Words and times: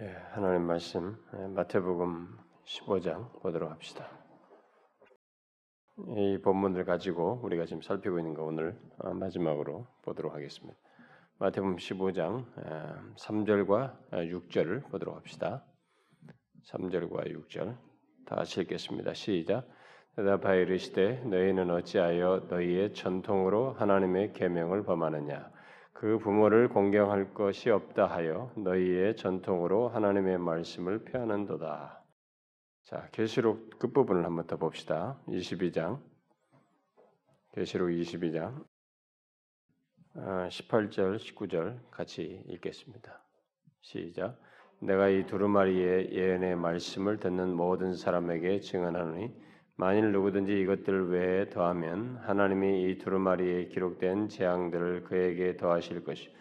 예, 0.00 0.16
하나님 0.30 0.62
말씀 0.62 1.16
예, 1.34 1.48
마태복음 1.48 2.28
15장 2.64 3.42
보도록 3.42 3.68
합시다. 3.68 4.08
이 6.16 6.38
본문을 6.40 6.84
가지고 6.84 7.40
우리가 7.42 7.64
지금 7.64 7.82
살피고 7.82 8.20
있는 8.20 8.34
거 8.34 8.44
오늘 8.44 8.78
어, 8.98 9.12
마지막으로 9.12 9.88
보도록 10.04 10.34
하겠습니다. 10.34 10.78
마태복음 11.40 11.78
15장 11.78 12.44
3절과 13.16 14.10
6절을 14.12 14.88
보도록 14.88 15.16
합시다. 15.16 15.64
3절과 16.70 17.34
6절 17.34 17.76
다 18.26 18.36
같이 18.36 18.60
읽겠습니다. 18.60 19.14
시작. 19.14 19.68
대답하여 20.14 20.60
이르시되 20.60 21.24
너희는 21.24 21.72
어찌하여 21.72 22.46
너희의 22.48 22.94
전통으로 22.94 23.72
하나님의 23.72 24.32
계명을 24.32 24.84
범하느냐 24.84 25.57
그 25.98 26.16
부모를 26.18 26.68
공경할 26.68 27.34
것이 27.34 27.70
없다 27.70 28.06
하여 28.06 28.52
너희의 28.56 29.16
전통으로 29.16 29.88
하나님의 29.88 30.38
말씀을 30.38 31.02
폐하는도다. 31.02 32.04
자, 32.84 33.08
계시록 33.10 33.80
끝부분을 33.80 34.24
한번 34.24 34.46
더 34.46 34.56
봅시다. 34.58 35.20
22장. 35.26 36.00
계시록 37.52 37.88
22장. 37.88 38.64
18절, 40.14 41.14
아, 41.14 41.16
19절 41.16 41.90
같이 41.90 42.44
읽겠습니다. 42.46 43.20
시작. 43.80 44.40
내가 44.78 45.08
이 45.08 45.26
두루마리의 45.26 46.12
예언의 46.12 46.54
말씀을 46.54 47.18
듣는 47.18 47.52
모든 47.54 47.96
사람에게 47.96 48.60
증언하노니 48.60 49.34
만일 49.80 50.10
누구든지 50.10 50.60
이것들 50.60 51.08
외에 51.10 51.50
더하면 51.50 52.16
하나님이 52.22 52.90
이 52.90 52.98
두루마리에 52.98 53.66
기록된 53.68 54.28
재앙들을 54.28 55.04
그에게 55.04 55.56
더하실 55.56 56.02
것이 56.02 56.34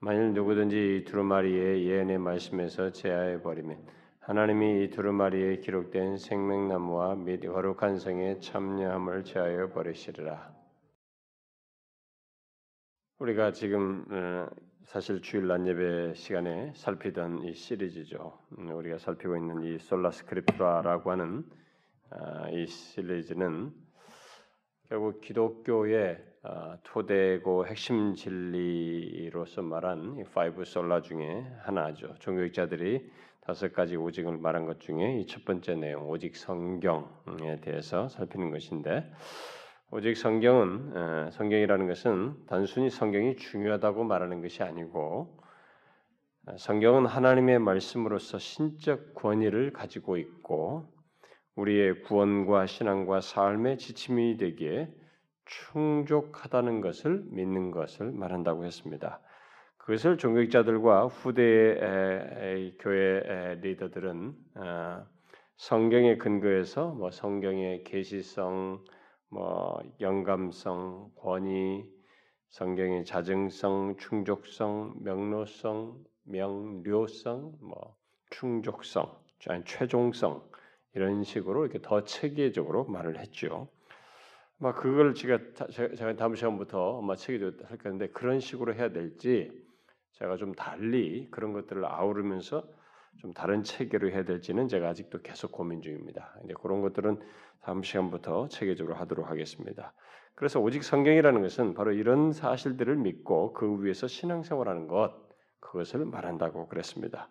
만일 0.00 0.34
누구든지 0.34 0.98
이 0.98 1.04
두루마리의 1.04 1.86
예언의 1.86 2.18
말씀에서 2.18 2.92
제하여 2.92 3.40
버리면 3.40 3.78
하나님이 4.20 4.84
이 4.84 4.90
두루마리에 4.90 5.60
기록된 5.60 6.18
생명나무와 6.18 7.14
및 7.14 7.40
거룩한 7.40 7.98
성의 7.98 8.42
참여함을 8.42 9.24
제하여 9.24 9.70
버리시리라. 9.70 10.54
우리가 13.18 13.52
지금 13.52 14.04
어, 14.10 14.46
사실 14.84 15.22
주일 15.22 15.46
낮 15.46 15.66
예배 15.66 16.12
시간에 16.12 16.74
살피던 16.74 17.44
이 17.44 17.54
시리즈죠. 17.54 18.38
음, 18.58 18.76
우리가 18.76 18.98
살피고 18.98 19.38
있는 19.38 19.62
이 19.62 19.78
Sola 19.78 20.10
Scriptura라고 20.10 21.10
하는 21.10 21.44
아, 21.48 21.63
이 22.52 22.66
시리즈는 22.66 23.72
결국 24.88 25.20
기독교의 25.20 26.22
아, 26.42 26.76
토대고 26.84 27.66
핵심 27.66 28.14
진리로서 28.14 29.62
말한 29.62 30.18
이 30.18 30.24
five 30.24 30.64
sola 30.64 31.00
중에 31.00 31.46
하나죠. 31.62 32.14
종교학자들이 32.18 33.10
다섯 33.40 33.72
가지 33.72 33.96
오직을 33.96 34.36
말한 34.36 34.66
것 34.66 34.80
중에 34.80 35.20
이 35.20 35.26
첫 35.26 35.44
번째 35.44 35.74
내용 35.76 36.08
오직 36.10 36.36
성경에 36.36 37.60
대해서 37.62 38.08
살피는 38.08 38.50
것인데 38.50 39.10
오직 39.90 40.16
성경은 40.16 41.30
성경이라는 41.30 41.86
것은 41.86 42.46
단순히 42.46 42.90
성경이 42.90 43.36
중요하다고 43.36 44.04
말하는 44.04 44.42
것이 44.42 44.62
아니고 44.62 45.38
성경은 46.58 47.06
하나님의 47.06 47.58
말씀으로서 47.58 48.38
신적 48.38 49.14
권위를 49.14 49.72
가지고 49.72 50.18
있고 50.18 50.93
우리의 51.56 52.02
구원과 52.02 52.66
신앙과 52.66 53.20
삶의 53.20 53.78
지침이 53.78 54.36
되기에 54.36 54.92
충족하다는 55.44 56.80
것을 56.80 57.24
믿는 57.26 57.70
것을 57.70 58.10
말한다고 58.12 58.64
했습니다. 58.64 59.20
그것을 59.76 60.16
종교학자들과 60.16 61.06
후대의 61.06 62.78
교회 62.78 63.54
리더들은 63.60 64.34
어, 64.54 65.06
성경의 65.56 66.18
근거에서 66.18 66.88
뭐 66.88 67.10
성경의 67.10 67.84
계시성, 67.84 68.82
뭐 69.28 69.82
영감성, 70.00 71.10
권위, 71.16 71.84
성경의 72.48 73.04
자증성, 73.04 73.96
충족성, 73.98 74.94
명료성, 75.02 76.02
명료성, 76.24 77.52
뭐 77.60 77.96
충족성, 78.30 79.14
최종성 79.66 80.42
이런 80.94 81.24
식으로 81.24 81.64
이렇게 81.64 81.80
더 81.80 82.04
체계적으로 82.04 82.84
말을 82.84 83.18
했죠. 83.18 83.68
막 84.58 84.76
그걸 84.76 85.14
제가 85.14 85.38
제가 85.68 86.16
다음 86.16 86.34
시간부터 86.34 87.00
아마 87.00 87.16
체계적으로 87.16 87.66
할 87.66 87.78
건데 87.78 88.08
그런 88.08 88.40
식으로 88.40 88.74
해야 88.74 88.90
될지 88.90 89.50
제가 90.12 90.36
좀 90.36 90.54
달리 90.54 91.28
그런 91.30 91.52
것들을 91.52 91.84
아우르면서 91.84 92.64
좀 93.18 93.32
다른 93.32 93.62
체계로 93.62 94.10
해야 94.10 94.24
될지는 94.24 94.68
제가 94.68 94.88
아직도 94.88 95.22
계속 95.22 95.52
고민 95.52 95.82
중입니다. 95.82 96.34
이제 96.44 96.54
그런 96.60 96.80
것들은 96.80 97.20
다음 97.60 97.82
시간부터 97.82 98.48
체계적으로 98.48 98.94
하도록 98.96 99.28
하겠습니다. 99.28 99.92
그래서 100.34 100.60
오직 100.60 100.82
성경이라는 100.82 101.42
것은 101.42 101.74
바로 101.74 101.92
이런 101.92 102.32
사실들을 102.32 102.96
믿고 102.96 103.52
그 103.52 103.82
위에서 103.82 104.06
신앙생활하는 104.06 104.88
것 104.88 105.14
그것을 105.60 106.04
말한다고 106.04 106.68
그랬습니다. 106.68 107.28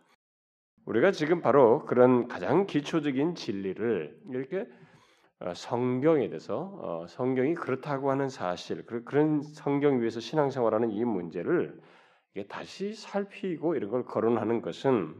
우리가 0.85 1.11
지금 1.11 1.41
바로 1.41 1.85
그런 1.85 2.27
가장 2.27 2.65
기초적인 2.65 3.35
진리를 3.35 4.17
이렇게 4.29 4.67
어, 5.39 5.53
성경에 5.53 6.29
대해서 6.29 6.71
어, 6.81 7.05
성경이 7.07 7.55
그렇다고 7.55 8.11
하는 8.11 8.29
사실, 8.29 8.85
그런 8.85 9.41
성경 9.41 10.01
위에서 10.01 10.19
신앙생활하는 10.19 10.91
이 10.91 11.03
문제를 11.03 11.79
다시 12.49 12.93
살피고 12.93 13.75
이런 13.75 13.91
걸 13.91 14.05
거론하는 14.05 14.61
것은 14.61 15.13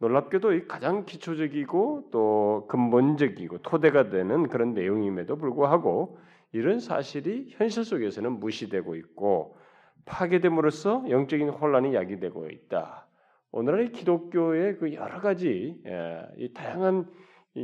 놀랍게도 0.00 0.66
가장 0.68 1.04
기초적이고 1.04 2.08
또 2.12 2.66
근본적이고 2.68 3.58
토대가 3.58 4.10
되는 4.10 4.48
그런 4.48 4.72
내용임에도 4.72 5.36
불구하고 5.36 6.18
이런 6.52 6.80
사실이 6.80 7.54
현실 7.56 7.84
속에서는 7.84 8.40
무시되고 8.40 8.94
있고 8.96 9.56
파괴됨으로써 10.04 11.04
영적인 11.10 11.48
혼란이 11.50 11.94
야기되고 11.94 12.48
있다. 12.48 13.07
오늘의 13.52 13.92
기독교의 13.92 14.78
그 14.78 14.92
여러 14.94 15.20
가지 15.20 15.80
예, 15.86 16.22
이 16.36 16.52
다양한 16.52 17.06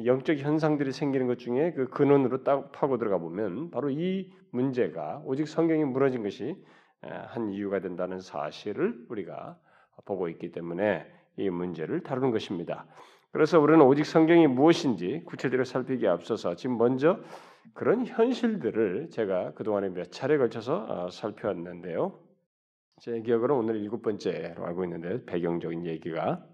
영적 0.05 0.39
현상들이 0.39 0.93
생기는 0.93 1.27
것 1.27 1.39
중에 1.39 1.73
그 1.73 1.89
근원으로 1.89 2.43
딱 2.43 2.73
파고 2.73 2.99
들어가 2.99 3.19
보면 3.19 3.71
바로 3.71 3.91
이 3.91 4.33
문제가 4.51 5.23
오직 5.25 5.47
성경이 5.47 5.85
무너진 5.85 6.23
것이 6.23 6.57
예, 7.07 7.09
한 7.09 7.51
이유가 7.51 7.81
된다는 7.81 8.21
사실을 8.21 9.05
우리가 9.09 9.59
보고 10.07 10.29
있기 10.29 10.53
때문에 10.53 11.07
이 11.37 11.51
문제를 11.51 12.03
다루는 12.03 12.31
것입니다. 12.31 12.87
그래서 13.33 13.61
우리는 13.61 13.85
오직 13.85 14.07
성경이 14.07 14.47
무엇인지 14.47 15.23
구체적으로 15.27 15.65
살피기에 15.65 16.09
앞서서 16.09 16.55
지금 16.55 16.79
먼저 16.79 17.19
그런 17.75 18.07
현실들을 18.07 19.09
제가 19.11 19.55
그동안에 19.55 19.89
몇 19.89 20.13
차례 20.13 20.39
걸쳐서 20.39 20.87
어, 20.89 21.11
살펴왔는데요. 21.11 22.24
제 23.01 23.21
기억으로 23.21 23.59
오늘 23.59 23.77
일곱 23.77 24.03
번째로 24.03 24.65
알고 24.67 24.85
있는데 24.85 25.25
배경적인 25.25 25.85
얘기가. 25.87 26.45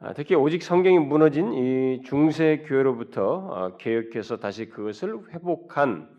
아, 0.00 0.12
특히 0.14 0.34
오직 0.34 0.62
성경이 0.62 0.98
무너진 0.98 1.52
이 1.52 2.02
중세 2.02 2.64
교회로부터 2.66 3.22
어, 3.24 3.76
개혁해서 3.76 4.38
다시 4.38 4.68
그것을 4.68 5.30
회복한 5.32 6.16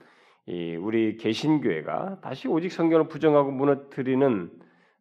우리 0.81 1.17
개신교회가 1.17 2.21
다시 2.21 2.47
오직 2.47 2.71
성경을 2.71 3.07
부정하고 3.07 3.51
무너뜨리는 3.51 4.51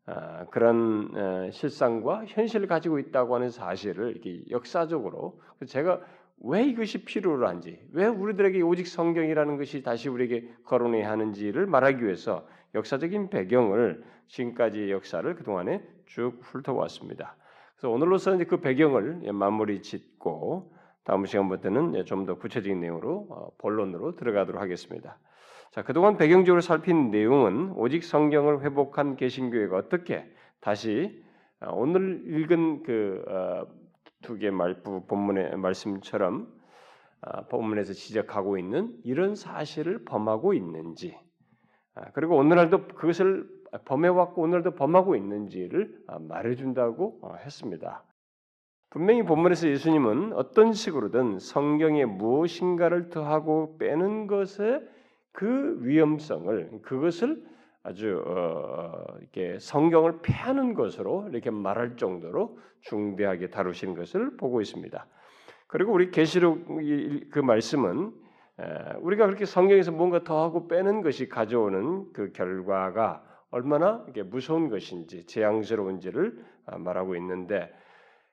아, 0.07 0.47
그런 0.47 1.11
어, 1.15 1.51
실상과 1.51 2.25
현실을 2.27 2.67
가지고 2.67 2.99
있다고 2.99 3.35
하는 3.35 3.51
사실을 3.51 4.11
이렇게 4.13 4.43
역사적으로 4.51 5.41
제가 5.67 6.01
왜 6.41 6.65
이것이 6.65 7.05
필요로 7.05 7.49
한지, 7.49 7.81
왜 7.93 8.07
우리들에게 8.07 8.61
오직 8.63 8.87
성경이라는 8.87 9.57
것이 9.57 9.83
다시 9.83 10.09
우리에게 10.09 10.49
거론해야 10.65 11.11
하는지를 11.11 11.67
말하기 11.67 12.05
위해서 12.05 12.47
역사적인 12.75 13.31
배경을 13.31 14.05
지금까지 14.29 14.91
역사를 14.91 15.35
그동안에 15.35 15.83
쭉 16.07 16.39
훑어왔습니다. 16.43 17.37
그래서 17.77 17.91
오늘로서는 17.91 18.47
그 18.47 18.61
배경을 18.61 19.33
마무리 19.33 19.83
짓고 19.83 20.75
다음 21.05 21.25
시간부터는 21.25 22.05
좀 22.05 22.27
더 22.27 22.35
구체적인 22.37 22.81
내용으로 22.81 23.27
어, 23.31 23.51
본론으로 23.59 24.17
들어가도록 24.17 24.61
하겠습니다. 24.61 25.19
자, 25.71 25.83
그동안 25.83 26.17
배경적으로 26.17 26.61
살핀 26.61 27.11
내용은 27.11 27.73
오직 27.77 28.05
성경을 28.05 28.63
회복한 28.63 29.17
개신교회가 29.17 29.77
어떻게 29.77 30.31
다시 30.61 31.23
어, 31.61 31.73
오늘 31.73 32.23
읽은 32.27 32.83
그 32.83 33.25
두개 34.23 34.51
본문의 34.51 35.57
말씀처럼 35.57 36.49
아, 37.21 37.43
본문에서 37.47 37.93
지적하고 37.93 38.59
있는 38.59 38.95
이런 39.05 39.35
사실을 39.35 40.05
범하고 40.05 40.55
있는지 40.55 41.17
아, 41.17 41.28
그리고 42.15 42.37
오늘날도 42.37 42.89
그것을 42.89 43.49
범해왔고 43.85 44.43
오늘도 44.43 44.75
범하고 44.75 45.17
있는지를 45.17 46.03
아, 46.07 46.19
말해준다고 46.19 47.19
어, 47.23 47.35
했습니다. 47.45 48.05
분명히 48.91 49.23
본문에서 49.23 49.69
예수님은 49.69 50.33
어떤 50.33 50.73
식으로든 50.73 51.39
성경에 51.39 52.07
무엇인가를 52.07 53.11
더하고 53.11 53.77
빼는 53.79 54.27
것의 54.27 54.83
그 55.33 55.79
위험성을 55.83 56.81
그것을 56.83 57.45
아주 57.83 58.23
어, 58.27 59.05
이렇게 59.21 59.59
성경을 59.59 60.21
패하는 60.23 60.75
것으로 60.75 61.29
이렇게 61.29 61.51
말할 61.51 61.97
정도로 61.97 62.59
중대하게 62.81 63.51
다루시는 63.51 63.95
것을 63.95 64.37
보고 64.37 64.61
있습니다. 64.61 65.07
그리고 65.67 65.93
우리 65.93 66.11
계시록 66.11 66.67
그 67.31 67.39
말씀은 67.39 68.13
우리가 69.01 69.27
그렇게 69.27 69.45
성경에서 69.45 69.93
뭔가 69.93 70.25
더하고 70.25 70.67
빼는 70.67 71.03
것이 71.03 71.29
가져오는 71.29 72.13
그 72.13 72.33
결과가 72.33 73.23
얼마나 73.51 74.05
무서운 74.27 74.69
것인지 74.69 75.25
재앙스러운지를 75.27 76.45
아, 76.67 76.77
말하고 76.77 77.17
있는데 77.17 77.73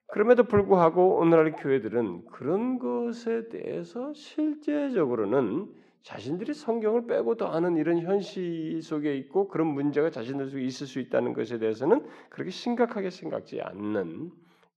그럼에도 0.08 0.44
불구하고 0.44 1.18
오늘날 1.18 1.54
교회들은 1.54 2.26
그런 2.26 2.80
것에 2.80 3.50
대해서 3.50 4.14
실제적으로는 4.14 5.68
자신들이 6.04 6.54
성경을 6.54 7.08
빼고 7.08 7.36
더하는 7.36 7.78
이런 7.78 8.00
현실 8.00 8.82
속에 8.84 9.16
있고 9.18 9.48
그런 9.48 9.68
문제가 9.68 10.12
자신들 10.12 10.50
속에 10.50 10.62
있을 10.64 10.86
수 10.86 11.00
있다는 11.00 11.34
것에 11.34 11.58
대해서는 11.58 12.06
그렇게 12.30 12.52
심각하게 12.52 13.10
생각지 13.10 13.62
않는 13.62 14.32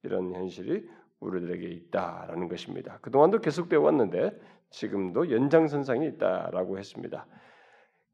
이런 0.05 0.33
현실이 0.33 0.89
우리들에게 1.21 1.67
있다라는 1.67 2.49
것입니다. 2.49 2.99
그동안도 3.03 3.41
계속되어 3.41 3.81
왔는데 3.81 4.39
지금도 4.71 5.31
연장선상에 5.31 6.07
있다라고 6.07 6.79
했습니다. 6.79 7.27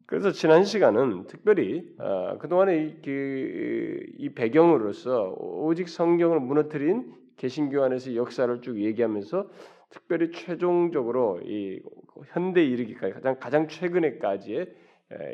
그래서 0.07 0.31
지난 0.33 0.65
시간은 0.65 1.27
특별히 1.27 1.95
어, 1.99 2.39
그동안의 2.39 2.87
이, 2.87 3.03
그, 3.03 4.01
이 4.19 4.35
배경으로서 4.35 5.35
오직 5.39 5.89
성경을 5.89 6.41
무너뜨린 6.41 7.15
개신교 7.37 7.83
안에서 7.83 8.15
역사를 8.15 8.61
쭉 8.61 8.81
얘기하면서 8.81 9.49
특별히 9.91 10.31
최종적으로 10.31 11.41
이 11.45 11.81
현대 12.27 12.65
이르기까지 12.65 13.15
가장 13.15 13.39
가장 13.39 13.69
최근에까지의 13.69 14.75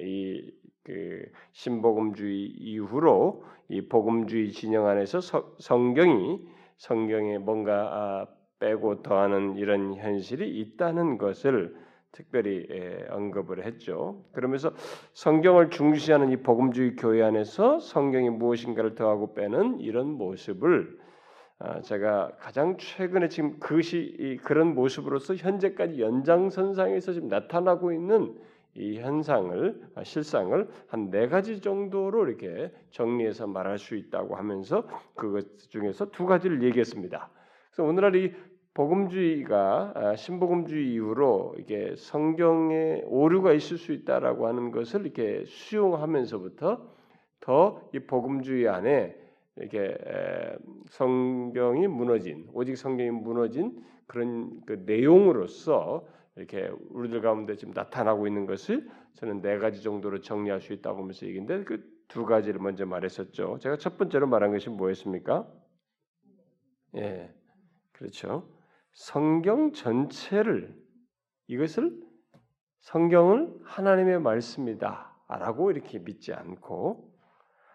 이 0.03 0.61
그 0.91 1.25
신복음주의 1.53 2.47
이후로 2.47 3.45
이 3.69 3.83
복음주의 3.89 4.51
진영 4.51 4.87
안에서 4.87 5.21
서, 5.21 5.55
성경이 5.59 6.41
성경에 6.79 7.39
뭔가 7.39 7.73
아, 7.93 8.27
빼고 8.61 9.03
더하는 9.03 9.57
이런 9.57 9.95
현실이 9.95 10.49
있다는 10.61 11.19
것을 11.19 11.75
특별히 12.13 12.67
언급을 13.11 13.65
했죠. 13.65 14.23
그러면서 14.33 14.73
성경을 15.15 15.71
중시하는 15.71 16.31
이 16.31 16.37
복음주의 16.39 16.97
교회 16.97 17.23
안에서 17.23 17.79
성경이 17.79 18.31
무엇인가를 18.31 18.95
더하고 18.95 19.35
빼는 19.35 19.81
이런 19.81 20.07
모습을 20.09 20.99
아, 21.63 21.81
제가 21.83 22.33
가장 22.39 22.79
최근에 22.79 23.29
지금 23.29 23.59
그것이 23.61 24.41
그런 24.45 24.75
모습으로서 24.75 25.35
현재까지 25.35 26.01
연장선상에서 26.01 27.13
지금 27.13 27.29
나타나고 27.29 27.93
있는 27.93 28.35
이 28.75 28.99
현상을 28.99 29.83
아, 29.95 30.03
실상을 30.03 30.69
한 30.89 31.11
네 31.11 31.29
가지 31.29 31.61
정도로 31.61 32.27
이렇게 32.29 32.73
정리해서 32.93 33.47
말할 33.47 33.79
수 33.79 33.95
있다고 33.95 34.37
하면서 34.37 34.87
그것 35.15 35.59
중에서 35.69 36.11
두 36.11 36.25
가지를 36.25 36.63
얘기했습니다. 36.63 37.29
그래서 37.71 37.89
오늘날 37.89 38.17
이 38.17 38.33
복음주의가 38.75 39.93
아, 39.95 40.17
신복음주의 40.17 40.93
이후로 40.93 41.57
이게 41.59 41.95
성경에 41.97 43.03
오류가 43.07 43.53
있을 43.53 43.79
수 43.79 43.93
있다라고 43.93 44.47
하는 44.47 44.71
것을 44.71 45.03
이렇게 45.03 45.45
수용하면서부터 45.47 46.89
더 47.41 47.91
이 47.95 47.99
복음주의 48.01 48.69
안에 48.69 49.17
이렇게 49.57 49.97
성경이 50.91 51.89
무너진 51.89 52.49
오직 52.53 52.77
성경이 52.77 53.11
무너진 53.11 53.83
그런 54.07 54.61
그 54.67 54.83
내용으로서 54.87 56.07
이렇게 56.37 56.71
우리들 56.91 57.21
가운데 57.21 57.57
지금 57.57 57.75
나타나고 57.75 58.27
있는 58.27 58.47
것을 58.47 58.89
저는 59.15 59.43
네 59.43 59.59
가지 59.59 59.83
정도로 59.83 60.21
정리할 60.21 60.61
수 60.61 60.73
있다고 60.73 61.01
하면서 61.01 61.27
얘기인데 61.27 61.65
그 61.65 62.01
두 62.11 62.27
가지를 62.27 62.61
먼저 62.61 62.85
말했었죠. 62.85 63.59
제가 63.61 63.77
첫 63.77 63.97
번째로 63.97 64.27
말한 64.27 64.51
것이 64.51 64.69
뭐였습니까? 64.69 65.49
예, 66.97 67.33
그렇죠. 67.93 68.49
성경 68.93 69.73
전체를 69.73 70.75
이것을 71.47 72.01
성경을 72.81 73.61
하나님의 73.65 74.21
말씀이다라고 74.21 75.71
이렇게 75.71 75.99
믿지 75.99 76.33
않고 76.33 77.11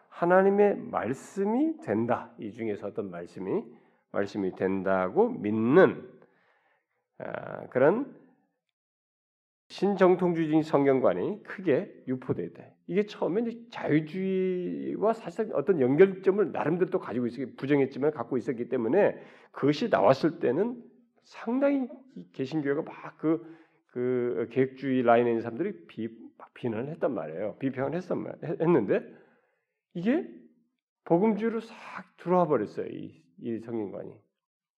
하나님의 0.10 0.78
말씀이 0.78 1.78
된다. 1.82 2.34
이 2.40 2.54
중에서 2.54 2.88
어떤 2.88 3.12
말씀이 3.12 3.64
말씀이 4.12 4.56
된다고 4.56 5.30
믿는 5.30 6.10
아, 7.18 7.68
그런 7.68 8.16
신정통주의적인 9.68 10.64
성경관이 10.64 11.44
크게 11.44 12.04
유포되다. 12.08 12.64
이게 12.88 13.06
처음에 13.06 13.44
자유주의와 13.72 15.14
사실 15.14 15.50
어떤 15.54 15.82
연결점을 15.82 16.52
나름대로 16.52 16.92
또 16.92 17.00
가지고 17.00 17.26
있었기 17.26 17.56
부정했지만 17.56 18.12
갖고 18.12 18.38
있었기 18.38 18.70
때문에 18.70 19.20
그것이 19.52 19.90
나왔을 19.90 20.40
때는 20.40 20.82
상당히 21.26 21.88
개신교회가 22.34 22.84
막그 22.84 23.56
그 23.88 24.48
계획주의 24.52 25.04
라인에 25.04 25.30
있는 25.30 25.42
사람들이 25.42 25.86
비, 25.88 26.10
비난을 26.54 26.90
했단 26.92 27.14
말이에요. 27.14 27.58
비평을 27.60 27.96
했단 27.96 28.18
말, 28.18 28.36
했는데 28.44 29.02
이게 29.94 30.28
복음주의로 31.06 31.62
싹 31.62 32.18
들어와 32.18 32.48
버렸어요. 32.48 32.88
이, 32.88 33.22
이 33.42 33.60
성경관이. 33.60 34.12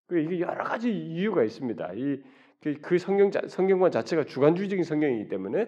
그 0.07 0.19
이게 0.19 0.39
여러 0.39 0.63
가지 0.63 0.91
이유가 0.91 1.43
있습니다. 1.43 1.93
이 1.93 2.23
그, 2.61 2.79
그 2.81 2.97
성경 2.97 3.29
성경관 3.31 3.91
자체가 3.91 4.25
주관주의적인 4.25 4.83
성경이기 4.83 5.29
때문에 5.29 5.67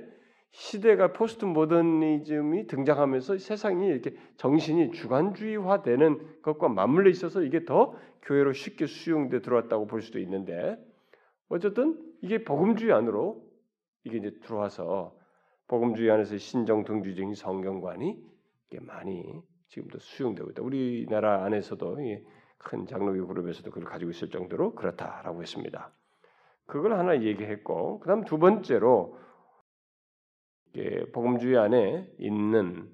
시대가 0.52 1.14
포스트 1.14 1.46
모더니즘이 1.46 2.68
등장하면서 2.68 3.38
세상이 3.38 3.88
이렇게 3.88 4.16
정신이 4.38 4.92
주관주의화되는 4.92 6.42
것과 6.42 6.70
맞물려 6.70 7.10
있어서 7.10 7.44
이게 7.44 7.66
더 7.66 7.96
교회로 8.24 8.54
쉽게 8.54 8.88
수용돼 8.88 9.42
들어왔다고 9.42 9.88
볼 9.88 10.02
수도 10.02 10.20
있는데 10.20 10.78
어쨌든 11.50 12.00
이게 12.22 12.44
복음주의 12.44 12.92
안으로 12.92 13.44
이게 14.04 14.18
이제 14.18 14.32
들어와서 14.44 15.16
복음주의 15.68 16.10
안에서 16.10 16.38
신정통주의적인 16.38 17.36
성경관이 17.36 18.22
이게 18.68 18.80
많이 18.82 19.42
지금도 19.70 20.00
수용되고 20.00 20.52
있다. 20.52 20.64
우리나라 20.64 21.44
안에서도 21.44 21.98
큰 22.58 22.86
장로교 22.86 23.28
그룹에서도 23.28 23.70
그걸 23.70 23.88
가지고 23.88 24.12
있을 24.12 24.30
정도로 24.30 24.74
그렇다라고 24.76 25.42
했습니다. 25.42 25.94
그걸 26.66 26.94
하나 26.94 27.22
얘기했고, 27.22 28.00
그다음 28.00 28.26
두 28.26 28.38
번째로 28.38 29.18
복음주의 31.12 31.58
안에 31.58 32.08
있는 32.18 32.90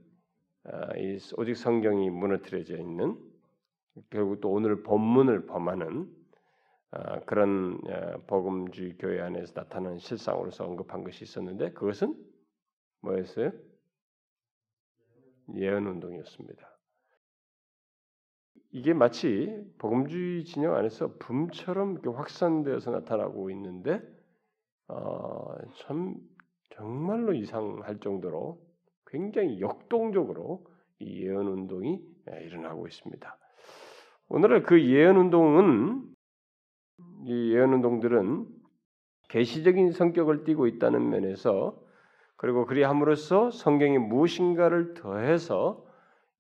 아, 0.63 0.89
오직 1.38 1.56
성경이 1.56 2.10
무너뜨려져 2.10 2.77
있는 2.77 3.18
결국 4.10 4.42
또 4.42 4.51
오늘 4.51 4.83
본문을 4.83 5.45
범하는 5.45 6.10
아, 6.91 7.20
그런 7.22 7.79
아, 7.88 8.17
복음주의 8.27 8.98
교회 8.98 9.22
안에서 9.22 9.53
나타나는 9.55 10.00
실상으로서 10.00 10.65
언급한 10.65 11.03
것이 11.03 11.24
있었는데 11.24 11.74
그것은 11.74 12.15
뭐였어요? 13.01 13.51
예언 15.55 15.86
운동이었습니다. 15.86 16.75
이게 18.72 18.94
마치 18.94 19.63
복음주의 19.77 20.44
진영 20.44 20.75
안에서 20.75 21.15
붐처럼 21.20 22.01
확산되어서 22.03 22.91
나타나고 22.91 23.50
있는데 23.51 24.01
어, 24.88 25.55
참 25.77 26.15
정말로 26.75 27.34
이상할 27.34 28.00
정도로 28.00 28.60
굉장히 29.08 29.62
역동적으로 29.62 30.65
이 31.00 31.24
예언 31.24 31.48
운동이 31.48 32.01
예, 32.32 32.44
일어나고 32.44 32.88
있습니다. 32.88 33.38
오늘의 34.29 34.63
그 34.63 34.84
예언 34.84 35.17
운동은 35.17 36.03
이 37.25 37.53
예언 37.53 37.74
운동들은 37.74 38.48
계시적인 39.29 39.91
성격을 39.91 40.44
띠고 40.44 40.67
있다는 40.67 41.10
면에서 41.10 41.82
그리고 42.36 42.65
그리함으로써 42.65 43.51
성경이 43.51 43.98
무엇인가를 43.98 44.96
더해서 44.96 45.86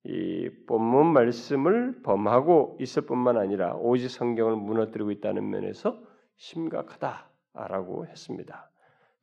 이 0.03 0.49
본문 0.67 1.13
말씀을 1.13 2.01
범하고 2.03 2.77
있을 2.79 3.05
뿐만 3.05 3.37
아니라 3.37 3.75
오직 3.75 4.09
성경을 4.09 4.55
무너뜨리고 4.55 5.11
있다는 5.11 5.49
면에서 5.49 5.99
심각하다라고 6.35 8.05
했습니다. 8.07 8.69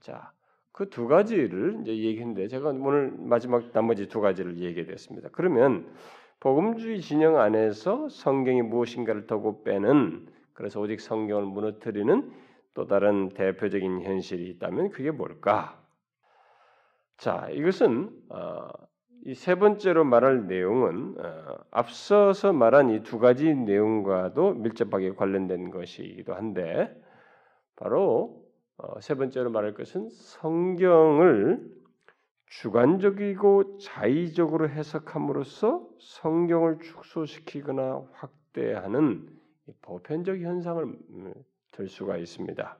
자, 0.00 0.32
그 0.72 0.88
두 0.88 1.06
가지를 1.06 1.78
이제 1.82 1.96
얘기했는데 1.96 2.48
제가 2.48 2.70
오늘 2.70 3.12
마지막 3.18 3.72
나머지 3.72 4.08
두 4.08 4.20
가지를 4.20 4.58
얘기했습니다. 4.58 5.28
그러면 5.32 5.86
복음주의 6.40 7.00
진영 7.00 7.38
안에서 7.38 8.08
성경이 8.08 8.62
무엇인가를 8.62 9.26
더고 9.26 9.62
빼는 9.64 10.26
그래서 10.54 10.80
오직 10.80 11.00
성경을 11.00 11.44
무너뜨리는 11.44 12.32
또 12.74 12.86
다른 12.86 13.28
대표적인 13.30 14.02
현실이 14.02 14.48
있다면 14.50 14.90
그게 14.90 15.10
뭘까? 15.10 15.78
자, 17.18 17.48
이것은 17.50 18.10
어, 18.30 18.68
이세 19.24 19.54
번째로 19.56 20.04
말할 20.04 20.46
내용은 20.48 21.14
어, 21.18 21.56
앞서서 21.70 22.52
말한 22.52 22.90
이 22.90 23.02
두 23.02 23.18
가지 23.18 23.54
내용과도 23.54 24.54
밀접하게 24.54 25.12
관련된 25.12 25.70
것이기도 25.70 26.34
한데 26.34 26.92
바로 27.76 28.41
어, 28.78 29.00
세 29.00 29.14
번째로 29.14 29.50
말할 29.50 29.74
것은 29.74 30.08
성경을 30.10 31.82
주관적이고 32.46 33.78
자의적으로 33.78 34.68
해석함으로써 34.68 35.86
성경을 35.98 36.78
축소시키거나 36.80 38.02
확대하는 38.12 39.26
보편적 39.82 40.38
현상을 40.38 40.82
음, 40.82 41.34
들 41.70 41.88
수가 41.88 42.18
있습니다. 42.18 42.78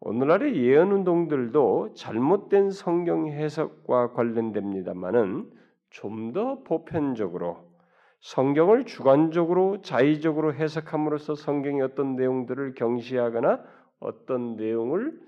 오늘날의 0.00 0.56
예언 0.62 0.92
운동들도 0.92 1.94
잘못된 1.94 2.70
성경 2.70 3.28
해석과 3.28 4.12
관련됩니다만은 4.12 5.50
좀 5.90 6.32
더 6.34 6.62
보편적으로 6.62 7.64
성경을 8.20 8.84
주관적으로 8.84 9.80
자의적으로 9.80 10.52
해석함으로써 10.52 11.34
성경의 11.34 11.80
어떤 11.82 12.16
내용들을 12.16 12.74
경시하거나 12.74 13.62
어떤 14.00 14.56
내용을 14.56 15.20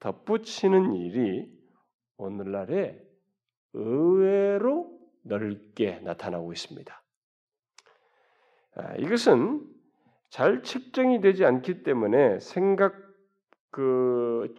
덧붙이는 0.00 0.94
일이 0.94 1.50
오늘날에 2.16 3.00
의외로 3.72 4.98
넓게 5.22 6.00
나타나고 6.00 6.52
있습니다. 6.52 7.02
아, 8.76 8.94
이것은 8.96 9.66
잘 10.30 10.62
측정이 10.62 11.20
되지 11.20 11.44
않기 11.44 11.82
때문에 11.82 12.40
생각 12.40 12.94
그 13.70 14.54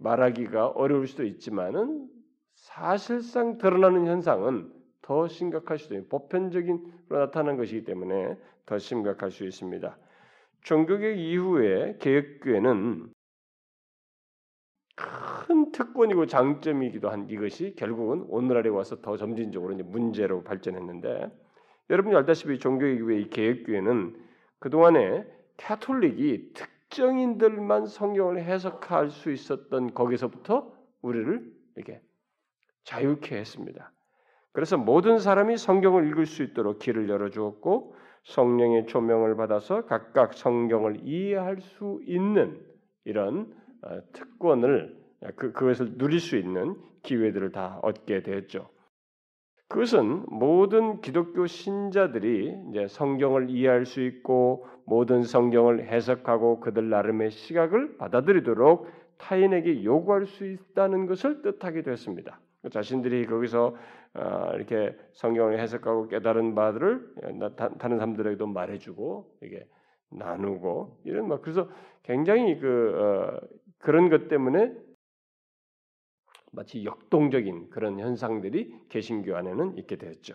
말하기가 0.00 0.68
어려울 0.68 1.06
수도 1.06 1.24
있지만은 1.24 2.08
사실상 2.54 3.58
드러나는 3.58 4.06
현상은 4.06 4.72
더 5.02 5.28
심각할 5.28 5.78
수도 5.78 5.96
있고 5.96 6.08
보편적인로 6.08 6.90
나타난 7.08 7.56
것이기 7.56 7.84
때문에 7.84 8.36
더 8.66 8.78
심각할 8.78 9.30
수 9.30 9.44
있습니다. 9.44 9.96
종교개혁 10.64 11.18
이후에 11.18 11.96
개혁교회는 12.00 13.12
큰 14.96 15.72
특권이고 15.72 16.26
장점이기도 16.26 17.10
한 17.10 17.28
이것이 17.28 17.74
결국은 17.76 18.24
오늘날에 18.28 18.70
와서 18.70 19.00
더 19.00 19.16
점진적으로 19.16 19.74
이제 19.74 19.82
문제로 19.82 20.42
발전했는데 20.42 21.30
여러분이 21.90 22.16
알다시피 22.16 22.58
종교개혁 22.58 22.98
이후에 22.98 23.20
이 23.20 23.30
개혁교회는 23.30 24.20
그 24.58 24.70
동안에 24.70 25.26
카톨릭이 25.58 26.54
특정인들만 26.54 27.86
성경을 27.86 28.42
해석할 28.42 29.10
수 29.10 29.30
있었던 29.30 29.92
거기서부터 29.92 30.72
우리를 31.02 31.52
이렇게 31.76 32.00
자유케 32.84 33.36
했습니다. 33.36 33.92
그래서 34.52 34.78
모든 34.78 35.18
사람이 35.18 35.58
성경을 35.58 36.08
읽을 36.08 36.24
수 36.24 36.42
있도록 36.42 36.78
길을 36.78 37.08
열어 37.10 37.28
주었고 37.28 37.96
성령의 38.24 38.86
조명을 38.86 39.36
받아서 39.36 39.86
각각 39.86 40.34
성경을 40.34 41.00
이해할 41.04 41.60
수 41.60 42.00
있는 42.06 42.60
이런 43.04 43.52
어, 43.82 44.00
특권을 44.12 44.96
그 45.36 45.52
그것을 45.52 45.96
누릴 45.98 46.20
수 46.20 46.36
있는 46.36 46.76
기회들을 47.02 47.52
다 47.52 47.78
얻게 47.82 48.22
되었죠. 48.22 48.68
그것은 49.68 50.24
모든 50.28 51.00
기독교 51.00 51.46
신자들이 51.46 52.54
이제 52.70 52.86
성경을 52.86 53.50
이해할 53.50 53.86
수 53.86 54.02
있고 54.02 54.66
모든 54.86 55.22
성경을 55.22 55.88
해석하고 55.88 56.60
그들 56.60 56.90
나름의 56.90 57.30
시각을 57.30 57.96
받아들이도록 57.96 58.88
타인에게 59.18 59.84
요구할 59.84 60.26
수 60.26 60.46
있다는 60.46 61.06
것을 61.06 61.42
뜻하게 61.42 61.82
됐습니다. 61.82 62.40
자신들이 62.70 63.26
거기서 63.26 63.66
어, 63.68 63.74
이렇게 64.54 64.96
성경을 65.12 65.58
해석하고 65.58 66.08
깨달은 66.08 66.54
바들을 66.54 67.14
다른 67.56 67.98
사람들에게도 67.98 68.46
말해주고 68.46 69.38
이게 69.42 69.66
나누고 70.10 71.00
이런 71.04 71.28
막 71.28 71.42
그래서 71.42 71.68
굉장히 72.02 72.58
그 72.58 72.92
어, 72.94 73.40
그런 73.78 74.08
것 74.08 74.28
때문에 74.28 74.72
마치 76.52 76.84
역동적인 76.84 77.70
그런 77.70 77.98
현상들이 77.98 78.74
개신교 78.88 79.36
안에는 79.36 79.76
있게 79.78 79.96
되었죠. 79.96 80.34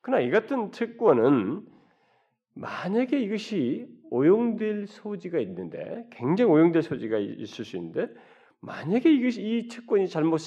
그러나 0.00 0.22
이 0.22 0.30
같은 0.30 0.70
특권은 0.70 1.66
만약에 2.54 3.20
이것이 3.20 3.86
오용될 4.10 4.86
소지가 4.86 5.38
있는데 5.40 6.06
굉장히 6.10 6.50
오용될 6.50 6.82
소지가 6.82 7.18
있을 7.18 7.64
수 7.64 7.76
있는데 7.76 8.08
만약에 8.60 9.12
이것이 9.12 9.42
이 9.42 9.68
특권이 9.68 10.08
잘못 10.08 10.38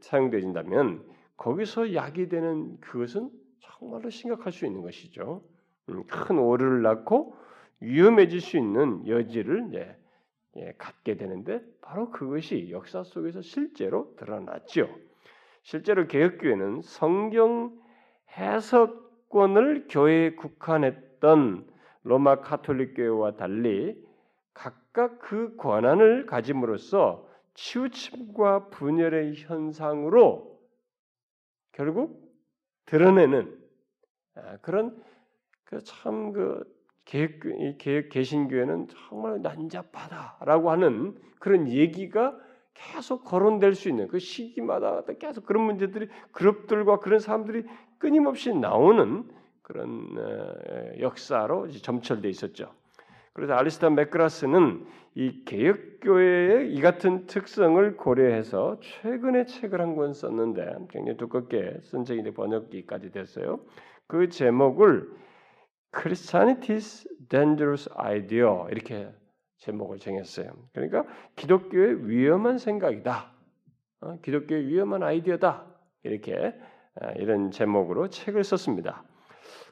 사용되진다면 0.00 1.04
거기서 1.38 1.94
약이 1.94 2.28
되는 2.28 2.78
그것은 2.80 3.30
정말로 3.60 4.10
심각할 4.10 4.52
수 4.52 4.66
있는 4.66 4.82
것이죠. 4.82 5.42
음, 5.88 6.04
큰 6.04 6.38
오류를 6.38 6.82
낳고 6.82 7.34
위험해질 7.80 8.40
수 8.40 8.58
있는 8.58 9.06
여지를 9.06 9.68
이제 9.68 9.96
예, 10.56 10.74
갖게 10.76 11.16
되는데 11.16 11.62
바로 11.80 12.10
그것이 12.10 12.70
역사 12.70 13.04
속에서 13.04 13.40
실제로 13.40 14.14
드러났죠. 14.16 14.88
실제로 15.62 16.06
개혁교회는 16.06 16.82
성경 16.82 17.78
해석권을 18.36 19.86
교회에 19.88 20.34
국한했던 20.34 21.66
로마 22.02 22.40
카톨릭 22.40 22.94
교회와 22.94 23.36
달리 23.36 23.96
각각 24.54 25.20
그 25.20 25.54
권한을 25.56 26.26
가짐으로써 26.26 27.28
치우침과 27.54 28.70
분열의 28.70 29.36
현상으로 29.36 30.57
결국 31.78 32.28
드러내는 32.86 33.56
아, 34.34 34.56
그런 34.62 35.00
그 35.62 35.82
참그 35.84 36.64
개혁, 37.04 37.30
개혁 37.78 38.08
개신교회는 38.08 38.88
정말 39.08 39.40
난잡하다라고 39.42 40.72
하는 40.72 41.16
그런 41.38 41.68
얘기가 41.68 42.36
계속 42.74 43.22
거론될 43.22 43.76
수 43.76 43.88
있는 43.88 44.08
그 44.08 44.18
시기마다 44.18 45.02
계속 45.20 45.46
그런 45.46 45.64
문제들이 45.64 46.08
그룹들과 46.32 46.98
그런 46.98 47.20
사람들이 47.20 47.64
끊임없이 47.98 48.52
나오는 48.52 49.28
그런 49.62 50.96
역사로 50.98 51.68
점철돼 51.70 52.28
있었죠. 52.28 52.74
그래서 53.32 53.54
알리스타 53.54 53.90
맥그라스는 53.90 54.86
이 55.14 55.44
개혁교회의 55.44 56.72
이 56.72 56.80
같은 56.80 57.26
특성을 57.26 57.96
고려해서 57.96 58.78
최근에 58.80 59.46
책을 59.46 59.80
한 59.80 59.96
권 59.96 60.12
썼는데 60.12 60.76
굉장히 60.90 61.16
두껍게 61.16 61.78
쓴 61.82 62.04
책인데 62.04 62.32
번역기까지 62.34 63.10
됐어요. 63.10 63.60
그 64.06 64.28
제목을 64.28 65.08
Christianity's 65.92 67.08
Dangerous 67.28 67.90
Idea 67.96 68.48
이렇게 68.70 69.08
제목을 69.58 69.98
정했어요. 69.98 70.52
그러니까 70.72 71.04
기독교의 71.36 72.08
위험한 72.08 72.58
생각이다. 72.58 73.32
어? 74.00 74.18
기독교의 74.22 74.68
위험한 74.68 75.02
아이디어다. 75.02 75.66
이렇게 76.04 76.54
어, 77.00 77.10
이런 77.16 77.50
제목으로 77.50 78.08
책을 78.08 78.44
썼습니다. 78.44 79.02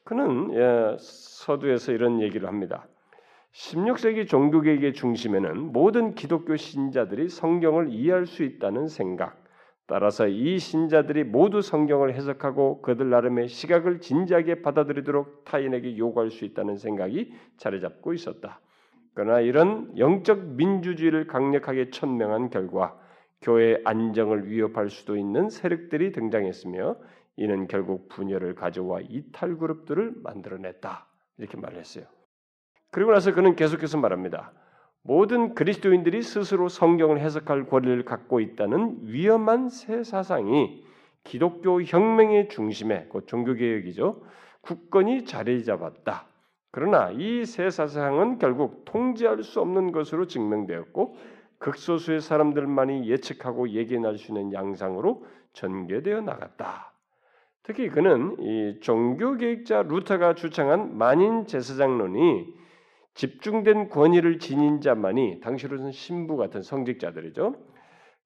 그는 0.04 0.54
예, 0.54 0.96
서두에서 0.98 1.92
이런 1.92 2.20
얘기를 2.20 2.48
합니다. 2.48 2.86
16세기 3.56 4.28
종교개혁의 4.28 4.92
중심에는 4.92 5.72
모든 5.72 6.14
기독교 6.14 6.56
신자들이 6.56 7.30
성경을 7.30 7.88
이해할 7.88 8.26
수 8.26 8.42
있다는 8.42 8.86
생각, 8.86 9.42
따라서 9.86 10.28
이 10.28 10.58
신자들이 10.58 11.24
모두 11.24 11.62
성경을 11.62 12.12
해석하고 12.14 12.82
그들 12.82 13.08
나름의 13.08 13.48
시각을 13.48 14.00
진지하게 14.00 14.60
받아들이도록 14.60 15.46
타인에게 15.46 15.96
요구할 15.96 16.30
수 16.30 16.44
있다는 16.44 16.76
생각이 16.76 17.32
자리 17.56 17.80
잡고 17.80 18.12
있었다. 18.12 18.60
그러나 19.14 19.40
이런 19.40 19.96
영적 19.96 20.56
민주주의를 20.56 21.26
강력하게 21.26 21.88
천명한 21.88 22.50
결과 22.50 23.00
교회의 23.40 23.80
안정을 23.84 24.50
위협할 24.50 24.90
수도 24.90 25.16
있는 25.16 25.48
세력들이 25.48 26.12
등장했으며 26.12 26.96
이는 27.36 27.66
결국 27.68 28.08
분열을 28.10 28.54
가져와 28.54 29.00
이탈 29.08 29.56
그룹들을 29.56 30.12
만들어냈다. 30.22 31.06
이렇게 31.38 31.56
말했어요. 31.56 32.15
그리고 32.90 33.12
나서 33.12 33.34
그는 33.34 33.56
계속해서 33.56 33.98
말합니다. 33.98 34.52
모든 35.02 35.54
그리스도인들이 35.54 36.22
스스로 36.22 36.68
성경을 36.68 37.20
해석할 37.20 37.68
권리를 37.68 38.04
갖고 38.04 38.40
있다는 38.40 38.98
위험한 39.02 39.68
새 39.68 40.02
사상이 40.02 40.84
기독교 41.22 41.82
혁명의 41.82 42.48
중심에 42.48 43.06
곧 43.08 43.26
종교개혁이죠. 43.28 44.22
굳건히 44.62 45.24
자리 45.24 45.64
잡았다. 45.64 46.26
그러나 46.72 47.10
이 47.12 47.44
새 47.46 47.70
사상은 47.70 48.38
결국 48.38 48.84
통제할 48.84 49.42
수 49.42 49.60
없는 49.60 49.92
것으로 49.92 50.26
증명되었고 50.26 51.16
극소수의 51.58 52.20
사람들만이 52.20 53.08
예측하고 53.08 53.70
예견할 53.70 54.18
수 54.18 54.32
있는 54.32 54.52
양상으로 54.52 55.24
전개되어 55.52 56.20
나갔다. 56.20 56.92
특히 57.62 57.88
그는 57.88 58.36
이 58.40 58.80
종교개혁자 58.80 59.82
루터가 59.82 60.34
주창한 60.34 60.98
만인 60.98 61.46
제사장론이 61.46 62.65
집중된 63.16 63.88
권위를 63.88 64.38
지닌 64.38 64.80
자만이 64.80 65.40
당시로는 65.40 65.90
신부 65.90 66.36
같은 66.36 66.62
성직자들이죠. 66.62 67.54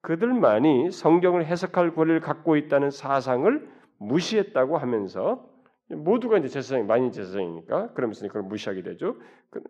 그들만이 0.02 0.90
성경을 0.90 1.46
해석할 1.46 1.94
권리를 1.94 2.20
갖고 2.20 2.56
있다는 2.56 2.90
사상을 2.90 3.70
무시했다고 3.98 4.78
하면서 4.78 5.48
모두가 5.88 6.38
이제 6.38 6.48
제사장 6.48 6.86
많이 6.86 7.12
제사장이니까 7.12 7.92
그러면서 7.92 8.26
그걸 8.26 8.42
무시하게 8.42 8.82
되죠. 8.82 9.16
그, 9.50 9.62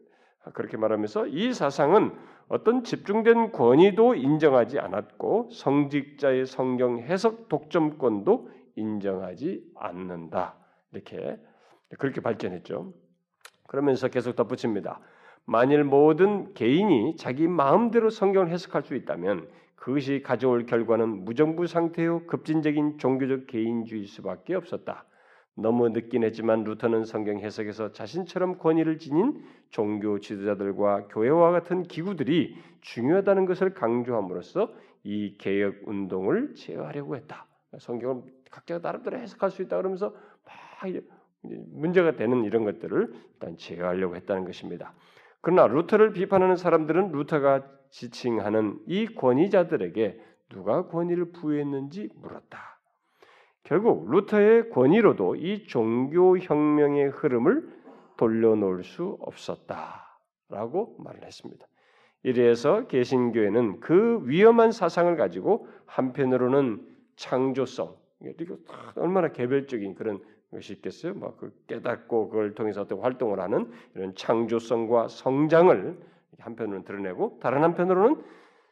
그렇게 0.55 0.77
말하면서 0.77 1.27
이 1.27 1.53
사상은 1.53 2.13
어떤 2.49 2.83
집중된 2.83 3.53
권위도 3.53 4.15
인정하지 4.15 4.79
않았고 4.79 5.51
성직자의 5.53 6.47
성경 6.47 6.99
해석 6.99 7.49
독점권도 7.49 8.51
인정하지 8.77 9.73
않는다. 9.77 10.57
이렇게 10.93 11.39
그렇게 11.99 12.21
발견했죠. 12.21 12.95
그러면서 13.67 14.09
계속 14.09 14.35
덧붙입니다. 14.35 15.01
만일 15.51 15.83
모든 15.83 16.55
개인이 16.55 17.17
자기 17.17 17.49
마음대로 17.49 18.09
성경을 18.09 18.51
해석할 18.51 18.85
수 18.85 18.95
있다면 18.95 19.49
그것이 19.75 20.23
가져올 20.23 20.65
결과는 20.65 21.25
무정부 21.25 21.67
상태요 21.67 22.25
급진적인 22.29 22.99
종교적 22.99 23.49
개인주의일 23.49 24.07
수밖에 24.07 24.55
없었다. 24.55 25.07
너무 25.57 25.89
늦긴 25.89 26.23
했지만 26.23 26.63
루터는 26.63 27.05
성경 27.05 27.41
해석에서 27.41 27.91
자신처럼 27.91 28.59
권위를 28.59 28.99
지닌 28.99 29.43
종교 29.71 30.21
지도자들과 30.21 31.09
교회와 31.09 31.51
같은 31.51 31.83
기구들이 31.83 32.57
중요하다는 32.83 33.47
것을 33.47 33.75
강조함으로써 33.75 34.73
이 35.03 35.35
개혁 35.37 35.79
운동을 35.85 36.55
제어하려고 36.55 37.17
했다. 37.17 37.47
성경을 37.77 38.23
각자가 38.53 38.87
나름대로 38.89 39.19
해석할 39.19 39.51
수 39.51 39.63
있다 39.63 39.79
그러면서 39.79 40.15
막 40.45 40.55
문제가 41.43 42.13
되는 42.13 42.45
이런 42.45 42.63
것들을 42.63 43.13
일단 43.33 43.57
제어하려고 43.57 44.15
했다는 44.15 44.45
것입니다. 44.45 44.95
그러나 45.43 45.67
루터를 45.67 46.13
비판하는 46.13 46.57
사람들은 46.57 47.13
루터가 47.13 47.67
지칭하는 47.91 48.79
이 48.87 49.07
권위자들에게 49.07 50.21
누가 50.51 50.87
권위를 50.89 51.33
부여했는지 51.33 52.11
물었다. 52.17 52.79
결국 53.63 54.11
루터의 54.11 54.71
권위로도 54.71 55.37
이 55.37 55.65
종교 55.67 56.39
혁명의 56.39 57.09
흐름을 57.11 57.69
돌려놓을 58.17 58.85
수 58.85 59.17
없었다라고 59.21 60.97
말을 60.99 61.25
했습니다. 61.25 61.67
이래서 62.23 62.87
개신교회는 62.87 63.81
그 63.81 64.21
위험한 64.25 64.73
사상을 64.73 65.17
가지고 65.17 65.67
한편으로는 65.87 66.87
창조성, 67.17 67.97
이게 68.23 68.47
얼마나 68.97 69.29
개별적인 69.29 69.95
그런 69.95 70.21
것이 70.51 70.75
있겠어요? 70.75 71.15
막그 71.15 71.53
깨닫고 71.67 72.29
그걸 72.29 72.55
통해서 72.55 72.83
어떤 72.83 73.01
활동을 73.01 73.41
하는 73.41 73.71
이런 73.95 74.15
창조성과 74.15 75.09
성장을 75.09 75.99
한편으로는 76.39 76.85
드러내고 76.85 77.39
다른 77.41 77.63
한편으로는 77.63 78.23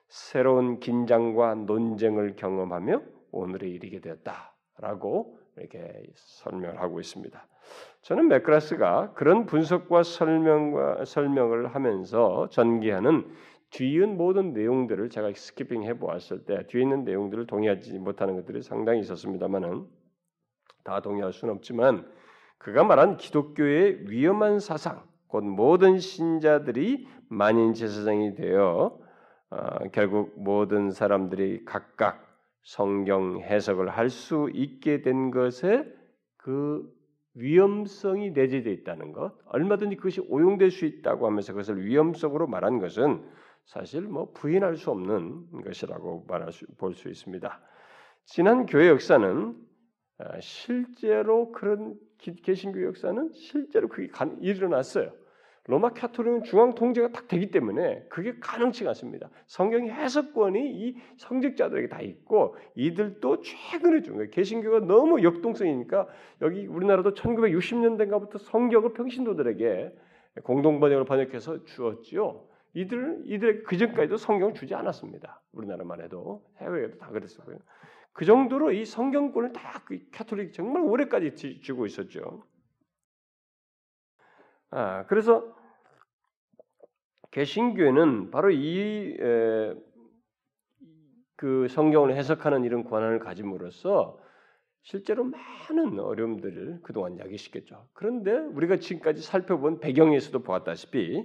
새로운 0.09 0.81
긴장과 0.81 1.55
논쟁을 1.55 2.37
경험하며 2.37 3.03
오늘에 3.31 3.69
이르게 3.69 4.01
되었다라고 4.01 5.39
이렇게 5.57 6.03
설명을 6.15 6.81
하고 6.81 7.01
있습니다. 7.01 7.47
저는 8.03 8.29
맥그라스가 8.29 9.13
그런 9.13 9.45
분석과 9.47 10.03
설명과 10.03 11.05
설명을 11.05 11.75
하면서 11.75 12.49
전개하는 12.49 13.27
뒤에 13.71 14.07
모든 14.07 14.55
내용들을 14.55 15.11
제가 15.11 15.31
skipping 15.35 15.83
해 15.85 15.99
보았을 15.99 16.45
때 16.45 16.67
뒤에 16.69 16.83
있는 16.83 17.05
내용들을 17.05 17.47
동의하지 17.47 17.99
못하는 17.99 18.37
것들이 18.37 18.63
상당히 18.63 19.01
있었습니다만은 19.01 19.87
다 20.89 21.01
동의할 21.01 21.35
수는 21.35 21.55
없지만 21.55 22.11
그가 22.57 22.83
말한 22.83 23.19
기독교의 23.19 24.11
위험한 24.11 24.59
사상, 24.59 25.05
곧 25.27 25.45
모든 25.45 25.99
신자들이 25.99 27.07
만인 27.29 27.75
제사장이 27.75 28.35
되어 28.35 28.99
어, 29.51 29.79
결국 29.93 30.33
모든 30.37 30.91
사람들이 30.91 31.67
각각 31.67 32.27
성경 32.63 33.41
해석을 33.41 33.91
할 33.91 34.09
수 34.09 34.51
있게 34.55 35.03
된 35.03 35.31
것에 35.31 35.85
그 36.39 36.91
위험성이 37.35 38.31
내재되어 38.31 38.73
있다는 38.73 39.13
것, 39.13 39.35
얼마든지 39.47 39.97
그것이 39.97 40.23
오용될 40.29 40.71
수 40.71 40.87
있다고 40.87 41.27
하면서 41.27 41.53
그것을 41.53 41.85
위험성으로 41.85 42.47
말한 42.47 42.79
것은 42.79 43.23
사실 43.67 44.03
뭐 44.03 44.33
부인할 44.33 44.77
수 44.77 44.91
없는 44.91 45.63
것이라고 45.65 46.25
말할 46.29 46.51
수, 46.53 46.67
볼 46.79 46.95
수 46.95 47.09
있습니다. 47.09 47.61
지난 48.25 48.65
교회 48.67 48.89
역사는 48.89 49.55
어, 49.55 49.68
실제로 50.41 51.53
그런 51.53 51.95
개신교 52.19 52.85
역사는 52.85 53.33
실제로 53.35 53.89
그게 53.89 54.11
일어났어요. 54.41 55.13
로마 55.69 55.91
카톨릭은 55.91 56.45
중앙 56.45 56.75
통제가 56.75 57.13
딱 57.13 57.29
되기 57.29 57.51
때문에 57.51 58.07
그게 58.09 58.39
가능치가 58.41 58.91
않습니다. 58.91 59.29
성경 59.47 59.87
해석권이 59.87 60.73
이 60.73 60.97
성직자들에게 61.19 61.89
다 61.89 62.01
있고 62.01 62.57
이들도 62.75 63.43
최근에 63.43 64.01
준 64.01 64.17
거예요. 64.17 64.31
개신교가 64.31 64.81
너무 64.87 65.23
역동성이니까 65.23 66.09
여기 66.41 66.67
우리나라도 66.67 67.13
1960년대인가부터 67.13 68.39
성경을 68.39 68.95
평신도들에게 68.95 69.95
공동 70.43 70.81
번역을 70.81 71.05
번역해서 71.05 71.65
주었지요. 71.65 72.45
이들 72.73 73.23
이들 73.25 73.63
그 73.65 73.77
전까지도 73.77 74.17
성경을 74.17 74.55
주지 74.55 74.75
않았습니다. 74.75 75.43
우리나라만 75.53 76.01
해도 76.01 76.43
해외에도 76.63 76.97
다 76.97 77.11
그랬었고요. 77.11 77.59
그 78.19 78.25
정도로 78.25 78.73
이 78.73 78.85
성경권을 78.85 79.53
다그 79.53 80.11
카톨릭 80.11 80.53
정말 80.53 80.83
오래까지 80.83 81.37
쥐고 81.63 81.87
있었죠. 81.87 82.43
아, 84.71 85.07
그래서 85.07 85.57
개신교회는 87.31 88.33
바로 88.33 88.51
이그 88.51 89.77
성경을 91.71 92.17
해석하는 92.17 92.65
이런 92.65 92.83
권한을 92.83 93.21
가짐으로써 93.21 94.19
실제로 94.83 95.23
많은 95.23 96.01
어려움들을 96.01 96.81
그동안 96.83 97.21
야기시켰죠. 97.21 97.87
그런데 97.93 98.33
우리가 98.33 98.79
지금까지 98.79 99.23
살펴본 99.23 99.79
배경에서도 99.79 100.43
보았다시피 100.43 101.25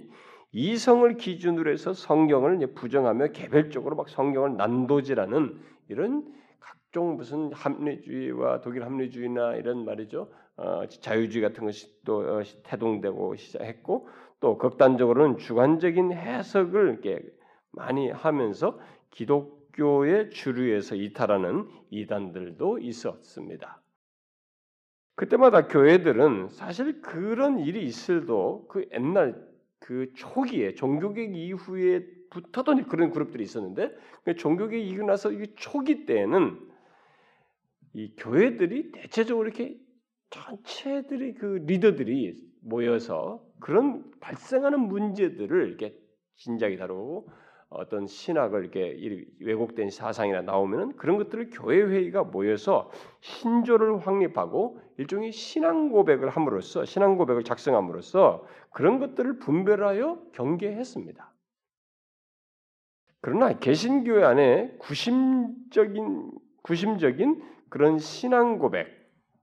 이성을 0.52 1.16
기준으로 1.16 1.72
해서 1.72 1.92
성경을 1.92 2.72
부정하며 2.72 3.32
개별적으로 3.32 3.96
막 3.96 4.08
성경을 4.08 4.56
난도질하는 4.56 5.60
이런 5.88 6.43
각종 6.94 7.16
무슨 7.16 7.52
합리주의와 7.52 8.60
독일 8.60 8.84
합리주의나 8.84 9.56
이런 9.56 9.84
말이죠. 9.84 10.30
어, 10.56 10.86
자유주의 10.86 11.42
같은 11.42 11.64
것이 11.64 11.92
또 12.04 12.18
어, 12.18 12.42
태동되고 12.62 13.34
시작했고 13.34 14.08
또 14.38 14.58
극단적으로는 14.58 15.38
주관적인 15.38 16.12
해석을 16.12 16.90
이렇게 16.90 17.20
많이 17.72 18.10
하면서 18.10 18.78
기독교의 19.10 20.30
주류에서 20.30 20.94
이탈하는 20.94 21.68
이단들도 21.90 22.78
있었습니다. 22.78 23.82
그때마다 25.16 25.66
교회들은 25.66 26.50
사실 26.50 27.02
그런 27.02 27.58
일이 27.58 27.82
있을도 27.82 28.68
그 28.68 28.88
옛날 28.92 29.44
그 29.80 30.12
초기에 30.14 30.76
종교개혁 30.76 31.34
이후에 31.34 32.06
붙었던 32.30 32.86
그런 32.86 33.10
그룹들이 33.10 33.42
있었는데 33.42 33.92
그 34.22 34.36
종교개혁이 34.36 35.42
이 35.42 35.54
초기 35.56 36.06
때에는 36.06 36.73
이 37.94 38.14
교회들이 38.16 38.92
대체적으로 38.92 39.46
이렇게 39.46 39.78
전체들이 40.30 41.34
그 41.34 41.64
리더들이 41.66 42.34
모여서 42.62 43.44
그런 43.60 44.10
발생하는 44.20 44.80
문제들을 44.80 45.68
이렇게 45.68 45.96
진작에 46.36 46.76
다루고 46.76 47.28
어떤 47.68 48.06
신학을 48.06 48.60
이렇게 48.60 49.26
왜곡된 49.40 49.90
사상이나 49.90 50.42
나오면은 50.42 50.96
그런 50.96 51.18
것들을 51.18 51.50
교회 51.50 51.82
회의가 51.82 52.24
모여서 52.24 52.90
신조를 53.20 54.06
확립하고 54.06 54.78
일종의 54.98 55.32
신앙 55.32 55.90
고백을 55.90 56.30
함으로써 56.30 56.84
신앙 56.84 57.16
고백을 57.16 57.42
작성함으로써 57.42 58.46
그런 58.70 58.98
것들을 58.98 59.38
분별하여 59.38 60.20
경계했습니다. 60.32 61.32
그러나 63.20 63.58
개신교회 63.58 64.24
안에 64.24 64.76
구심적인 64.78 66.30
구심적인 66.62 67.42
그런 67.68 67.98
신앙 67.98 68.58
고백, 68.58 68.88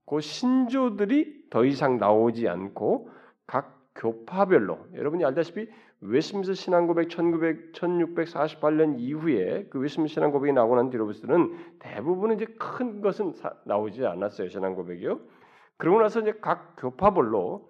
그 0.05 0.19
신조들이 0.19 1.49
더 1.49 1.65
이상 1.65 1.97
나오지 1.97 2.47
않고 2.47 3.09
각 3.47 3.81
교파별로 3.95 4.79
여러분이 4.93 5.23
알다시피 5.25 5.67
웨스트민스터 6.01 6.55
신앙 6.55 6.87
고백 6.87 7.09
1900 7.09 7.73
1648년 7.73 8.95
이후에 8.97 9.67
그 9.69 9.79
웨스트민스터 9.79 10.15
신앙 10.15 10.31
고백이 10.31 10.53
나오고 10.53 10.75
난 10.75 10.89
뒤로부터는 10.89 11.55
대부분은 11.79 12.35
이제 12.35 12.45
큰 12.57 13.01
것은 13.01 13.33
사, 13.33 13.53
나오지 13.65 14.05
않았어요 14.05 14.49
신앙 14.49 14.75
고백이요. 14.75 15.19
그러고 15.77 16.01
나서 16.01 16.21
이제 16.21 16.33
각 16.41 16.75
교파별로 16.77 17.69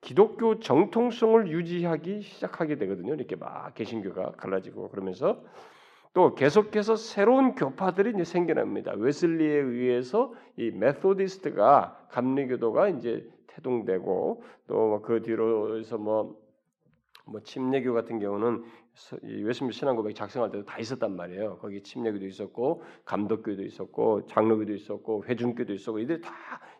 기독교 0.00 0.58
정통성을 0.60 1.48
유지하기 1.48 2.22
시작하게 2.22 2.76
되거든요. 2.76 3.14
이렇게 3.14 3.36
막 3.36 3.74
개신교가 3.74 4.32
갈라지고 4.32 4.90
그러면서 4.90 5.42
또 6.12 6.34
계속해서 6.34 6.96
새로운 6.96 7.54
교파들이 7.54 8.10
이제 8.14 8.24
생겨납니다. 8.24 8.94
웨슬리에 8.94 9.54
의해서 9.54 10.32
이 10.56 10.70
Methodist가 10.70 12.08
감리교도가 12.10 12.88
이제 12.88 13.28
태동되고 13.46 14.42
또 14.66 15.02
그 15.02 15.22
뒤로서 15.22 15.98
뭐, 15.98 16.36
뭐 17.26 17.40
침례교 17.42 17.92
같은 17.94 18.18
경우는 18.18 18.64
이 19.22 19.42
웨스트민스터 19.42 19.78
신앙고백 19.78 20.14
작성할 20.16 20.50
때도 20.50 20.64
다 20.64 20.78
있었단 20.78 21.14
말이에요. 21.14 21.58
거기 21.58 21.82
침례교도 21.82 22.26
있었고 22.26 22.82
감독교도 23.04 23.62
있었고 23.62 24.26
장로교도 24.26 24.74
있었고 24.74 25.24
회중교도 25.26 25.72
있었고 25.72 26.00
이들이 26.00 26.20
다 26.20 26.32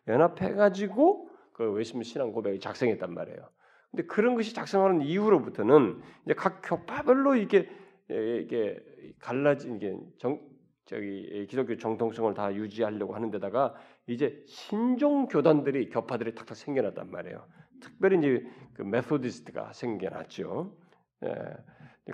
연합해 0.09 0.55
가지고 0.55 1.31
그 1.53 1.71
웨스트민스터 1.71 2.11
신앙고백을 2.11 2.59
작성했단 2.59 3.15
말이에요. 3.15 3.49
근데 3.91 4.07
그런 4.07 4.35
것이 4.35 4.55
작성하는 4.55 5.03
이후로부터는 5.03 6.01
이제 6.25 6.35
각 6.35 6.63
교파별로 6.65 7.37
이게 7.37 7.69
이게 8.09 8.79
갈라진 9.19 9.79
게 9.79 9.97
정, 10.19 10.41
저기 10.87 11.47
기독교 11.49 11.77
정통성을 11.77 12.35
다 12.35 12.55
유지하려고 12.55 13.15
하는 13.15 13.31
데다가 13.31 13.75
이제 14.07 14.43
신종 14.47 15.29
교단들이 15.29 15.89
교파들이 15.89 16.35
탁탁 16.35 16.57
생겨났단 16.57 17.11
말이에요. 17.11 17.47
특별히 17.81 18.19
이제 18.19 18.47
그 18.75 18.83
Methodist가 18.83 19.73
생겨났죠. 19.73 20.77
예, 21.25 21.33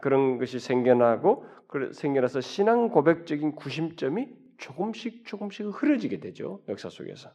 그런 0.03 0.39
것이 0.39 0.59
생겨나고 0.59 1.47
생겨나서 1.93 2.41
신앙 2.41 2.89
고백적인 2.91 3.55
구심점이 3.57 4.29
조금씩 4.59 5.25
조금씩 5.27 5.67
흐려지게 5.69 6.21
되죠. 6.21 6.63
역사 6.69 6.89
속에서. 6.89 7.31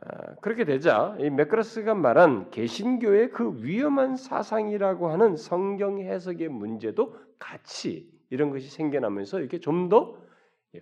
아, 0.00 0.34
그렇게 0.42 0.64
되자 0.64 1.16
이 1.20 1.30
맥그라스가 1.30 1.94
말한 1.94 2.50
개신교의 2.50 3.30
그 3.30 3.62
위험한 3.62 4.16
사상이라고 4.16 5.08
하는 5.08 5.36
성경 5.36 6.00
해석의 6.00 6.48
문제도 6.48 7.16
같이 7.38 8.15
이런 8.30 8.50
것이 8.50 8.68
생겨나면서 8.68 9.40
이렇게 9.40 9.60
좀 9.60 9.88
더 9.88 10.26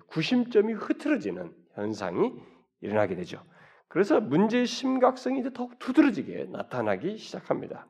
구심점이 0.09 0.73
흐트러지는 0.73 1.53
현상이 1.75 2.33
일어나게 2.81 3.17
되죠. 3.17 3.43
그래서 3.89 4.21
문제의 4.21 4.67
심각성이 4.67 5.41
이제 5.41 5.53
더욱 5.53 5.79
두드러지게 5.79 6.49
나타나기 6.51 7.17
시작합니다. 7.17 7.87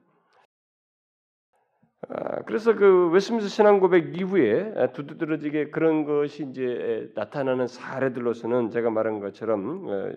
아, 2.08 2.42
그래서 2.42 2.74
그 2.74 3.08
웨스트민스터 3.10 3.48
신앙 3.48 3.80
고백 3.80 4.16
이후에 4.18 4.92
두드러지게 4.92 5.70
그런 5.70 6.04
것이 6.04 6.46
이제 6.50 7.10
나타나는 7.14 7.66
사례들로서는 7.66 8.70
제가 8.70 8.90
말한 8.90 9.20
것처럼 9.20 9.88
어, 9.88 10.12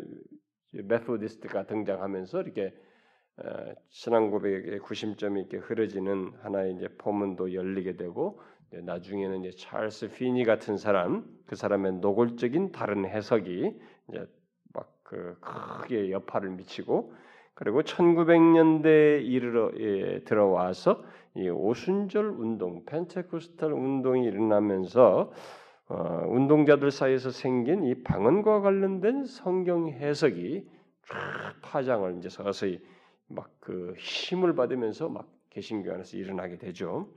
Methodist가 0.73 1.67
등장하면서 1.67 2.41
이렇게 2.41 2.73
어, 3.37 3.73
신앙 3.89 4.31
고백의 4.31 4.79
구심점이 4.79 5.39
이렇게 5.41 5.57
흐려지는 5.57 6.33
하나의 6.41 6.75
이제 6.75 6.89
포문도 6.97 7.53
열리게 7.53 7.95
되고 7.95 8.41
나중에는 8.71 9.43
이제 9.43 9.57
찰스 9.57 10.11
피니 10.11 10.43
같은 10.45 10.77
사람 10.77 11.25
그 11.45 11.55
사람의 11.55 11.93
노골적인 11.93 12.71
다른 12.71 13.05
해석이 13.05 13.79
이제 14.09 14.27
막 14.73 14.97
그 15.07 15.37
크게 15.39 16.11
여파를 16.11 16.49
미치고 16.49 17.13
그리고 17.53 17.81
1900년대에 17.81 19.23
이르러 19.23 19.71
예, 19.79 20.19
들어와서 20.25 21.03
이 21.33 21.49
오순절 21.49 22.25
운동, 22.25 22.83
펜테코스탈 22.85 23.71
운동이 23.71 24.25
일어나면서 24.25 25.31
어, 25.89 26.23
운동자들 26.27 26.91
사이에서 26.91 27.31
생긴 27.31 27.85
이 27.85 28.03
방언과 28.03 28.61
관련된 28.61 29.25
성경 29.25 29.87
해석이 29.87 30.67
쫙 31.07 31.15
파장을 31.61 32.17
이제 32.17 32.29
서서히 32.29 32.79
막 33.27 33.49
그 33.59 33.93
힘을 33.97 34.55
받으면서 34.55 35.09
막 35.09 35.27
개신교 35.49 35.91
안에서 35.91 36.15
일어나게 36.15 36.57
되죠. 36.57 37.09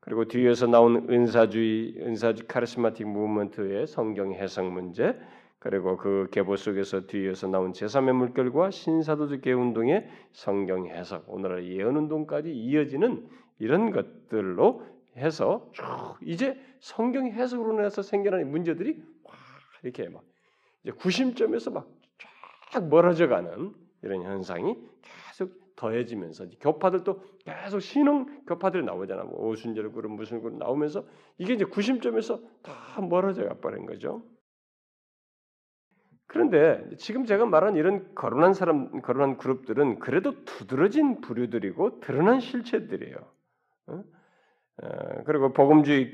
그리고 0.00 0.24
뒤에서 0.26 0.66
나온 0.66 1.08
은사주의, 1.10 1.96
은사주 1.98 2.46
카리스마틱 2.46 3.06
무브먼트의 3.08 3.86
성경 3.86 4.32
해석 4.32 4.70
문제, 4.72 5.18
그리고 5.58 5.96
그 5.96 6.28
계보 6.30 6.56
속에서 6.56 7.06
뒤에서 7.06 7.48
나온 7.48 7.72
제3의 7.72 8.12
물결과 8.12 8.70
신사도적 8.70 9.42
개운동의 9.42 10.08
성경 10.32 10.86
해석, 10.86 11.24
오늘날 11.26 11.66
예언 11.66 11.96
운동까지 11.96 12.50
이어지는 12.54 13.28
이런 13.58 13.90
것들로 13.90 14.86
해서 15.16 15.68
쭉 15.72 15.84
이제 16.22 16.56
성경 16.78 17.26
해석으로 17.26 17.74
인해서 17.74 18.02
생겨나는 18.02 18.50
문제들이 18.50 19.02
와 19.24 19.34
이렇게 19.82 20.08
막 20.08 20.22
이제 20.84 20.92
구심점에서 20.92 21.72
막 21.72 21.98
쫙 22.70 22.88
멀어져가는 22.88 23.72
이런 24.02 24.22
현상이 24.22 24.76
더해지면서 25.78 26.46
교파들도 26.60 27.22
계속 27.44 27.78
신흥 27.78 28.44
교파들이 28.46 28.84
나오잖아. 28.84 29.22
뭐 29.22 29.48
오순절 29.48 29.92
그룹 29.92 30.12
무슨 30.12 30.42
그룹 30.42 30.58
나오면서 30.58 31.04
이게 31.38 31.54
이제 31.54 31.64
구심점에서 31.64 32.40
다 32.62 33.00
멀어져 33.00 33.44
가버린 33.44 33.86
거죠. 33.86 34.24
그런데 36.26 36.84
지금 36.98 37.24
제가 37.24 37.46
말한 37.46 37.76
이런 37.76 38.14
거론한 38.14 38.54
사람, 38.54 39.00
거론한 39.00 39.38
그룹들은 39.38 40.00
그래도 40.00 40.44
두드러진 40.44 41.20
부류들이고 41.20 42.00
드러난 42.00 42.40
실체들이에요. 42.40 43.16
어? 43.86 44.04
어, 44.82 45.22
그리고 45.24 45.52
복음주의 45.52 46.12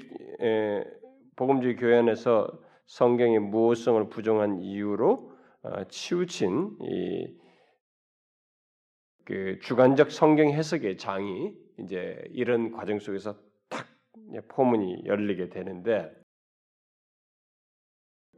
복음주의 1.36 1.76
교회 1.76 1.98
안에서 1.98 2.46
성경의 2.86 3.40
무호성을 3.40 4.08
부정한 4.10 4.60
이유로 4.60 5.32
어, 5.62 5.84
치우친 5.88 6.76
이 6.82 7.43
그 9.24 9.58
주관적 9.60 10.10
성경 10.10 10.50
해석의 10.50 10.98
장이 10.98 11.54
이제 11.78 12.22
이런 12.30 12.72
과정 12.72 12.98
속에서 12.98 13.36
탁 13.68 13.86
포문이 14.48 15.04
열리게 15.06 15.48
되는데 15.48 16.12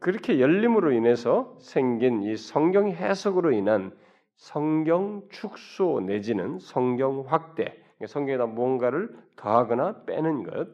그렇게 0.00 0.40
열림으로 0.40 0.92
인해서 0.92 1.58
생긴 1.60 2.22
이 2.22 2.36
성경 2.36 2.90
해석으로 2.90 3.52
인한 3.52 3.96
성경 4.36 5.26
축소 5.30 6.00
내지는 6.00 6.58
성경 6.58 7.24
확대 7.26 7.82
성경에다 8.06 8.46
무언가를 8.46 9.16
더하거나 9.36 10.04
빼는 10.04 10.42
것 10.42 10.68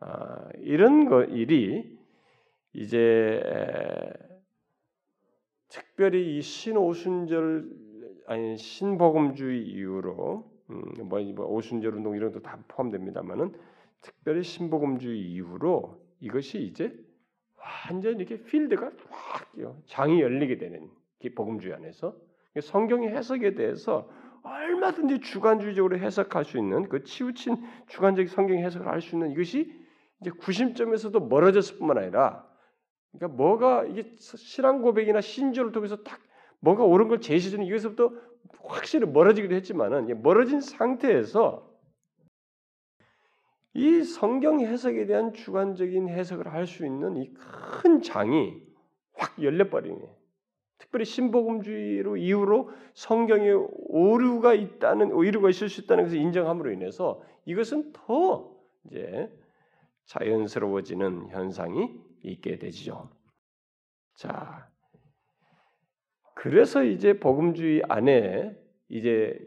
아, 0.00 0.48
이런 0.58 1.08
것 1.08 1.24
일이 1.24 1.98
이제 2.72 3.42
특별히 5.68 6.38
이 6.38 6.42
신오순절 6.42 7.91
아니 8.26 8.56
신복음주의 8.56 9.66
이후로 9.66 10.50
음, 10.70 11.08
뭐, 11.08 11.20
뭐 11.34 11.46
오순절 11.46 11.94
운동 11.94 12.16
이런 12.16 12.32
것도 12.32 12.42
다 12.42 12.58
포함됩니다만은 12.68 13.52
특별히 14.00 14.42
신복음주의 14.42 15.20
이후로 15.20 16.00
이것이 16.20 16.62
이제 16.62 16.94
완전 17.88 18.18
이렇게 18.18 18.42
필드가 18.42 18.90
확 19.10 19.52
장이 19.86 20.20
열리게 20.20 20.58
되는 20.58 20.90
복음주의 21.36 21.74
안에서 21.74 22.16
성경의 22.60 23.10
해석에 23.10 23.54
대해서 23.54 24.08
얼마든지 24.42 25.20
주관주의적으로 25.20 25.98
해석할 25.98 26.44
수 26.44 26.58
있는 26.58 26.88
그 26.88 27.04
치우친 27.04 27.56
주관적 27.88 28.28
성경 28.28 28.58
해석을 28.58 28.88
할 28.88 29.00
수 29.00 29.14
있는 29.14 29.30
이것이 29.30 29.72
이제 30.20 30.30
구심점에서도 30.30 31.18
멀어졌을 31.20 31.78
뿐만 31.78 31.98
아니라 31.98 32.44
그러니까 33.12 33.36
뭐가 33.36 33.84
이게 33.84 34.14
신앙 34.16 34.82
고백이나 34.82 35.20
신조를 35.20 35.72
통해서 35.72 36.02
딱 36.02 36.20
뭐가 36.62 36.84
옳은 36.84 37.08
걸 37.08 37.20
제시해주는 37.20 37.66
이것부터 37.66 38.12
확실히 38.60 39.06
멀어지기도 39.06 39.54
했지만은 39.54 40.22
멀어진 40.22 40.60
상태에서 40.60 41.70
이 43.74 44.04
성경 44.04 44.60
해석에 44.60 45.06
대한 45.06 45.32
주관적인 45.32 46.08
해석을 46.08 46.52
할 46.52 46.66
수 46.66 46.86
있는 46.86 47.16
이 47.16 47.32
큰 47.82 48.02
장이 48.02 48.62
확 49.14 49.42
열려버리네. 49.42 49.98
특별히 50.78 51.04
신복음주의로 51.04 52.16
이후로 52.16 52.70
성경에 52.94 53.50
오류가 53.50 54.54
있다는 54.54 55.12
오류가 55.12 55.50
있을 55.50 55.68
수 55.68 55.80
있다는 55.82 56.04
것을 56.04 56.18
인정함으로 56.18 56.70
인해서 56.72 57.22
이것은 57.46 57.92
더 57.92 58.54
이제 58.86 59.32
자연스러워지는 60.06 61.30
현상이 61.30 62.00
있게 62.22 62.58
되죠. 62.58 63.10
자, 64.14 64.70
그래서 66.42 66.82
이제 66.82 67.18
복음주의 67.18 67.82
안에 67.88 68.56
이제 68.88 69.38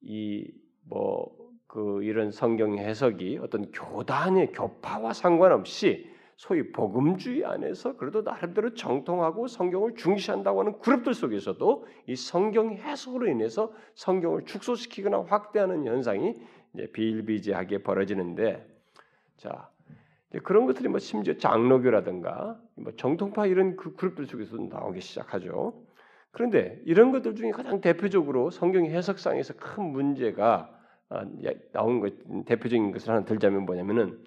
이 0.00 0.50
뭐 0.88 1.38
그 1.68 2.02
이런 2.02 2.30
성경 2.30 2.78
해석이 2.78 3.38
어떤 3.42 3.70
교단의 3.70 4.52
교파와 4.52 5.12
상관없이 5.12 6.10
소위 6.36 6.72
복음주의 6.72 7.44
안에서 7.44 7.96
그래도 7.96 8.22
나름대로 8.22 8.74
정통하고 8.74 9.48
성경을 9.48 9.94
중시한다고 9.94 10.60
하는 10.60 10.78
그룹들 10.78 11.12
속에서도 11.12 11.86
이 12.06 12.16
성경 12.16 12.72
해석으로 12.72 13.28
인해서 13.28 13.72
성경을 13.96 14.44
축소시키거나 14.46 15.24
확대하는 15.28 15.84
현상이 15.84 16.34
이제 16.74 16.90
비일비재하게 16.92 17.82
벌어지는데 17.82 18.66
자 19.36 19.68
그런 20.44 20.64
것들이 20.66 20.88
뭐 20.88 20.98
심지어 20.98 21.34
장로교라든가 21.36 22.58
뭐 22.76 22.92
정통파 22.96 23.46
이런 23.46 23.76
그 23.76 23.94
그룹들 23.94 24.26
속에서 24.26 24.56
나오기 24.56 25.00
시작하죠. 25.00 25.74
그런데 26.30 26.80
이런 26.84 27.10
것들 27.10 27.34
중에 27.34 27.50
가장 27.50 27.80
대표적으로 27.80 28.50
성경 28.50 28.84
해석상에서 28.84 29.54
큰 29.54 29.84
문제가 29.84 30.74
아, 31.10 31.24
나온 31.72 32.00
것 32.00 32.14
대표적인 32.44 32.92
것을 32.92 33.10
하나 33.10 33.24
들자면 33.24 33.64
뭐냐면은 33.64 34.22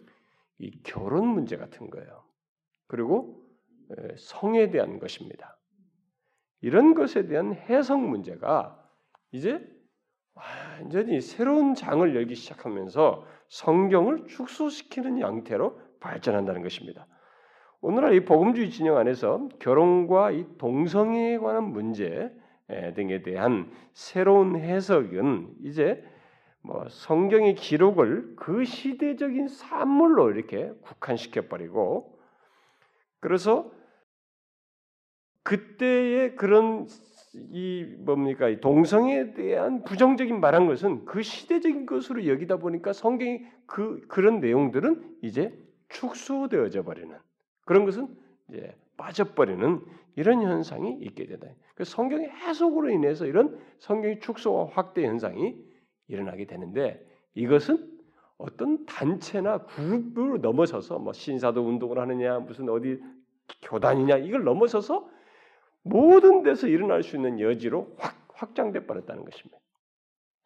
이 0.58 0.82
결혼 0.84 1.28
문제 1.28 1.58
같은 1.58 1.90
거예요. 1.90 2.24
그리고 2.88 3.42
성에 4.18 4.70
대한 4.72 5.00
것입니다. 5.00 5.58
이런 6.62 6.94
것에 6.94 7.28
대한 7.28 7.54
해석 7.54 8.00
문제가 8.00 8.78
이제 9.32 9.60
완전히 10.34 11.22
새로운 11.22 11.74
장을 11.76 12.16
열기 12.16 12.36
시작하면서 12.36 13.26
성경을 13.50 14.28
축소시키는 14.28 15.20
양태로 15.20 15.80
발전한다는 16.00 16.62
것입니다. 16.62 17.08
오늘날 17.84 18.14
이 18.14 18.24
복음주의 18.24 18.70
진영 18.70 18.98
안에서 18.98 19.50
결혼과 19.60 20.30
이 20.30 20.46
동성애에 20.60 21.40
관한 21.40 21.64
문제 21.64 22.32
등에 22.96 23.24
대한 23.24 23.72
새로운 23.94 24.56
해석은 24.56 25.56
이제 25.64 26.04
뭐 26.62 26.88
성경의 26.88 27.56
기록을 27.56 28.36
그 28.36 28.66
시대적인 28.66 29.48
산물로 29.48 30.30
이렇게 30.30 30.72
국한시켜 30.82 31.48
버리고 31.48 32.20
그래서 33.20 33.72
그때의 35.42 36.36
그런 36.36 36.88
이 37.34 37.84
뭡니까 37.98 38.48
이 38.48 38.62
동성에 38.62 39.34
대한 39.34 39.84
부정적인 39.84 40.40
말한 40.40 40.68
것은 40.68 41.06
그 41.06 41.24
시대적인 41.24 41.88
것으로 41.88 42.28
여기다 42.28 42.58
보니까 42.58 42.94
성경이 42.94 43.42
그 43.66 44.02
그런 44.08 44.40
내용들은 44.40 45.18
이제 45.24 45.58
축소되어져 45.90 46.84
버리는 46.84 47.18
그런 47.72 47.86
것은 47.86 48.10
이제 48.50 48.76
빠져버리는 48.98 49.80
이런 50.18 50.42
현상이 50.42 50.98
있게 51.04 51.26
되다. 51.26 51.48
그 51.74 51.86
성경의 51.86 52.30
해석으로 52.30 52.90
인해서 52.90 53.26
이런 53.26 53.58
성경의 53.80 54.20
축소와 54.20 54.72
확대 54.74 55.06
현상이 55.06 55.56
일어나게 56.10 56.48
되는데 56.48 57.02
이것은 57.34 57.90
어떤 58.38 58.86
단체나 58.86 59.60
그룹을 59.60 60.42
넘어서서 60.42 61.00
뭐 61.00 61.14
신사도 61.14 61.66
운동을 61.66 61.98
하느냐 62.00 62.40
무슨 62.40 62.68
어디 62.68 63.00
교단이냐 63.62 64.18
이걸 64.18 64.44
넘어서서 64.44 65.10
모든 65.82 66.44
데서 66.44 66.68
일어날 66.68 67.04
수 67.04 67.16
있는 67.16 67.40
여지로 67.40 67.96
확 67.98 68.18
확장돼 68.34 68.86
버렸다는 68.86 69.24
것입니다. 69.24 69.58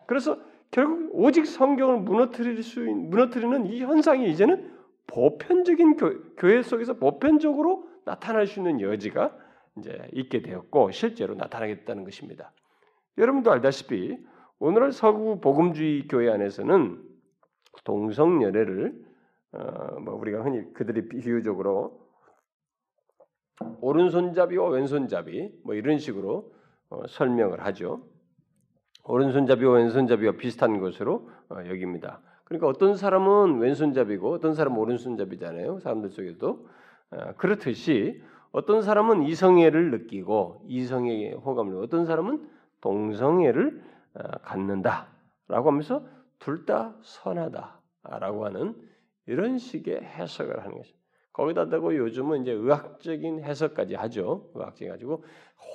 그래서 0.06 0.40
결국 0.70 1.10
오직 1.12 1.48
성경을 1.48 2.02
무너뜨릴 2.02 2.62
수 2.62 2.82
무너뜨리는 2.82 3.66
이 3.66 3.82
현상이 3.82 4.30
이제는 4.30 4.75
보편적인 5.08 5.98
교, 5.98 6.36
교회 6.36 6.62
속에서 6.62 6.96
보편적으로 6.96 7.88
나타날 8.06 8.48
수 8.48 8.60
있는 8.60 8.82
여지가 8.82 9.36
이제 9.78 10.08
있게 10.14 10.42
되었고 10.42 10.92
실제로 10.92 11.36
나타나게 11.36 11.80
됐다는 11.80 12.04
것입니다. 12.04 12.52
여러분도 13.18 13.52
알다시피 13.52 14.18
오늘날 14.60 14.92
서구 14.92 15.40
복음주의 15.42 16.08
교회 16.08 16.30
안에서는 16.32 17.02
동성 17.84 18.42
연애를 18.42 18.94
어, 19.52 20.00
뭐 20.00 20.16
우리가 20.16 20.42
흔히 20.42 20.74
그들이 20.74 21.08
비유적으로 21.08 22.06
오른손잡이와 23.80 24.70
왼손잡이 24.70 25.52
뭐 25.64 25.76
이런 25.76 25.98
식으로 25.98 26.54
어, 26.90 27.08
설명을 27.08 27.66
하죠. 27.66 28.06
오른손잡이와 29.04 29.74
왼손잡이와 29.74 30.34
비슷한 30.34 30.80
것으로 30.80 31.30
어, 31.50 31.58
여깁니다. 31.68 32.22
그러니까 32.46 32.68
어떤 32.68 32.96
사람은 32.96 33.60
왼손잡이고 33.60 34.32
어떤 34.32 34.54
사람은 34.54 34.80
오른손잡이잖아요. 34.80 35.80
사람들 35.80 36.10
속에도 36.10 36.68
어, 37.12 37.34
그렇듯이 37.38 38.22
어떤 38.52 38.82
사람은 38.82 39.24
이성애를 39.24 39.92
느끼고 39.92 40.64
이성애의 40.68 41.34
호감을 41.34 41.76
어떤 41.84 42.06
사람은 42.06 42.48
동성애를 42.82 43.84
어, 44.16 44.22
갖는다라고 44.44 45.70
하면서 45.70 46.06
둘 46.40 46.66
다 46.66 46.96
선하다라고 47.02 48.46
하는 48.46 48.76
이런 49.26 49.58
식의 49.58 50.02
해석을 50.04 50.60
하는 50.60 50.78
것입니다. 50.78 51.04
거기다 51.34 51.70
대고 51.70 51.96
요즘은 51.98 52.44
이제 52.44 52.52
의학적인 52.52 53.44
해석까지 53.44 53.96
하죠. 53.96 54.50
의학적인 54.54 54.90
가지고 54.90 55.24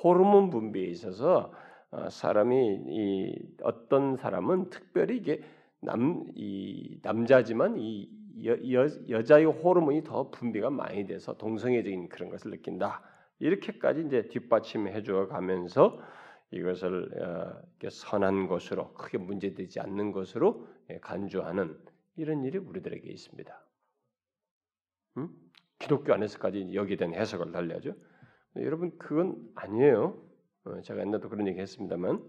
호르몬 0.03 0.49
분비에 0.49 0.85
있어서 0.87 1.51
어, 1.91 2.09
사람이 2.09 2.83
이 2.87 3.35
어떤 3.63 4.15
사람은 4.15 4.69
특별히 4.69 5.17
이게 5.17 5.43
남 5.81 6.25
이 6.35 6.99
남자지만 7.01 7.77
이 7.77 8.09
여, 8.45 8.53
여, 8.71 8.87
여자의 9.09 9.45
호르몬이 9.45 10.03
더 10.03 10.31
분비가 10.31 10.69
많이 10.69 11.05
돼서 11.05 11.37
동성애적인 11.37 12.09
그런 12.09 12.29
것을 12.29 12.51
느낀다. 12.51 13.03
이렇게까지 13.39 14.05
이제 14.05 14.27
뒷받침해 14.29 15.03
줘 15.03 15.27
가면서 15.27 15.99
이것을 16.51 17.09
어, 17.21 17.89
선한 17.89 18.47
것으로 18.47 18.93
크게 18.93 19.17
문제되지 19.17 19.79
않는 19.79 20.11
것으로 20.11 20.67
예, 20.89 20.99
간주하는 20.99 21.77
이런 22.15 22.43
일이 22.43 22.57
우리들에게 22.57 23.09
있습니다. 23.09 23.65
음? 25.17 25.29
기독교 25.79 26.13
안에서까지 26.13 26.73
여기에 26.73 26.97
대한 26.97 27.13
해석을 27.13 27.51
달려야죠. 27.51 27.93
여러분 28.57 28.97
그건 28.97 29.37
아니에요. 29.55 30.21
어, 30.65 30.81
제가 30.81 31.01
옛날도 31.01 31.29
그런 31.29 31.47
얘기 31.47 31.59
했습니다만 31.59 32.21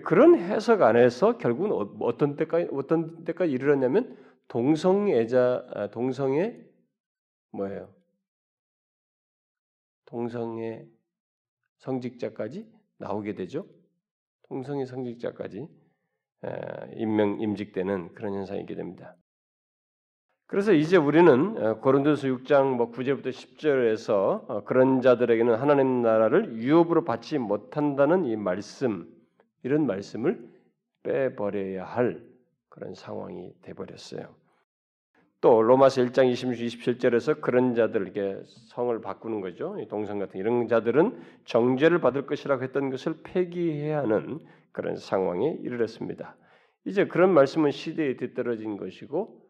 그런 0.00 0.38
해석 0.38 0.82
안에서 0.82 1.38
결국은 1.38 1.72
어, 1.72 1.96
어떤 2.00 2.36
때까지 2.36 2.68
어떤 2.72 3.24
때까지 3.24 3.52
이르렀냐면 3.52 4.16
동성애자 4.48 5.66
아, 5.74 5.90
동성애 5.90 6.58
뭐예요? 7.52 7.88
동성애 10.06 10.86
성직자까지 11.78 12.70
나오게 12.98 13.34
되죠. 13.34 13.66
동성애 14.48 14.84
성직자까지 14.86 15.68
임명 16.96 17.40
임직되는 17.40 18.14
그런 18.14 18.34
현상이 18.34 18.60
있게 18.60 18.74
됩니다. 18.74 19.16
그래서 20.46 20.74
이제 20.74 20.98
우리는 20.98 21.56
어, 21.56 21.80
고린도서 21.80 22.28
6장 22.28 22.76
뭐 22.76 22.92
9절부터 22.92 23.30
10절에서 23.30 24.50
어, 24.50 24.64
그런 24.64 25.00
자들에게는 25.00 25.54
하나님 25.54 26.02
나라를 26.02 26.56
유업으로 26.58 27.04
받지 27.04 27.38
못한다는 27.38 28.26
이 28.26 28.36
말씀 28.36 29.08
이런 29.62 29.86
말씀을 29.86 30.48
빼버려야 31.02 31.84
할 31.84 32.24
그런 32.68 32.94
상황이 32.94 33.52
돼 33.62 33.74
버렸어요. 33.74 34.34
또 35.40 35.60
로마서 35.60 36.02
1장 36.02 36.30
26, 36.30 36.54
27절에서 36.54 37.40
그런 37.40 37.74
자들에게 37.74 38.42
성을 38.68 39.00
바꾸는 39.00 39.40
거죠. 39.40 39.76
동성 39.88 40.20
같은 40.20 40.38
이런 40.38 40.68
자들은 40.68 41.20
정죄를 41.44 42.00
받을 42.00 42.26
것이라고 42.26 42.62
했던 42.62 42.90
것을 42.90 43.22
폐기해야 43.24 43.98
하는 43.98 44.38
그런 44.70 44.96
상황에 44.96 45.58
이르렀습니다. 45.60 46.36
이제 46.84 47.06
그런 47.06 47.34
말씀은 47.34 47.72
시대에 47.72 48.16
뒤떨어진 48.16 48.76
것이고 48.76 49.42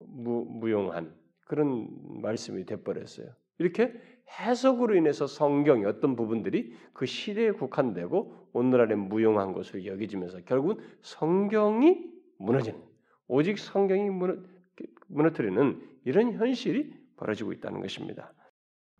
무, 0.00 0.44
무용한 0.44 1.14
그런 1.46 1.88
말씀이 2.20 2.64
돼버렸어요. 2.66 3.28
이렇게 3.58 3.94
해석으로 4.40 4.94
인해서 4.94 5.26
성경의 5.26 5.86
어떤 5.86 6.16
부분들이 6.16 6.74
그 6.92 7.06
시대에 7.06 7.50
국한되고 7.52 8.48
오늘날의 8.52 8.96
무용한 8.96 9.52
것으로 9.52 9.84
여겨지면서 9.84 10.40
결국은 10.44 10.82
성경이 11.00 12.04
무너지는 12.38 12.80
오직 13.26 13.58
성경이 13.58 14.10
무너, 14.10 15.30
뜨리는 15.32 15.80
이런 16.04 16.32
현실이 16.32 16.92
벌어지고 17.16 17.52
있다는 17.52 17.80
것입니다. 17.80 18.32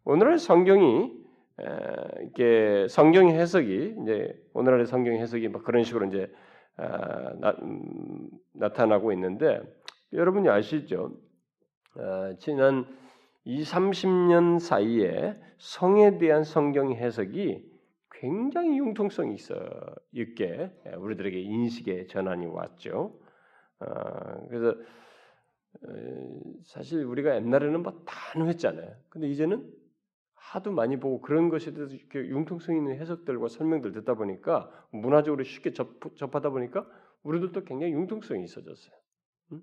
오늘날 0.04 0.38
성경이 0.38 1.12
이게 2.26 2.86
성경 2.88 3.28
해석이 3.28 3.96
이제 4.02 4.34
오늘날의 4.54 4.86
성경 4.86 5.14
해석이 5.14 5.48
막 5.48 5.64
그런 5.64 5.82
식으로 5.84 6.06
이제 6.06 6.32
아, 6.76 7.32
나, 7.40 7.50
음, 7.60 8.28
타나고 8.74 9.12
있는데 9.12 9.60
여러분이 10.12 10.48
아시죠? 10.48 11.16
어, 11.96 12.36
지난 12.38 12.86
2, 13.48 13.62
30년 13.62 14.58
사이에 14.58 15.34
성에 15.56 16.18
대한 16.18 16.44
성경 16.44 16.92
해석이 16.92 17.64
굉장히 18.11 18.78
융통성이 18.78 19.37
있어 19.37 19.54
있게 20.12 20.70
우리들에게 20.98 21.40
인식의 21.40 22.08
전환이 22.08 22.44
왔죠. 22.44 23.18
어, 23.80 24.46
그래서 24.48 24.76
어, 25.82 26.40
사실 26.64 27.02
우리가 27.02 27.37
옛날에는 27.37 27.82
뭐 27.82 28.04
단호했잖아요. 28.04 28.94
근데 29.08 29.30
이제는 29.30 29.66
하도 30.34 30.70
많이 30.70 31.00
보고 31.00 31.22
그런 31.22 31.48
것에 31.48 31.72
대해서 31.72 31.96
융통성 32.14 32.76
있는 32.76 32.98
해석들과 33.00 33.48
설명들 33.48 33.92
듣다 33.92 34.12
보니까 34.12 34.70
문화적으로 34.90 35.42
쉽게 35.42 35.72
접, 35.72 35.88
접하다 36.16 36.50
보니까 36.50 36.87
우리들도 37.22 37.64
굉장히 37.64 37.94
융통성이 37.94 38.44
있어졌어요. 38.44 38.94
음? 39.52 39.62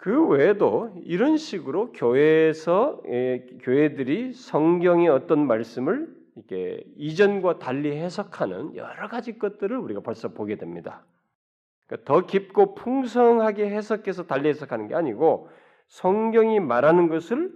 그 0.00 0.28
외에도 0.28 0.90
이런 1.04 1.36
식으로 1.36 1.92
교회에서 1.92 3.02
예, 3.08 3.46
교회들이 3.60 4.32
성경의 4.32 5.08
어떤 5.08 5.46
말씀을 5.46 6.08
이렇게 6.36 6.82
이전과 6.96 7.58
달리 7.58 7.94
해석하는 7.94 8.76
여러 8.76 9.08
가지 9.08 9.38
것들을 9.38 9.76
우리가 9.76 10.00
벌써 10.00 10.28
보게 10.28 10.56
됩니다. 10.56 11.04
그러니까 11.86 12.10
더 12.10 12.24
깊고 12.24 12.76
풍성하게 12.76 13.68
해석해서 13.68 14.26
달리 14.26 14.48
해석하는 14.48 14.88
게 14.88 14.94
아니고 14.94 15.50
성경이 15.88 16.60
말하는 16.60 17.08
것을 17.08 17.52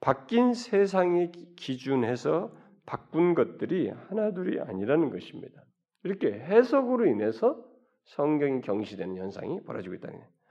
바뀐 0.00 0.54
세상의 0.54 1.30
기준해서 1.54 2.52
바꾼 2.86 3.34
것들이 3.34 3.88
하나둘이 4.08 4.58
아니라는 4.58 5.10
것입니다. 5.10 5.62
이렇게 6.02 6.32
해석으로 6.32 7.06
인해서 7.06 7.64
성경이 8.06 8.62
경시되는 8.62 9.16
현상이 9.16 9.60
벌어지고 9.62 9.94
있다는 9.94 10.16
거예요. 10.16 10.41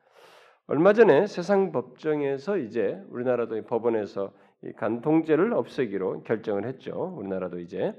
얼마 0.71 0.93
전에 0.93 1.27
세상 1.27 1.73
법정에서 1.73 2.55
이제 2.55 3.03
우리나라도 3.09 3.61
법원에서 3.65 4.31
간통죄를 4.77 5.51
없애기로 5.51 6.23
결정을 6.23 6.65
했죠. 6.65 7.13
우리나라도 7.17 7.59
이제 7.59 7.93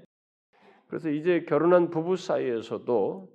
그래서 0.86 1.10
이제 1.10 1.44
결혼한 1.44 1.90
부부 1.90 2.16
사이에서도 2.16 3.28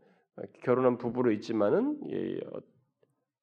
결혼한 0.63 0.97
부부로 0.97 1.30
있지만은 1.34 2.00
어, 2.47 2.60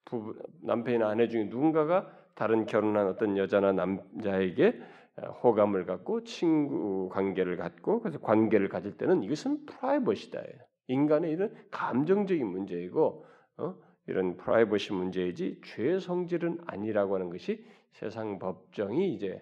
부부, 0.04 0.34
남편이나 0.62 1.08
아내 1.08 1.28
중에 1.28 1.44
누군가가 1.44 2.10
다른 2.34 2.66
결혼한 2.66 3.06
어떤 3.06 3.36
여자나 3.36 3.70
남자에게 3.70 4.80
어, 5.22 5.30
호감을 5.44 5.86
갖고 5.86 6.24
친구 6.24 7.08
관계를 7.08 7.56
갖고 7.56 8.00
그래서 8.00 8.18
관계를 8.18 8.68
가질 8.68 8.96
때는 8.96 9.22
이것은 9.22 9.64
프라이버시다. 9.66 10.42
인간의 10.88 11.30
이런 11.30 11.54
감정적인 11.70 12.44
문제이고 12.44 13.24
어? 13.58 13.93
이런 14.06 14.36
프라이버시 14.36 14.92
문제이지 14.92 15.60
죄 15.64 15.98
성질은 15.98 16.58
아니라고 16.66 17.14
하는 17.14 17.30
것이 17.30 17.64
세상 17.92 18.38
법정이 18.38 19.14
이제 19.14 19.40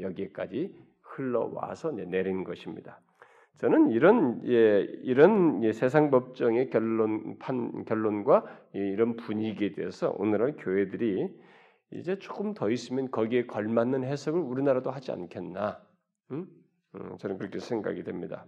여기까지 0.00 0.74
흘러와서 1.02 1.92
내린 1.92 2.44
것입니다. 2.44 3.00
저는 3.56 3.90
이런 3.90 4.40
예, 4.46 4.80
이런 5.02 5.62
예, 5.64 5.72
세상 5.72 6.10
법정의 6.10 6.70
결론 6.70 7.38
판 7.38 7.84
결론과 7.84 8.44
이런 8.72 9.16
분위기에 9.16 9.72
대해서 9.72 10.14
오늘날 10.16 10.56
교회들이 10.56 11.28
이제 11.92 12.18
조금 12.18 12.54
더 12.54 12.70
있으면 12.70 13.10
거기에 13.10 13.46
걸맞는 13.46 14.04
해석을 14.04 14.40
우리나라도 14.40 14.90
하지 14.90 15.12
않겠나? 15.12 15.78
음? 16.30 16.46
음, 16.94 17.18
저는 17.18 17.36
그렇게 17.36 17.58
생각이 17.58 18.02
됩니다. 18.02 18.46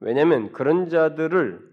왜냐하면 0.00 0.52
그런 0.52 0.88
자들을 0.88 1.71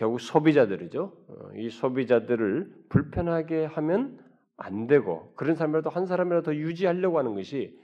결국 0.00 0.18
소비자들이죠. 0.18 1.12
어, 1.28 1.50
이 1.54 1.68
소비자들을 1.68 2.86
불편하게 2.88 3.66
하면 3.66 4.18
안 4.56 4.86
되고 4.86 5.30
그런 5.36 5.56
사람이라도 5.56 5.90
한 5.90 6.06
사람이라도 6.06 6.42
더 6.42 6.54
유지하려고 6.54 7.18
하는 7.18 7.34
것이 7.34 7.78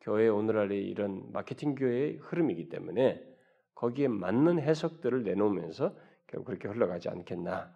교회 0.00 0.26
오늘날의 0.26 0.84
이런 0.84 1.22
마케팅 1.32 1.76
교회의 1.76 2.18
흐름이기 2.20 2.68
때문에 2.68 3.22
거기에 3.76 4.08
맞는 4.08 4.58
해석들을 4.58 5.22
내놓으면서 5.22 5.94
결국 6.26 6.46
그렇게 6.46 6.66
흘러가지 6.66 7.08
않겠나. 7.08 7.72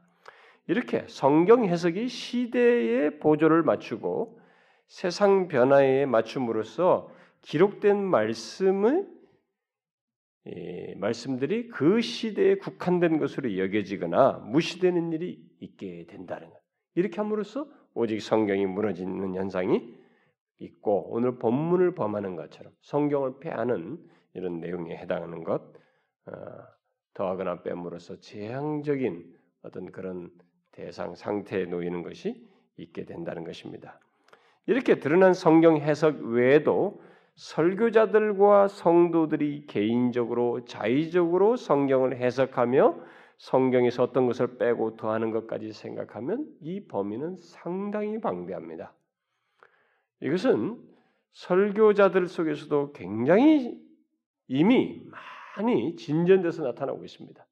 이렇게 0.66 1.04
성경 1.06 1.64
해석이 1.64 2.08
시대의 2.08 3.20
보조를 3.20 3.62
맞추고 3.62 4.40
세상 4.88 5.46
변화에 5.46 6.06
맞춤으로써 6.06 7.08
기록된 7.42 8.02
말씀을 8.02 9.06
예, 9.06 9.15
말씀들이 10.96 11.68
그 11.68 12.00
시대에 12.00 12.56
국한된 12.56 13.18
것으로 13.18 13.56
여겨지거나 13.58 14.44
무시되는 14.46 15.12
일이 15.12 15.44
있게 15.60 16.06
된다는 16.06 16.50
것. 16.50 16.60
이렇게 16.94 17.16
함으로써 17.16 17.68
오직 17.94 18.20
성경이 18.20 18.66
무너지는 18.66 19.34
현상이 19.34 19.94
있고 20.58 21.12
오늘 21.12 21.38
본문을 21.38 21.94
범하는 21.94 22.36
것처럼 22.36 22.72
성경을 22.82 23.40
폐하는 23.40 23.98
이런 24.34 24.60
내용에 24.60 24.96
해당하는 24.96 25.44
것 25.44 25.62
어, 26.26 26.32
더하거나 27.14 27.62
뺨으로써 27.62 28.20
재앙적인 28.20 29.34
어떤 29.62 29.90
그런 29.90 30.30
대상 30.72 31.14
상태에 31.14 31.64
놓이는 31.64 32.02
것이 32.02 32.46
있게 32.76 33.04
된다는 33.04 33.44
것입니다. 33.44 33.98
이렇게 34.66 34.98
드러난 34.98 35.32
성경 35.32 35.76
해석 35.78 36.20
외에도 36.20 37.00
설교자들과 37.36 38.68
성도들이 38.68 39.66
개인적으로 39.66 40.64
자의적으로 40.64 41.56
성경을 41.56 42.16
해석하며 42.16 42.98
성경에서 43.38 44.02
어떤 44.02 44.26
것을 44.26 44.56
빼고 44.56 44.96
더하는 44.96 45.30
것까지 45.30 45.72
생각하면 45.72 46.46
이 46.62 46.86
범위는 46.86 47.36
상당히 47.36 48.18
방대합니다. 48.20 48.94
이것은 50.20 50.80
설교자들 51.32 52.28
속에서도 52.28 52.92
굉장히 52.92 53.78
이미 54.48 55.04
많이 55.56 55.96
진전돼서 55.96 56.62
나타나고 56.62 57.04
있습니다. 57.04 57.46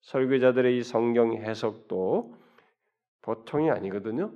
설교자들의 0.00 0.78
이 0.78 0.82
성경 0.82 1.34
해석도 1.34 2.34
보통이 3.22 3.70
아니거든요. 3.70 4.32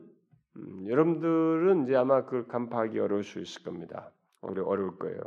음, 0.57 0.87
여러분들은 0.87 1.85
이제 1.85 1.97
아마 1.97 2.25
그걸 2.25 2.47
간파하기 2.47 3.01
어려울 3.01 3.25
수 3.25 3.41
있을 3.41 3.65
겁니다. 3.65 4.13
어려울 4.43 4.99
거예요. 4.99 5.21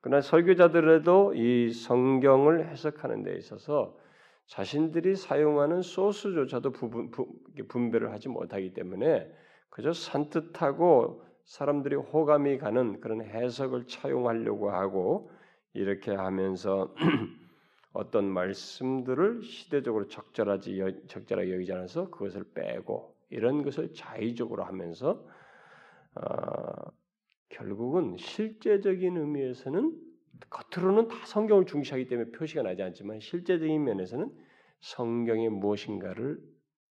그러나 0.00 0.20
설교자들에도 0.20 1.34
이 1.34 1.72
성경을 1.72 2.68
해석하는 2.68 3.22
데 3.22 3.36
있어서 3.36 3.96
자신들이 4.46 5.16
사용하는 5.16 5.80
소스조차도 5.80 6.72
부분, 6.72 7.10
부, 7.10 7.26
분별을 7.68 8.12
하지 8.12 8.28
못하기 8.28 8.74
때문에 8.74 9.32
그저 9.70 9.92
산뜻하고 9.92 11.24
사람들이 11.44 11.96
호감이 11.96 12.58
가는 12.58 13.00
그런 13.00 13.22
해석을 13.22 13.86
차용하려고 13.86 14.70
하고 14.70 15.30
이렇게 15.72 16.14
하면서 16.14 16.94
어떤 17.92 18.26
말씀들을 18.26 19.42
시대적으로 19.42 20.08
적절하지 20.08 21.04
적절하게 21.06 21.54
여기지 21.54 21.72
않아서 21.72 22.10
그것을 22.10 22.44
빼고 22.52 23.14
이런 23.30 23.62
것을 23.62 23.92
자의적으로 23.94 24.64
하면서 24.64 25.24
어, 26.14 26.92
결국은 27.54 28.16
실제적인 28.18 29.16
의미에서는 29.16 29.96
겉으로는 30.50 31.08
다 31.08 31.16
성경을 31.24 31.66
중시하기 31.66 32.08
때문에 32.08 32.30
표시가 32.32 32.62
나지 32.62 32.82
않지만 32.82 33.20
실제적인 33.20 33.82
면에서는 33.84 34.30
성경의 34.80 35.50
무엇인가를 35.50 36.40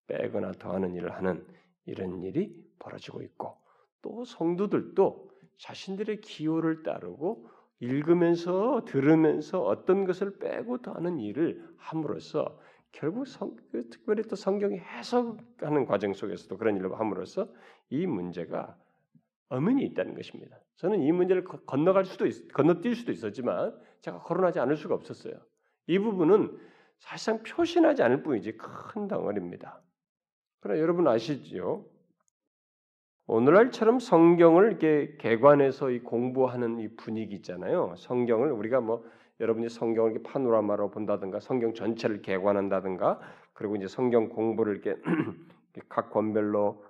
빼거나 0.07 0.53
더하는 0.53 0.95
일을 0.95 1.11
하는 1.11 1.45
이런 1.85 2.23
일이 2.23 2.55
벌어지고 2.79 3.21
있고 3.21 3.57
또 4.01 4.23
성도들도 4.25 5.29
자신들의 5.57 6.21
기호를 6.21 6.83
따르고 6.83 7.47
읽으면서 7.79 8.85
들으면서 8.85 9.61
어떤 9.61 10.05
것을 10.05 10.39
빼고 10.39 10.81
더하는 10.81 11.19
일을 11.19 11.63
함으로써 11.77 12.57
결국 12.93 13.27
성, 13.27 13.55
그 13.71 13.89
특별히 13.89 14.23
또 14.23 14.35
성경의 14.35 14.79
해석하는 14.79 15.85
과정 15.85 16.13
속에서도 16.13 16.57
그런 16.57 16.77
일을 16.77 16.97
함으로써 16.97 17.49
이 17.89 18.05
문제가 18.05 18.77
엄연히 19.53 19.83
있다는 19.85 20.15
것입니다. 20.15 20.57
저는 20.77 21.01
이 21.01 21.11
문제를 21.11 21.43
건너갈 21.43 22.05
수도 22.05 22.25
있, 22.25 22.47
건너뛸 22.53 22.95
수도 22.95 23.11
있었지만 23.11 23.77
제가 24.01 24.19
거론하지 24.19 24.59
않을 24.59 24.75
수가 24.75 24.95
없었어요. 24.95 25.33
이 25.87 25.99
부분은 25.99 26.57
사실상 26.97 27.43
표시나지 27.43 28.01
않을 28.01 28.23
뿐이지 28.23 28.57
큰 28.57 29.07
덩어리입니다. 29.07 29.79
그러나 30.59 30.81
여러분 30.81 31.07
아시죠? 31.07 31.85
오늘날처럼 33.27 33.99
성경을 33.99 34.67
이렇게 34.67 35.15
개관해서 35.19 35.91
이 35.91 35.99
공부하는 35.99 36.79
이 36.79 36.95
분위기 36.95 37.35
있잖아요. 37.35 37.93
성경을 37.97 38.51
우리가 38.51 38.81
뭐 38.81 39.05
여러분이 39.39 39.69
성경을 39.69 40.11
이렇게 40.11 40.23
파노라마로 40.29 40.89
본다든가 40.89 41.39
성경 41.39 41.73
전체를 41.73 42.21
개관한다든가 42.21 43.19
그리고 43.53 43.75
이제 43.75 43.87
성경 43.87 44.29
공부를 44.29 44.73
이렇게 44.77 45.01
각 45.89 46.09
권별로 46.09 46.83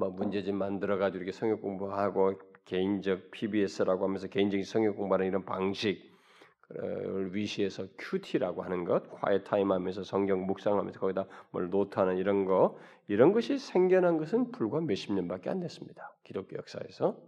뭐 0.00 0.08
문제집 0.08 0.54
만들어 0.54 0.96
가지고 0.96 1.22
이렇게 1.22 1.36
성경 1.36 1.60
공부하고 1.60 2.40
개인적 2.64 3.30
PBS라고 3.30 4.04
하면서 4.04 4.28
개인적인 4.28 4.64
성경 4.64 4.96
공부하는 4.96 5.26
이런 5.26 5.44
방식 5.44 6.10
를 6.72 7.34
위시해서 7.34 7.84
QT라고 7.98 8.62
하는 8.62 8.84
것, 8.84 9.10
quiet 9.10 9.42
time 9.42 9.72
하면서 9.72 10.04
성경 10.04 10.46
묵상하면서 10.46 11.00
거기다 11.00 11.26
뭘 11.50 11.68
노트하는 11.68 12.16
이런 12.16 12.44
거, 12.44 12.78
이런 13.08 13.32
것이 13.32 13.58
생겨난 13.58 14.18
것은 14.18 14.52
불과 14.52 14.80
몇십 14.80 15.12
년밖에 15.14 15.50
안 15.50 15.58
됐습니다. 15.58 16.14
기독교 16.22 16.56
역사에서. 16.56 17.20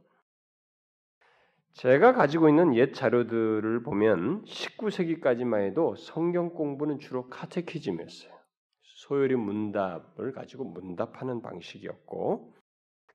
제가 1.73 2.13
가지고 2.13 2.49
있는 2.49 2.77
옛 2.77 2.93
자료들을 2.93 3.83
보면 3.83 4.45
19세기까지만 4.45 5.63
해도 5.67 5.97
성경 5.97 6.51
공부는 6.51 7.01
주로 7.01 7.29
catechism이었어요. 7.29 8.33
소요리 8.81 9.35
문답을 9.35 10.31
가지고 10.31 10.63
문답하는 10.67 11.43
방식이었고, 11.43 12.55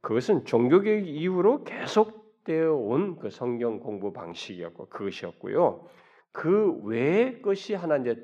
그것은 0.07 0.45
종교개혁 0.45 1.05
이후로 1.05 1.65
계속되어 1.65 2.73
온 2.73 3.17
그 3.19 3.29
성경 3.29 3.81
공부 3.81 4.13
방식이었고 4.13 4.87
그것이었고요. 4.87 5.85
그 6.31 6.79
외의 6.85 7.41
것이 7.41 7.73
하나 7.73 7.97
이제 7.97 8.15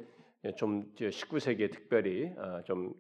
좀 0.56 0.86
19세기에 0.96 1.74
특별히 1.74 2.32
어, 2.38 2.62
좀 2.64 2.94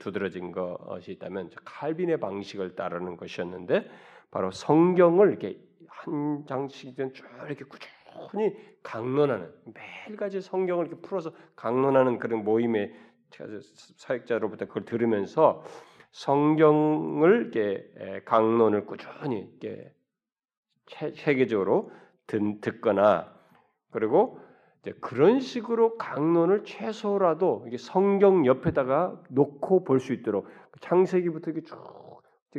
두드러진 0.00 0.50
것이 0.50 1.12
있다면 1.12 1.50
칼빈의 1.64 2.18
방식을 2.18 2.74
따르는 2.74 3.16
것이었는데 3.16 3.88
바로 4.32 4.50
성경을 4.50 5.28
이렇게 5.28 5.60
한 5.86 6.44
장씩은 6.48 7.14
쭉 7.14 7.24
이렇게 7.46 7.64
꾸준히 7.64 8.56
강론하는 8.82 9.52
매일같이 9.72 10.40
성경을 10.40 10.88
이렇게 10.88 11.00
풀어서 11.00 11.32
강론하는 11.54 12.18
그런 12.18 12.42
모임의 12.42 12.92
사역자로부터 13.98 14.66
그걸 14.66 14.84
들으면서 14.84 15.62
성경을 16.12 17.52
이렇게 17.54 18.22
강론을 18.24 18.86
꾸준히 18.86 19.48
이렇게 19.60 19.92
체계적으로 21.14 21.90
듣거나 22.26 23.32
그리고 23.90 24.38
그런 25.00 25.40
식으로 25.40 25.96
강론을 25.98 26.64
최소라도 26.64 27.66
성경 27.78 28.46
옆에다가 28.46 29.20
놓고 29.28 29.84
볼 29.84 30.00
수 30.00 30.12
있도록 30.12 30.48
창세기부터 30.80 31.50
이렇게 31.50 31.66
쭉 31.66 31.76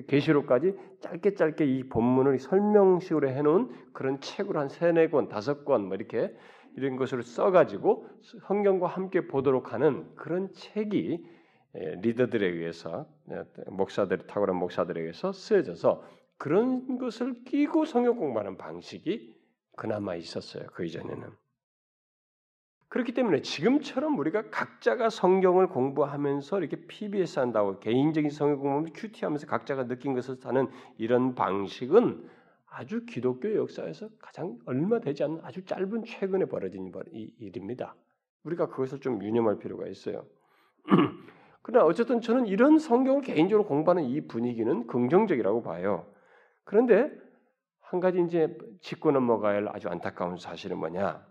계시록까지 0.08 0.74
짧게 1.02 1.34
짧게 1.34 1.66
이 1.66 1.90
본문을 1.90 2.40
설명식으로 2.40 3.28
해놓은 3.30 3.70
그런 3.94 4.22
책을 4.22 4.56
한 4.56 4.70
세네 4.70 5.10
권, 5.10 5.28
다섯 5.28 5.66
권, 5.66 5.86
뭐 5.88 5.96
이렇게 5.96 6.34
이런 6.78 6.96
것을 6.96 7.24
써가지고 7.24 8.08
성경과 8.48 8.88
함께 8.88 9.28
보도록 9.28 9.74
하는 9.74 10.08
그런 10.16 10.54
책이 10.54 11.26
리더들에 11.74 12.48
의해서 12.48 13.08
목사들 13.68 14.28
탁월한 14.28 14.56
목사들에 14.56 15.02
의해서 15.02 15.32
쓰여져서 15.32 16.04
그런 16.38 16.98
것을 16.98 17.44
끼고 17.44 17.86
성경 17.86 18.18
공부하는 18.18 18.58
방식이 18.58 19.36
그나마 19.78 20.16
있었어요. 20.16 20.68
그 20.74 20.86
이전에는. 20.86 21.30
그렇기 22.90 23.14
때문에 23.14 23.42
지금처럼 23.42 24.20
우리가 24.20 24.50
각자가 24.50 25.10
성경을 25.10 25.70
공부하면서 25.70 26.60
이렇게 26.60 26.88
PBS 26.88 27.40
한다고 27.40 27.80
개인적인 27.80 28.30
성경 28.32 28.58
공부하면서 28.58 28.94
큐티 28.94 29.24
하면서 29.24 29.48
각자가 29.48 29.88
느낀 29.88 30.14
것을 30.14 30.36
사는 30.36 30.68
이런 30.98 31.34
방식은 31.34 32.30
아주 32.66 33.06
기독교 33.06 33.56
역사에서 33.56 34.10
가장 34.20 34.58
얼마 34.66 35.00
되지 35.00 35.24
않는 35.24 35.40
아주 35.44 35.64
짧은 35.64 36.04
최근에 36.04 36.46
벌어진 36.46 36.92
일입니다. 37.12 37.96
우리가 38.44 38.68
그것을 38.68 39.00
좀 39.00 39.24
유념할 39.24 39.60
필요가 39.60 39.88
있어요. 39.88 40.26
그러나 41.64 41.86
어쨌든 41.86 42.22
저는 42.22 42.48
이런 42.48 42.80
성경을 42.80 43.22
개인적으로 43.22 43.68
공부하는 43.68 44.04
이 44.04 44.28
분위기는 44.28 44.88
긍정적이라고 44.88 45.62
봐요. 45.62 46.08
그런데 46.64 47.12
한 47.80 48.00
가지 48.00 48.22
이제 48.22 48.58
짚고 48.82 49.12
넘어가야 49.12 49.56
할 49.58 49.68
아주 49.70 49.90
안타까운 49.90 50.38
사실은 50.38 50.78
뭐냐? 50.78 51.26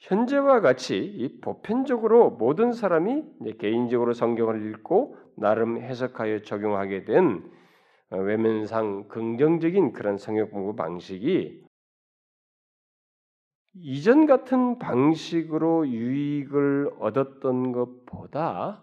현재와 0.00 0.60
같이 0.60 0.98
이 0.98 1.40
보편적으로 1.40 2.30
모든 2.30 2.72
사람이 2.72 3.24
개인적으로 3.58 4.14
성경을 4.14 4.70
읽고 4.70 5.16
나름 5.36 5.78
해석하여 5.78 6.42
적용하게 6.42 7.04
된 7.04 7.50
어, 8.10 8.16
외면상 8.16 9.08
긍정적인 9.08 9.92
그런 9.92 10.18
성역 10.18 10.50
공부 10.50 10.74
방식이 10.74 11.64
이전 13.74 14.26
같은 14.26 14.78
방식으로 14.78 15.86
유익을 15.88 16.90
얻었던 16.98 17.72
것보다 17.72 18.82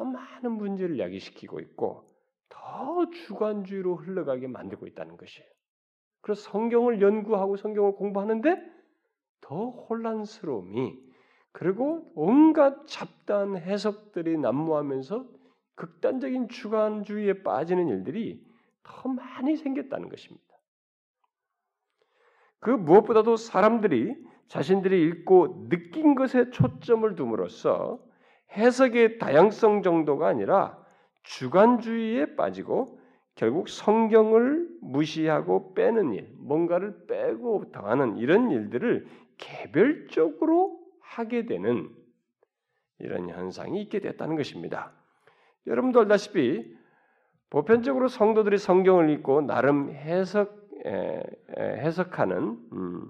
더 0.00 0.04
많은 0.06 0.52
문제를 0.52 0.98
야기시키고 0.98 1.60
있고 1.60 2.10
더 2.48 3.10
주관주의로 3.10 3.96
흘러가게 3.96 4.46
만들고 4.46 4.86
있다는 4.86 5.18
것이에요. 5.18 5.46
그래서 6.22 6.40
성경을 6.50 7.02
연구하고 7.02 7.58
성경을 7.58 7.96
공부하는데 7.96 8.56
더 9.42 9.68
혼란스러움이 9.68 10.98
그리고 11.52 12.10
온갖 12.14 12.86
잡다한 12.86 13.58
해석들이 13.58 14.38
난무하면서 14.38 15.28
극단적인 15.74 16.48
주관주의에 16.48 17.42
빠지는 17.42 17.88
일들이 17.88 18.42
더 18.82 19.06
많이 19.06 19.54
생겼다는 19.56 20.08
것입니다. 20.08 20.46
그 22.58 22.70
무엇보다도 22.70 23.36
사람들이 23.36 24.16
자신들이 24.48 25.02
읽고 25.08 25.68
느낀 25.68 26.14
것에 26.14 26.48
초점을 26.48 27.14
둠으로써 27.16 28.08
해석의 28.56 29.18
다양성 29.18 29.82
정도가 29.82 30.28
아니라 30.28 30.78
주관주의에 31.22 32.36
빠지고 32.36 32.98
결국 33.34 33.68
성경을 33.68 34.68
무시하고 34.82 35.74
빼는 35.74 36.12
일, 36.12 36.30
뭔가를 36.38 37.06
빼고 37.06 37.70
당하는 37.72 38.18
이런 38.18 38.50
일들을 38.50 39.06
개별적으로 39.38 40.78
하게 41.00 41.46
되는 41.46 41.88
이런 42.98 43.30
현상이 43.30 43.80
있게 43.82 44.00
됐다는 44.00 44.36
것입니다. 44.36 44.92
여러분도 45.66 46.00
알다시피 46.00 46.76
보편적으로 47.48 48.08
성도들이 48.08 48.58
성경을 48.58 49.10
읽고 49.10 49.42
나름 49.42 49.90
해석 49.90 50.60
에, 50.84 51.22
에, 51.58 51.62
해석하는 51.78 52.58
음, 52.72 53.08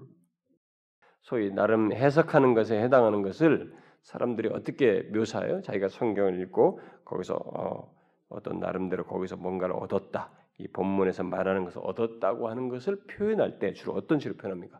소위 1.21 1.51
나름 1.51 1.93
해석하는 1.93 2.53
것에 2.53 2.81
해당하는 2.81 3.21
것을 3.21 3.73
사람들이 4.03 4.49
어떻게 4.49 5.03
묘사해요? 5.03 5.61
자기가 5.61 5.89
성경을 5.89 6.39
읽고 6.41 6.79
거기서 7.05 7.35
어, 7.35 7.95
어떤 8.29 8.59
나름대로 8.59 9.05
거기서 9.05 9.37
뭔가를 9.37 9.75
얻었다. 9.75 10.31
이 10.57 10.67
본문에서 10.67 11.23
말하는 11.23 11.63
것을 11.65 11.81
얻었다고 11.83 12.49
하는 12.49 12.69
것을 12.69 13.03
표현할 13.05 13.59
때 13.59 13.73
주로 13.73 13.93
어떤 13.93 14.19
식으로 14.19 14.37
표현합니까? 14.37 14.79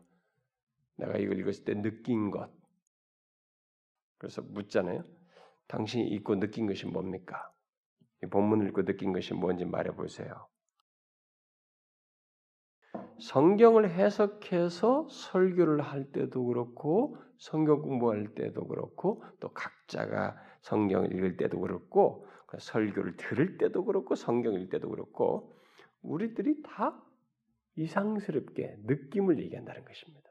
내가 0.98 1.18
이걸 1.18 1.40
읽었을 1.40 1.66
때 1.66 1.74
느낀 1.82 2.32
것. 2.32 2.50
그래서 4.18 4.42
묻잖아요. 4.42 5.04
당신이 5.68 6.08
읽고 6.10 6.40
느낀 6.40 6.68
것이 6.68 6.86
뭡니까? 6.86 7.52
이 8.24 8.28
본문을 8.28 8.68
읽고 8.68 8.86
느낀 8.86 9.14
것이 9.14 9.34
뭔지 9.34 9.66
말해 9.66 9.92
보세요. 9.96 10.48
성경을 13.22 13.92
해석해서 13.92 15.08
설교를 15.10 15.82
할 15.82 16.12
때도 16.12 16.46
그렇고 16.46 17.18
성경 17.38 17.82
공부할 17.82 18.34
때도 18.34 18.68
그렇고 18.68 19.24
또 19.40 19.50
각자가 19.50 20.36
성경을 20.62 21.14
읽을 21.14 21.38
때도 21.38 21.60
그렇고 21.60 22.28
그 22.48 22.58
설교를 22.60 23.18
들을 23.18 23.58
때도 23.58 23.86
그렇고 23.86 24.16
성경 24.16 24.54
읽을 24.54 24.70
때도 24.70 24.90
그렇고 24.90 25.54
우리들이 26.02 26.64
다 26.64 27.00
이상스럽게 27.76 28.78
느낌을 28.86 29.40
얘기한다는 29.40 29.86
것입니다. 29.86 30.30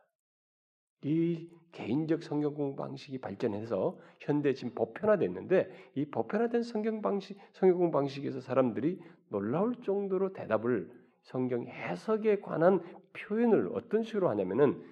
이 1.02 1.48
개인적 1.72 2.22
성경 2.22 2.54
공부 2.54 2.82
방식이 2.82 3.20
발전해서 3.20 3.98
현대 4.18 4.52
지금 4.52 4.74
보편화됐는데 4.74 5.92
이 5.94 6.04
보편화된 6.10 6.62
성경 6.62 7.00
방식 7.00 7.38
성경 7.52 7.78
공부 7.78 7.98
방식에서 7.98 8.40
사람들이 8.40 9.00
놀라울 9.28 9.76
정도로 9.82 10.32
대답을 10.32 10.99
성경 11.22 11.66
해석에 11.66 12.40
관한 12.40 12.80
표현을 13.12 13.70
어떤 13.74 14.02
식으로 14.02 14.28
하냐면은 14.30 14.82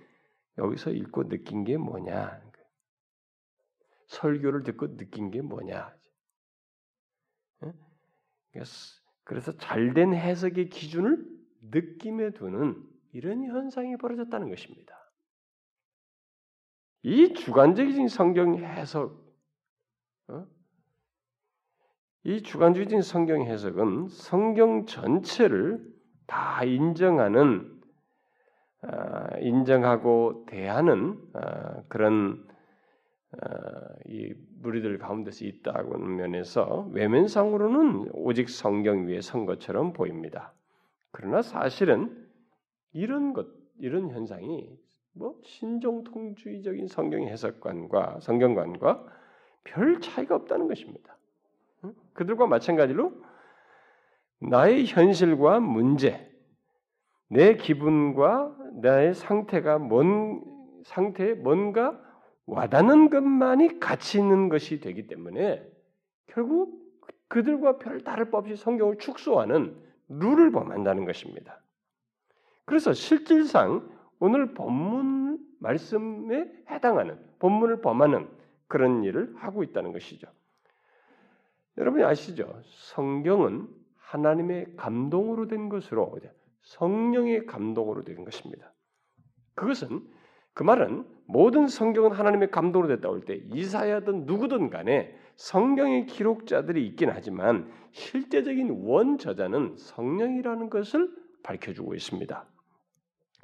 여기서 0.59 0.91
읽고 0.91 1.29
느낀 1.29 1.64
게 1.64 1.76
뭐냐 1.76 2.43
설교를 4.07 4.62
듣고 4.62 4.97
느낀 4.97 5.31
게 5.31 5.43
뭐냐 5.43 5.97
그래서 9.24 9.53
잘된 9.59 10.14
해석의 10.14 10.70
기준을 10.70 11.24
느낌에 11.70 12.31
두는 12.31 12.83
이런 13.12 13.45
현상이 13.45 13.97
벌어졌다는 13.99 14.49
것입니다. 14.49 14.95
이 17.03 17.33
주관적인 17.35 18.09
성경 18.09 18.57
해석, 18.57 19.22
어? 20.29 20.47
이 22.24 22.43
주관적인 22.43 23.03
성경 23.03 23.43
해석은 23.43 24.09
성경 24.09 24.87
전체를 24.87 25.98
다 26.29 26.62
인정하는, 26.62 27.81
어, 28.83 29.26
인정하고 29.41 30.45
대하는 30.47 31.18
어, 31.35 31.83
그런 31.89 32.47
이 34.07 34.33
무리들 34.62 34.99
가운데서 34.99 35.45
있다고 35.45 35.95
하는 35.95 36.16
면에서 36.16 36.89
외면상으로는 36.93 38.11
오직 38.12 38.49
성경 38.49 39.07
위에 39.07 39.20
선 39.20 39.47
것처럼 39.47 39.93
보입니다. 39.93 40.53
그러나 41.11 41.43
사실은 41.43 42.26
이런 42.93 43.33
것, 43.33 43.47
이런 43.79 44.11
현상이 44.11 44.79
뭐 45.12 45.39
신종통주의적인 45.43 46.87
성경 46.89 47.22
해석관과 47.24 48.20
성경관과 48.20 49.05
별 49.64 50.01
차이가 50.01 50.37
없다는 50.37 50.68
것입니다. 50.68 51.16
그들과 52.14 52.47
마찬가지로 52.47 53.12
나의 54.41 54.86
현실과 54.86 55.61
문제, 55.61 56.30
내 57.28 57.57
기분과 57.57 58.57
나의 58.82 59.14
상태가 59.14 59.78
뭔 59.78 60.43
상태에 60.84 61.34
뭔가 61.34 62.01
와닿는 62.47 63.11
것만이 63.11 63.80
가치 63.80 64.18
있는 64.18 64.49
것이 64.49 64.80
되기 64.80 65.07
때문에 65.07 65.62
결국 66.26 66.78
그들과 67.28 67.78
별 67.78 68.03
다를 68.03 68.30
바 68.30 68.39
없이 68.39 68.57
성경을 68.57 68.99
축소하는 68.99 69.76
룰을 70.09 70.51
범한다는 70.53 71.05
것입니다. 71.05 71.61
그래서 72.64 72.93
실질상 72.93 73.89
오늘 74.18 74.55
본문 74.55 75.39
말씀에 75.61 76.51
해당하는 76.70 77.18
본문을 77.39 77.80
범하는 77.80 78.28
그런 78.66 79.05
일을 79.05 79.34
하고 79.36 79.62
있다는 79.62 79.93
것이죠. 79.93 80.26
여러분이 81.76 82.05
아시죠? 82.05 82.61
성경은 82.64 83.68
하나님의 84.09 84.77
감동으로 84.77 85.49
된 85.49 85.69
것으로 85.69 86.19
성령의 86.63 87.47
감동으로 87.47 88.05
된 88.05 88.25
것입니다. 88.25 88.73
그것은 89.55 90.01
그 90.55 90.63
말은 90.63 91.07
모든 91.27 91.69
성경은 91.69 92.13
하나님의 92.13 92.51
감동으로 92.51 92.89
됐다고 92.89 93.17
할때 93.17 93.41
이사야든 93.53 94.25
누구든 94.25 94.71
간에 94.71 95.15
성경의 95.37 96.07
기록자들이 96.07 96.87
있긴 96.89 97.11
하지만 97.11 97.71
실제적인 97.93 98.85
원 98.85 99.19
저자는 99.19 99.77
성령이라는 99.77 100.71
것을 100.71 101.15
밝혀주고 101.43 101.95
있습니다. 101.95 102.47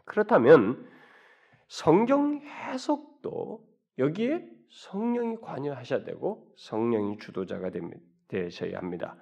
그렇다면 0.06 0.86
성경 1.68 2.40
해석도 2.40 3.64
여기에 3.98 4.48
성령이 4.70 5.36
관여하셔야 5.40 6.04
되고 6.04 6.50
성령이 6.56 7.18
주도자가 7.18 7.70
되셔야 8.28 8.78
합니다. 8.78 9.16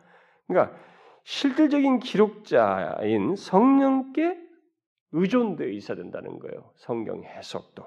그러니까 0.47 0.77
실질적인 1.25 2.01
기록자인 2.01 3.37
성령께 3.37 4.39
의존되어 5.13 5.69
있어야 5.69 5.97
된다는 5.97 6.39
거예요. 6.39 6.71
성경 6.77 7.23
해석도. 7.23 7.85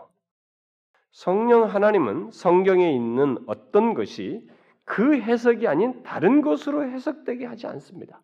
성령 1.12 1.64
하나님은 1.64 2.32
성경에 2.32 2.94
있는 2.94 3.38
어떤 3.48 3.94
것이 3.94 4.48
그 4.84 5.16
해석이 5.20 5.68
아닌 5.68 6.04
다른 6.04 6.42
것으로 6.42 6.84
해석되게 6.84 7.46
하지 7.46 7.68
않습니다. 7.68 8.22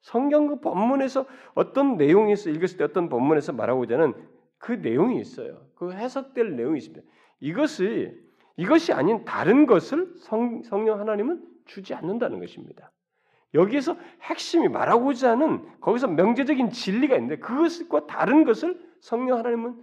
성경 0.00 0.46
그 0.48 0.60
본문에서 0.60 1.26
어떤 1.54 1.96
내용이 1.96 2.32
있어 2.32 2.50
읽었을 2.50 2.78
때 2.78 2.84
어떤 2.84 3.08
본문에서 3.08 3.52
말하고자 3.52 3.94
하는 3.94 4.14
그 4.58 4.72
내용이 4.72 5.20
있어요. 5.20 5.66
그 5.74 5.92
해석될 5.92 6.56
내용이 6.56 6.78
있습니다. 6.78 7.06
이것이 7.40 8.12
이것이 8.56 8.92
아닌 8.92 9.24
다른 9.24 9.66
것을 9.66 10.14
성, 10.18 10.62
성령 10.62 11.00
하나님은 11.00 11.42
주지 11.66 11.94
않는다는 11.94 12.40
것입니다. 12.40 12.90
여기에서 13.54 13.96
핵심이 14.22 14.68
말하고자 14.68 15.32
하는 15.32 15.66
거기서 15.80 16.08
명제적인 16.08 16.70
진리가 16.70 17.16
있는데 17.16 17.38
그것과 17.38 18.06
다른 18.06 18.44
것을 18.44 18.80
성령 19.00 19.38
하나님은 19.38 19.82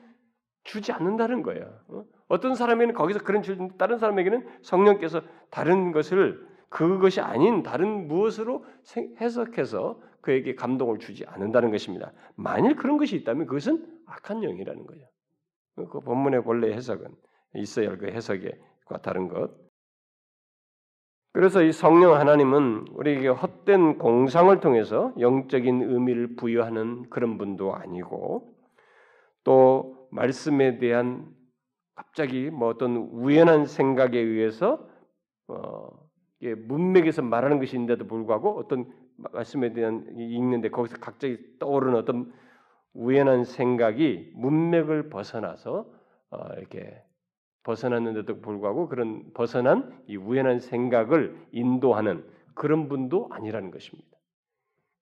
주지 0.63 0.91
않는다는 0.91 1.43
거예요. 1.43 1.79
어? 2.27 2.39
떤 2.39 2.55
사람에게는 2.55 2.93
거기서 2.93 3.19
그런 3.23 3.41
질 3.41 3.57
다른 3.77 3.97
사람에게는 3.97 4.45
성령께서 4.61 5.21
다른 5.49 5.91
것을 5.91 6.45
그것이 6.69 7.21
아닌 7.21 7.63
다른 7.63 8.07
무엇으로 8.07 8.65
해석해서 9.21 10.01
그에게 10.21 10.55
감동을 10.55 10.99
주지 10.99 11.25
않는다는 11.25 11.71
것입니다. 11.71 12.11
만일 12.35 12.75
그런 12.75 12.97
것이 12.97 13.15
있다면 13.15 13.47
그것은 13.47 13.85
악한 14.05 14.41
영이라는 14.41 14.85
거예요. 14.85 15.05
그 15.89 16.01
본문의 16.01 16.41
원래 16.45 16.73
해석은 16.73 17.15
있어야 17.55 17.89
할 17.89 17.97
그 17.97 18.07
해석과 18.07 19.01
다른 19.01 19.29
것. 19.29 19.66
그래서 21.37 21.61
이 21.61 21.71
성령 21.71 22.15
하나님은 22.15 22.87
우리에게 22.93 23.27
헛된 23.27 23.99
공상을 23.99 24.59
통해서 24.59 25.13
영적인 25.19 25.83
의미를 25.83 26.35
부여하는 26.35 27.11
그런 27.11 27.37
분도 27.37 27.75
아니고 27.75 28.55
또 29.43 30.07
말씀에 30.09 30.79
대한 30.79 31.27
갑자기 31.93 32.49
뭐 32.49 32.69
어떤 32.69 32.95
우연한 32.95 33.67
생각에 33.67 34.17
의해서 34.17 34.79
어, 35.47 35.89
문맥에서 36.41 37.21
말하는 37.21 37.59
것인데도 37.59 38.07
불구하고 38.07 38.57
어떤 38.57 38.91
말씀에 39.17 39.73
대한 39.73 40.07
읽는데 40.17 40.71
거기서 40.71 40.97
갑자기 40.97 41.37
떠오르는 41.59 41.99
어떤 41.99 42.33
우연한 42.95 43.43
생각이 43.43 44.31
문맥을 44.33 45.09
벗어나서 45.09 45.85
어, 46.31 46.39
이렇게 46.57 46.99
벗어났는데도 47.67 48.39
불구하고 48.39 48.87
그런 48.87 49.29
벗어난 49.33 50.01
이 50.07 50.15
우연한 50.15 50.59
생각을 50.59 51.35
인도하는 51.51 52.25
그런 52.53 52.87
분도 52.87 53.27
아니라는 53.29 53.71
것입니다. 53.71 54.17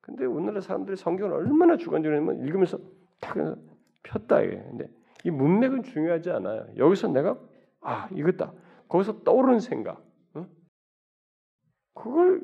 근데 0.02 0.26
오늘날 0.26 0.64
사람들이 0.64 0.98
성경을 0.98 1.34
얼마나 1.34 1.78
주관적으로 1.78 2.34
읽으면서 2.34 2.80
딱 3.22 3.36
폈다 4.02 4.42
이게. 4.42 4.56
근데 4.58 4.90
이 5.24 5.30
문맥은 5.30 5.84
중요하지 5.84 6.32
않아요. 6.32 6.68
여기서 6.76 7.08
내가 7.10 7.40
아 7.82 8.10
이거다. 8.12 8.52
거기서 8.88 9.24
떠오르는 9.24 9.60
생각. 9.60 10.04
어? 10.34 10.48
그걸 11.94 12.44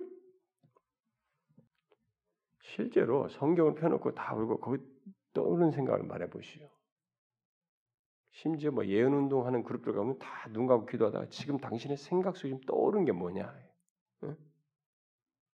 실제로 2.61 3.27
성경을 3.29 3.73
펴놓고 3.73 4.13
다 4.13 4.35
울고 4.35 4.59
거기 4.59 4.83
떠오르는 5.33 5.71
생각을 5.71 6.03
말해 6.03 6.29
보시오. 6.29 6.67
심지어 8.31 8.71
뭐 8.71 8.85
예언 8.85 9.13
운동하는 9.13 9.63
그룹들 9.63 9.93
가면 9.93 10.17
다 10.19 10.49
눈 10.49 10.67
감고 10.67 10.85
기도하다가 10.87 11.27
지금 11.29 11.57
당신의 11.59 11.97
생각 11.97 12.35
속에 12.37 12.59
떠오른 12.65 13.05
게 13.05 13.11
뭐냐? 13.11 13.53
응? 14.23 14.35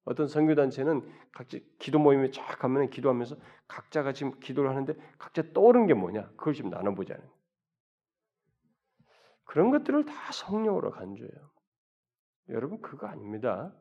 어떤 0.05 0.27
선교 0.27 0.55
단체는 0.55 1.01
각자 1.31 1.57
기도 1.79 1.99
모임에 1.99 2.31
쫙 2.31 2.59
가면 2.59 2.89
기도하면서 2.89 3.35
각자가 3.67 4.13
지금 4.13 4.39
기도를 4.39 4.69
하는데 4.69 4.93
각자 5.17 5.41
떠오른 5.53 5.87
게 5.87 5.93
뭐냐? 5.93 6.29
그걸 6.37 6.53
지금 6.53 6.69
나눠보자는. 6.69 7.23
그런 9.45 9.71
것들을 9.71 10.05
다 10.05 10.13
성령으로 10.31 10.91
간주해요. 10.91 11.49
여러분 12.49 12.81
그거 12.81 13.07
아닙니다. 13.07 13.73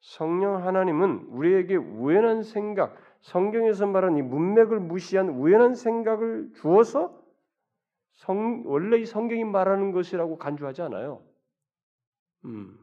성령 0.00 0.64
하나님은 0.66 1.26
우리에게 1.28 1.76
우연한 1.76 2.42
생각, 2.42 2.96
성경에서 3.22 3.86
말한 3.86 4.16
이 4.16 4.22
문맥을 4.22 4.80
무시한 4.80 5.30
우연한 5.30 5.74
생각을 5.74 6.52
주어서 6.54 7.23
성, 8.14 8.62
원래 8.66 8.98
이 8.98 9.06
성경이 9.06 9.44
말하는 9.44 9.92
것이라고 9.92 10.38
간주하지 10.38 10.82
않아요. 10.82 11.22
음. 12.44 12.78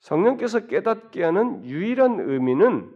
성령께서 0.00 0.66
깨닫게 0.66 1.22
하는 1.24 1.64
유일한 1.64 2.20
의미는 2.20 2.94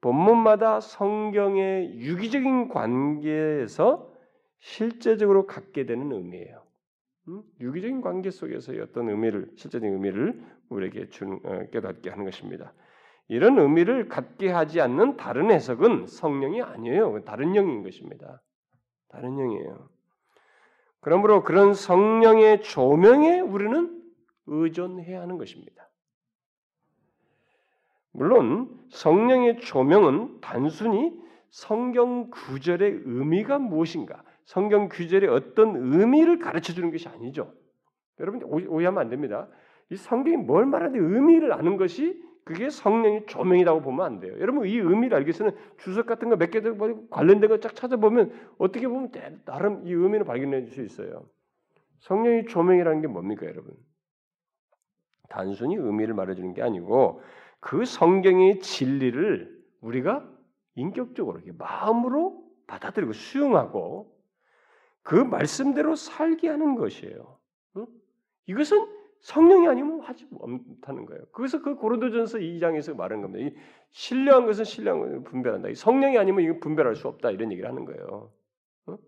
본문마다 0.00 0.80
성경의 0.80 1.98
유기적인 1.98 2.68
관계에서 2.68 4.12
실제적으로 4.58 5.46
갖게 5.46 5.86
되는 5.86 6.12
의미예요. 6.12 6.62
음? 7.28 7.42
유기적인 7.60 8.02
관계 8.02 8.30
속에서의 8.30 8.80
어떤 8.80 9.08
의미를 9.08 9.50
실제적인 9.56 9.92
의미를 9.92 10.44
우리에게 10.68 11.08
준, 11.08 11.40
어, 11.42 11.66
깨닫게 11.70 12.10
하는 12.10 12.24
것입니다. 12.24 12.72
이런 13.28 13.58
의미를 13.58 14.08
갖게 14.08 14.50
하지 14.50 14.80
않는 14.80 15.16
다른 15.16 15.50
해석은 15.50 16.06
성령이 16.06 16.62
아니에요. 16.62 17.24
다른 17.24 17.56
영인 17.56 17.82
것입니다. 17.82 18.42
다른 19.08 19.36
영이에요. 19.36 19.88
그러므로 21.00 21.44
그런 21.44 21.74
성령의 21.74 22.62
조명에 22.62 23.40
우리는 23.40 24.02
의존해야 24.46 25.20
하는 25.20 25.38
것입니다. 25.38 25.88
물론 28.12 28.80
성령의 28.90 29.60
조명은 29.60 30.40
단순히 30.40 31.12
성경 31.50 32.30
구절의 32.30 33.02
의미가 33.04 33.58
무엇인가, 33.58 34.22
성경 34.44 34.88
구절의 34.88 35.28
어떤 35.28 35.76
의미를 35.76 36.38
가르쳐 36.38 36.72
주는 36.72 36.90
것이 36.90 37.08
아니죠. 37.08 37.52
여러분 38.18 38.42
오해하면 38.42 39.00
안 39.00 39.08
됩니다. 39.10 39.48
이 39.90 39.96
성경이 39.96 40.38
뭘 40.38 40.66
말하는데 40.66 40.98
의미를 40.98 41.52
아는 41.52 41.76
것이 41.76 42.22
그게 42.46 42.70
성령의 42.70 43.26
조명이라고 43.26 43.80
보면 43.82 44.06
안 44.06 44.20
돼요. 44.20 44.32
여러분 44.38 44.68
이 44.68 44.76
의미를 44.76 45.16
알기 45.16 45.26
위해서는 45.26 45.50
주석 45.78 46.06
같은 46.06 46.28
거 46.28 46.36
몇 46.36 46.52
개 46.52 46.60
관련된 47.10 47.50
거 47.50 47.58
쫙 47.58 47.74
찾아보면 47.74 48.32
어떻게 48.58 48.86
보면 48.86 49.10
나름 49.44 49.84
이 49.84 49.92
의미를 49.92 50.24
발견해 50.24 50.64
줄 50.64 50.70
수 50.70 50.80
있어요. 50.82 51.28
성령의 51.98 52.46
조명이라는 52.46 53.00
게 53.00 53.08
뭡니까, 53.08 53.46
여러분? 53.46 53.74
단순히 55.28 55.74
의미를 55.74 56.14
말해주는 56.14 56.54
게 56.54 56.62
아니고 56.62 57.20
그 57.58 57.84
성경의 57.84 58.60
진리를 58.60 59.64
우리가 59.80 60.24
인격적으로 60.76 61.40
마음으로 61.58 62.44
받아들이고 62.68 63.12
수용하고 63.12 64.16
그 65.02 65.16
말씀대로 65.16 65.96
살게 65.96 66.48
하는 66.48 66.76
것이에요. 66.76 67.38
응? 67.78 67.86
이것은 68.46 68.86
성령이 69.26 69.66
아니면 69.66 70.00
하지 70.02 70.24
못하는 70.30 71.04
거예요. 71.04 71.24
그래서 71.32 71.60
그 71.60 71.74
고린도전서 71.74 72.38
2장에서 72.38 72.94
말한 72.94 73.22
겁니다. 73.22 73.44
이 73.44 73.60
신령한 73.90 74.46
것은 74.46 74.62
신령을 74.62 75.24
분별한다. 75.24 75.70
성령이 75.74 76.16
아니면 76.16 76.44
이거 76.44 76.60
분별할 76.60 76.94
수 76.94 77.08
없다 77.08 77.32
이런 77.32 77.50
얘기를 77.50 77.68
하는 77.68 77.84
거예요. 77.86 78.30
어? 78.86 78.98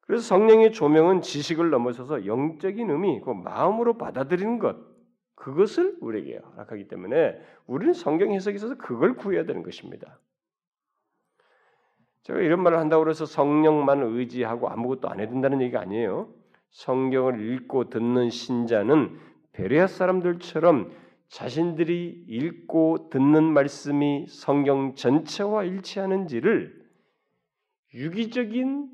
그래서 0.00 0.22
성령의 0.22 0.72
조명은 0.72 1.20
지식을 1.20 1.68
넘어서서 1.68 2.24
영적인 2.24 2.88
의미, 2.88 3.20
그 3.20 3.32
마음으로 3.32 3.98
받아들이는 3.98 4.60
것, 4.60 4.78
그것을 5.34 5.98
우리에게 6.00 6.38
허락하기 6.38 6.88
때문에 6.88 7.38
우리는 7.66 7.92
성경 7.92 8.32
해석에 8.32 8.56
있어서 8.56 8.78
그걸 8.78 9.16
구해야 9.16 9.44
되는 9.44 9.62
것입니다. 9.62 10.18
제가 12.22 12.40
이런 12.40 12.62
말을 12.62 12.78
한다고 12.78 13.06
해서 13.10 13.26
성령만 13.26 14.02
의지하고 14.04 14.70
아무것도 14.70 15.10
안 15.10 15.20
해둔다는 15.20 15.60
얘기가 15.60 15.80
아니에요. 15.82 16.32
성경을 16.76 17.40
읽고 17.40 17.88
듣는 17.88 18.28
신자는 18.28 19.18
베레아 19.52 19.86
사람들처럼 19.86 20.92
자신들이 21.28 22.26
읽고 22.28 23.08
듣는 23.08 23.44
말씀이 23.44 24.26
성경 24.28 24.94
전체와 24.94 25.64
일치하는지를 25.64 26.86
유기적인 27.94 28.90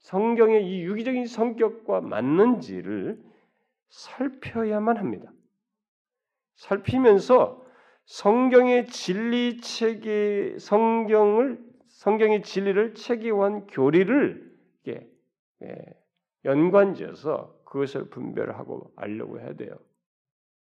성경의 0.00 0.66
이 0.66 0.82
유기적인 0.82 1.26
성격과 1.26 2.02
맞는지를 2.02 3.18
살펴야만 3.88 4.98
합니다. 4.98 5.32
살피면서 6.56 7.64
성경의 8.04 8.88
진리 8.88 9.58
체계 9.62 10.54
성경을 10.58 11.64
성경의 11.86 12.42
진리를 12.42 12.94
체계화한 12.94 13.68
교리를 13.68 14.54
이게 14.82 15.10
예, 15.62 15.99
연관지어서 16.44 17.60
그것을 17.64 18.08
분별하고 18.10 18.92
알려고 18.96 19.40
해야 19.40 19.54
돼요. 19.54 19.76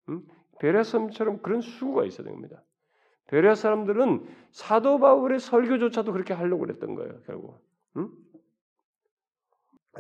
음? 0.10 0.26
베레 0.60 0.84
섬처럼 0.84 1.42
그런 1.42 1.62
수가 1.62 2.06
있어야 2.06 2.28
됩니다. 2.28 2.62
베레 3.28 3.56
사람들은 3.56 4.26
사도 4.52 5.00
바울의 5.00 5.40
설교조차도 5.40 6.12
그렇게 6.12 6.34
하려고 6.34 6.66
그랬던 6.66 6.96
거예요, 6.96 7.22
결국. 7.26 7.60
음? 7.98 8.10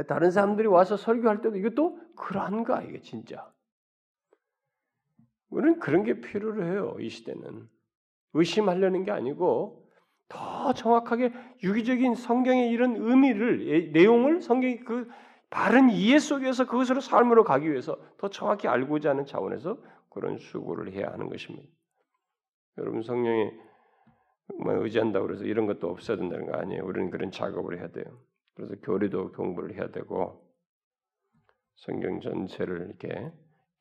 다른 0.07 0.31
사람들이 0.31 0.67
와서 0.67 0.97
설교할 0.97 1.41
때도 1.41 1.57
이것도 1.57 1.99
그러한가 2.15 2.81
이게 2.81 3.01
진짜. 3.01 3.51
우리는 5.49 5.79
그런 5.79 6.03
게 6.03 6.21
필요로 6.21 6.63
해요. 6.63 6.95
이 6.99 7.09
시대는 7.09 7.67
의심하려는 8.33 9.03
게 9.03 9.11
아니고 9.11 9.87
더 10.27 10.73
정확하게 10.73 11.33
유기적인 11.63 12.15
성경의 12.15 12.69
이런 12.69 12.95
의미를 12.95 13.91
내용을 13.91 14.41
성경이 14.41 14.79
그 14.81 15.09
바른 15.49 15.89
이해 15.89 16.19
속에서 16.19 16.65
그것으로 16.65 17.01
삶으로 17.01 17.43
가기 17.43 17.69
위해서 17.71 17.97
더 18.17 18.29
정확히 18.29 18.67
알고자 18.67 19.11
하는 19.11 19.25
차원에서 19.25 19.81
그런 20.09 20.37
수고를 20.37 20.91
해야 20.93 21.11
하는 21.11 21.29
것입니다. 21.29 21.67
여러분 22.77 23.01
성령에 23.01 23.51
뭐 24.63 24.73
의지한다고 24.83 25.27
그래서 25.27 25.43
이런 25.43 25.65
것도 25.65 25.89
없어야 25.89 26.17
된다는 26.17 26.45
거 26.45 26.57
아니에요. 26.57 26.85
우리는 26.85 27.09
그런 27.09 27.31
작업을 27.31 27.79
해야 27.79 27.87
돼요. 27.89 28.05
그래서 28.55 28.75
교리도 28.81 29.31
공부를 29.31 29.75
해야 29.75 29.89
되고 29.91 30.47
성경 31.75 32.19
전체를 32.19 32.87
이렇게 32.87 33.31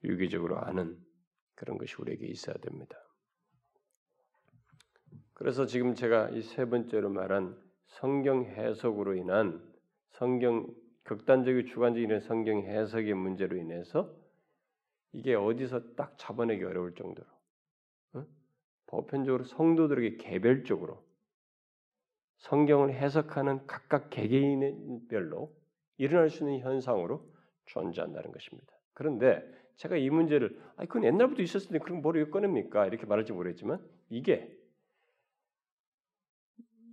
유기적으로 0.04 0.58
아는 0.58 0.96
그런 1.54 1.78
것이 1.78 1.96
우리에게 1.98 2.26
있어야 2.26 2.56
됩니다. 2.58 2.96
그래서 5.34 5.66
지금 5.66 5.94
제가 5.94 6.30
이 6.30 6.42
세 6.42 6.64
번째로 6.64 7.10
말한 7.10 7.56
성경 7.86 8.44
해석으로 8.44 9.14
인한 9.14 9.62
성경 10.10 10.66
극단적이고 11.08 11.68
주관적인 11.68 12.20
성경 12.20 12.58
해석의 12.58 13.14
문제로 13.14 13.56
인해서 13.56 14.14
이게 15.12 15.34
어디서 15.34 15.94
딱 15.94 16.18
잡아내기 16.18 16.62
어려울 16.64 16.94
정도로 16.94 17.26
어? 18.12 18.26
보편적으로 18.86 19.44
성도들에게 19.44 20.18
개별적으로 20.18 21.02
성경을 22.36 22.92
해석하는 22.92 23.66
각각 23.66 24.10
개개인별로 24.10 25.50
일어날 25.96 26.28
수 26.28 26.44
있는 26.44 26.60
현상으로 26.60 27.26
존재한다는 27.64 28.30
것입니다. 28.30 28.70
그런데 28.92 29.42
제가 29.76 29.96
이 29.96 30.10
문제를 30.10 30.60
아 30.76 30.84
그건 30.84 31.04
옛날부터 31.04 31.42
있었는데 31.42 31.78
그럼 31.78 32.02
뭘왜 32.02 32.28
꺼냅니까? 32.28 32.86
이렇게 32.86 33.06
말할지 33.06 33.32
모르겠지만 33.32 33.82
이게 34.10 34.54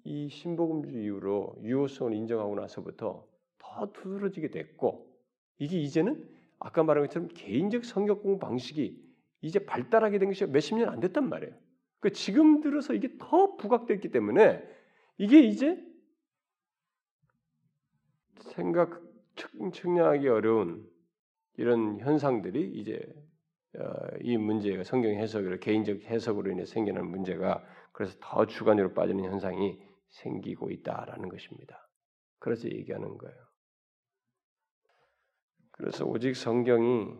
이 0.05 0.29
신복음주 0.29 1.01
이후로 1.01 1.57
유효성을 1.63 2.13
인정하고 2.13 2.55
나서부터 2.55 3.34
더 3.75 3.91
두드러지게 3.91 4.49
됐고 4.51 5.13
이게 5.57 5.77
이제는 5.79 6.27
아까 6.59 6.83
말한 6.83 7.03
것처럼 7.05 7.27
개인적 7.33 7.83
성경 7.83 8.21
공부 8.21 8.39
방식이 8.39 9.03
이제 9.41 9.59
발달하게 9.59 10.17
된 10.17 10.29
것이 10.29 10.45
몇십 10.45 10.77
년 10.77 10.89
안 10.89 10.99
됐단 11.01 11.27
말이에요. 11.27 11.53
그 11.99 12.11
지금 12.11 12.61
들어서 12.61 12.93
이게 12.93 13.17
더 13.19 13.57
부각됐기 13.57 14.09
때문에 14.11 14.63
이게 15.17 15.41
이제 15.41 15.83
생각 18.53 19.01
측량하기 19.73 20.27
어려운 20.29 20.89
이런 21.57 21.99
현상들이 21.99 22.71
이제 22.79 23.01
어, 23.77 23.83
이 24.21 24.37
문제가 24.37 24.83
성경 24.83 25.11
해석으로 25.11 25.59
개인적 25.59 26.03
해석으로 26.03 26.51
인해 26.51 26.65
생기는 26.65 27.05
문제가 27.05 27.65
그래서 27.91 28.17
더 28.21 28.45
주관으로 28.45 28.93
빠지는 28.93 29.25
현상이 29.25 29.77
생기고 30.09 30.71
있다라는 30.71 31.27
것입니다. 31.27 31.89
그래서 32.39 32.69
얘기하는 32.69 33.17
거예요. 33.17 33.44
그래서 35.77 36.05
오직 36.05 36.37
성경이 36.37 37.13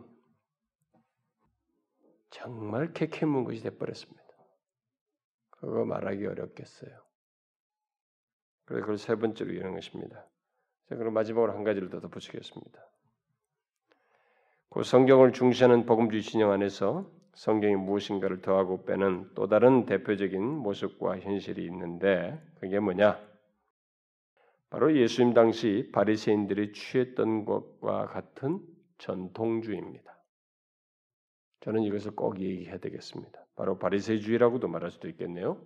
정말 2.30 2.92
캐캐문 2.94 3.44
것이 3.44 3.62
돼버렸습니다. 3.62 4.24
그거 5.50 5.84
말하기 5.84 6.26
어렵겠어요. 6.26 6.90
그래서 8.64 8.80
그걸 8.80 8.96
세 8.96 9.14
번째로 9.16 9.52
이런 9.52 9.74
것입니다. 9.74 10.26
자, 10.88 10.96
그럼 10.96 11.12
마지막으로 11.12 11.52
한 11.52 11.64
가지를 11.64 11.90
더 11.90 12.00
덧붙이겠습니다. 12.00 12.80
그 14.70 14.82
성경을 14.82 15.34
중시하는 15.34 15.84
복음주의 15.84 16.22
진영 16.22 16.50
안에서 16.50 17.10
성경이 17.34 17.76
무엇인가를 17.76 18.40
더하고 18.40 18.84
빼는 18.84 19.34
또 19.34 19.48
다른 19.48 19.84
대표적인 19.84 20.42
모습과 20.42 21.20
현실이 21.20 21.62
있는데 21.66 22.42
그게 22.58 22.80
뭐냐? 22.80 23.35
바로 24.70 24.96
예수님 24.96 25.34
당시 25.34 25.90
바리새인들이 25.92 26.72
취했던 26.72 27.44
것과 27.44 28.06
같은 28.06 28.60
전통주의입니다. 28.98 30.16
저는 31.60 31.82
이것을 31.82 32.14
꼭 32.14 32.40
얘기해야 32.40 32.78
되겠습니다. 32.78 33.44
바로 33.56 33.78
바리새주의라고도 33.78 34.68
말할 34.68 34.90
수도 34.90 35.08
있겠네요. 35.08 35.60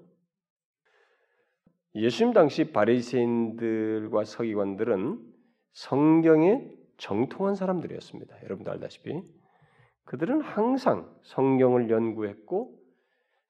예수님 1.95 2.33
당시 2.33 2.73
바리새인들과 2.73 4.25
서기관들은 4.25 5.19
성경에 5.73 6.71
정통한 6.99 7.55
사람들이었습니다. 7.55 8.43
여러분도 8.45 8.71
알다시피 8.71 9.23
그들은 10.05 10.41
항상 10.41 11.13
성경을 11.23 11.91
연구했고 11.91 12.79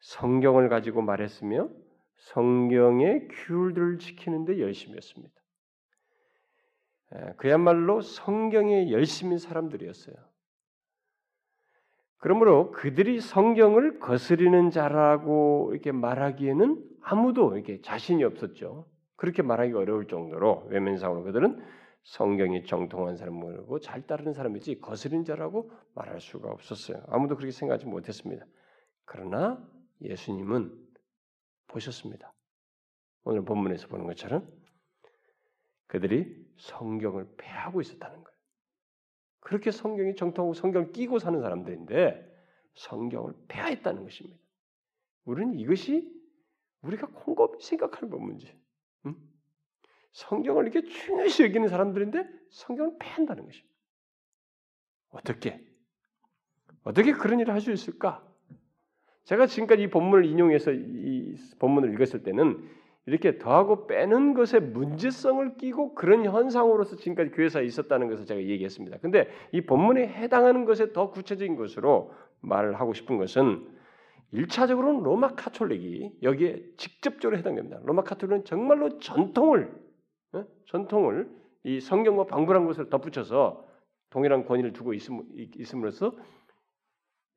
성경을 0.00 0.68
가지고 0.68 1.02
말했으며 1.02 1.68
성경의 2.16 3.28
규율들을 3.28 3.98
지키는데 3.98 4.60
열심히 4.60 4.96
했습니다. 4.96 5.39
그야말로 7.36 8.00
성경에 8.00 8.90
열심인 8.90 9.38
사람들이었어요. 9.38 10.14
그러므로 12.18 12.70
그들이 12.70 13.20
성경을 13.20 13.98
거스리는 13.98 14.70
자라고 14.70 15.70
이렇게 15.72 15.90
말하기에는 15.90 16.84
아무도 17.00 17.56
이렇게 17.56 17.80
자신이 17.80 18.22
없었죠. 18.24 18.86
그렇게 19.16 19.42
말하기 19.42 19.72
어려울 19.72 20.06
정도로 20.06 20.66
외면상으로 20.68 21.24
그들은 21.24 21.62
성경이 22.02 22.64
정통한 22.64 23.16
사람이고 23.16 23.80
잘 23.80 24.06
따르는 24.06 24.32
사람이지 24.32 24.80
거스린 24.80 25.24
자라고 25.24 25.70
말할 25.94 26.20
수가 26.20 26.50
없었어요. 26.50 27.02
아무도 27.08 27.36
그렇게 27.36 27.52
생각하지 27.52 27.86
못했습니다. 27.86 28.44
그러나 29.04 29.62
예수님은 30.02 30.72
보셨습니다. 31.68 32.32
오늘 33.24 33.44
본문에서 33.44 33.88
보는 33.88 34.06
것처럼 34.06 34.46
그들이 35.86 36.49
성경을 36.60 37.26
패하고 37.36 37.80
있었다는 37.80 38.22
거예요. 38.22 38.38
그렇게 39.40 39.70
성경이 39.70 40.14
정통하고 40.16 40.54
성경을 40.54 40.92
끼고 40.92 41.18
사는 41.18 41.40
사람들인데 41.40 42.28
성경을 42.74 43.34
패하했다는 43.48 44.04
것입니다. 44.04 44.38
우리는 45.24 45.58
이것이 45.58 46.12
우리가 46.82 47.08
콩고이 47.08 47.60
생각할 47.60 48.08
문제. 48.08 48.56
응? 49.06 49.16
성경을 50.12 50.66
이렇게 50.68 50.86
중요시 50.86 51.44
여기는 51.44 51.68
사람들인데 51.68 52.24
성경을 52.50 52.96
패한다는 52.98 53.44
것입니다. 53.44 53.74
어떻게? 55.10 55.66
어떻게 56.82 57.12
그런 57.12 57.40
일을 57.40 57.52
할 57.52 57.60
수 57.60 57.72
있을까? 57.72 58.26
제가 59.24 59.46
지금까지 59.46 59.82
이 59.82 59.90
본문을 59.90 60.24
인용해서 60.24 60.72
이 60.72 61.36
본문을 61.58 61.92
읽었을 61.94 62.22
때는 62.22 62.68
이렇게 63.06 63.38
더하고 63.38 63.86
빼는 63.86 64.34
것에 64.34 64.60
문제성을 64.60 65.56
끼고 65.56 65.94
그런 65.94 66.24
현상으로서 66.24 66.96
지금까지 66.96 67.30
교회사에 67.30 67.64
있었다는 67.64 68.08
것을 68.08 68.26
제가 68.26 68.40
얘기했습니다. 68.40 68.98
근데 68.98 69.28
이 69.52 69.62
본문에 69.62 70.06
해당하는 70.06 70.64
것에 70.64 70.92
더 70.92 71.10
구체적인 71.10 71.56
것으로 71.56 72.12
말을 72.40 72.78
하고 72.78 72.92
싶은 72.92 73.18
것은 73.18 73.66
1차적으로는 74.32 75.02
로마 75.02 75.34
카톨릭이 75.34 76.18
여기에 76.22 76.62
직접적으로 76.76 77.38
해당됩니다. 77.38 77.80
로마 77.84 78.02
카톨릭은 78.02 78.44
정말로 78.44 78.98
전통을 78.98 79.72
어? 80.32 80.44
전통을 80.66 81.28
이 81.64 81.80
성경과 81.80 82.26
방불한 82.26 82.64
것을 82.66 82.90
덧붙여서 82.90 83.66
동일한 84.10 84.44
권위를 84.44 84.72
두고 84.72 84.94
있음, 84.94 85.22
으로써 85.74 86.12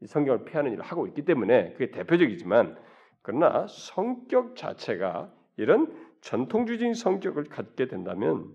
성경을 0.05 0.45
폐하는 0.45 0.73
일을 0.73 0.83
하고 0.83 1.07
있기 1.07 1.23
때문에 1.23 1.73
그게 1.73 1.91
대표적이지만 1.91 2.77
그러나 3.21 3.65
성격 3.67 4.55
자체가 4.55 5.31
이런 5.57 5.93
전통주의적인 6.21 6.93
성격을 6.93 7.45
갖게 7.45 7.87
된다면 7.87 8.53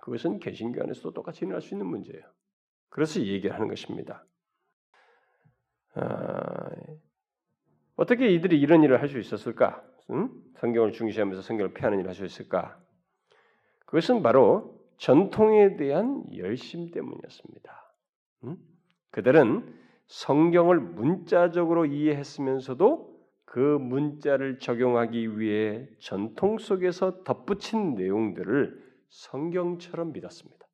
그것은 0.00 0.38
개신교 0.38 0.82
안에서도 0.82 1.12
똑같이 1.12 1.44
일어날 1.44 1.60
수 1.60 1.74
있는 1.74 1.86
문제예요. 1.86 2.22
그래서 2.88 3.20
얘기를 3.20 3.54
하는 3.54 3.68
것입니다. 3.68 4.24
아, 5.94 6.70
어떻게 7.96 8.28
이들이 8.30 8.58
이런 8.60 8.82
일을 8.82 9.00
할 9.00 9.08
수 9.08 9.18
있었을까? 9.18 9.82
응? 10.10 10.30
성경을 10.56 10.92
중시하면서 10.92 11.42
성경을 11.42 11.74
폐하는 11.74 11.98
일을 11.98 12.08
할 12.08 12.14
수 12.14 12.24
있을까? 12.24 12.80
그것은 13.86 14.22
바로 14.22 14.78
전통에 14.98 15.76
대한 15.76 16.24
열심 16.36 16.90
때문이었습니다. 16.90 17.94
응? 18.44 18.56
그들은 19.10 19.74
성경을 20.06 20.80
문자적으로 20.80 21.86
이해했으면서도 21.86 23.17
그 23.50 23.58
문자를 23.58 24.58
적용하기 24.58 25.38
위해 25.38 25.88
전통 26.00 26.58
속에서 26.58 27.24
덧붙인 27.24 27.94
내용들을 27.94 28.86
성경처럼 29.08 30.12
믿었습니다. 30.12 30.66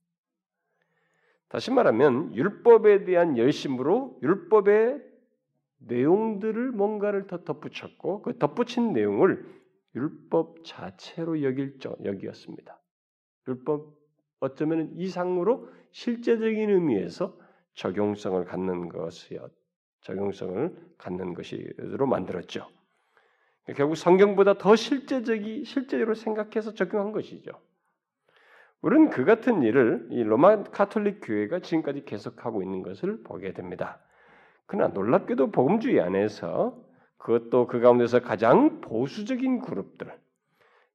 다시 1.46 1.70
말하면 1.70 2.34
율법에 2.34 3.04
대한 3.04 3.38
열심으로 3.38 4.18
율법의 4.22 5.00
내용들을 5.78 6.72
뭔가를 6.72 7.28
더 7.28 7.44
덧붙였고 7.44 8.22
그 8.22 8.38
덧붙인 8.38 8.92
내용을 8.92 9.46
율법 9.94 10.64
자체로 10.64 11.42
여길 11.44 11.78
여기였습니다. 12.04 12.80
율법 13.46 13.94
어쩌면 14.40 14.90
이상으로 14.96 15.68
실제적인 15.92 16.70
의미에서 16.70 17.38
적용성을 17.74 18.44
갖는 18.44 18.88
것이었 18.88 19.63
적용성을 20.04 20.74
갖는 20.96 21.34
것으로 21.34 22.06
만들었죠. 22.06 22.68
결국 23.76 23.96
성경보다 23.96 24.58
더 24.58 24.76
실제적이 24.76 25.64
실제로 25.64 26.14
생각해서 26.14 26.74
적용한 26.74 27.12
것이죠. 27.12 27.52
우리는 28.82 29.08
그 29.08 29.24
같은 29.24 29.62
일을 29.62 30.08
이 30.10 30.22
로마 30.22 30.62
카톨릭 30.64 31.20
교회가 31.22 31.60
지금까지 31.60 32.04
계속하고 32.04 32.62
있는 32.62 32.82
것을 32.82 33.22
보게 33.22 33.54
됩니다. 33.54 33.98
그러나 34.66 34.92
놀랍게도 34.92 35.50
복음주의 35.50 36.00
안에서 36.00 36.78
그것도 37.16 37.66
그 37.66 37.80
가운데서 37.80 38.20
가장 38.20 38.82
보수적인 38.82 39.60
그룹들, 39.60 40.12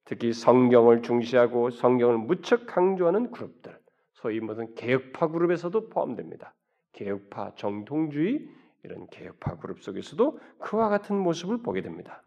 특히 0.06 0.32
성경을 0.32 1.02
중시하고 1.02 1.72
성경을 1.72 2.20
무척 2.20 2.68
강조하는 2.68 3.32
그룹들, 3.32 3.76
소위 4.14 4.40
무슨 4.40 4.76
개혁파 4.76 5.30
그룹에서도 5.30 5.90
포함됩니다. 5.90 6.54
개혁파, 6.94 7.54
정통주의 7.56 8.48
이런 8.84 9.08
개혁파 9.08 9.58
그룹 9.58 9.82
속에서도 9.82 10.40
그와 10.60 10.90
같은 10.90 11.16
모습을 11.16 11.62
보게 11.62 11.82
됩니다. 11.82 12.24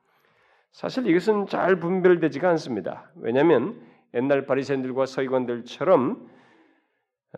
사실 0.71 1.07
이것은 1.07 1.47
잘 1.47 1.77
분별되지가 1.81 2.49
않습니다. 2.51 3.11
왜냐하면 3.17 3.81
옛날 4.15 4.47
바리새인들과 4.47 5.07
서기관들처럼 5.07 6.31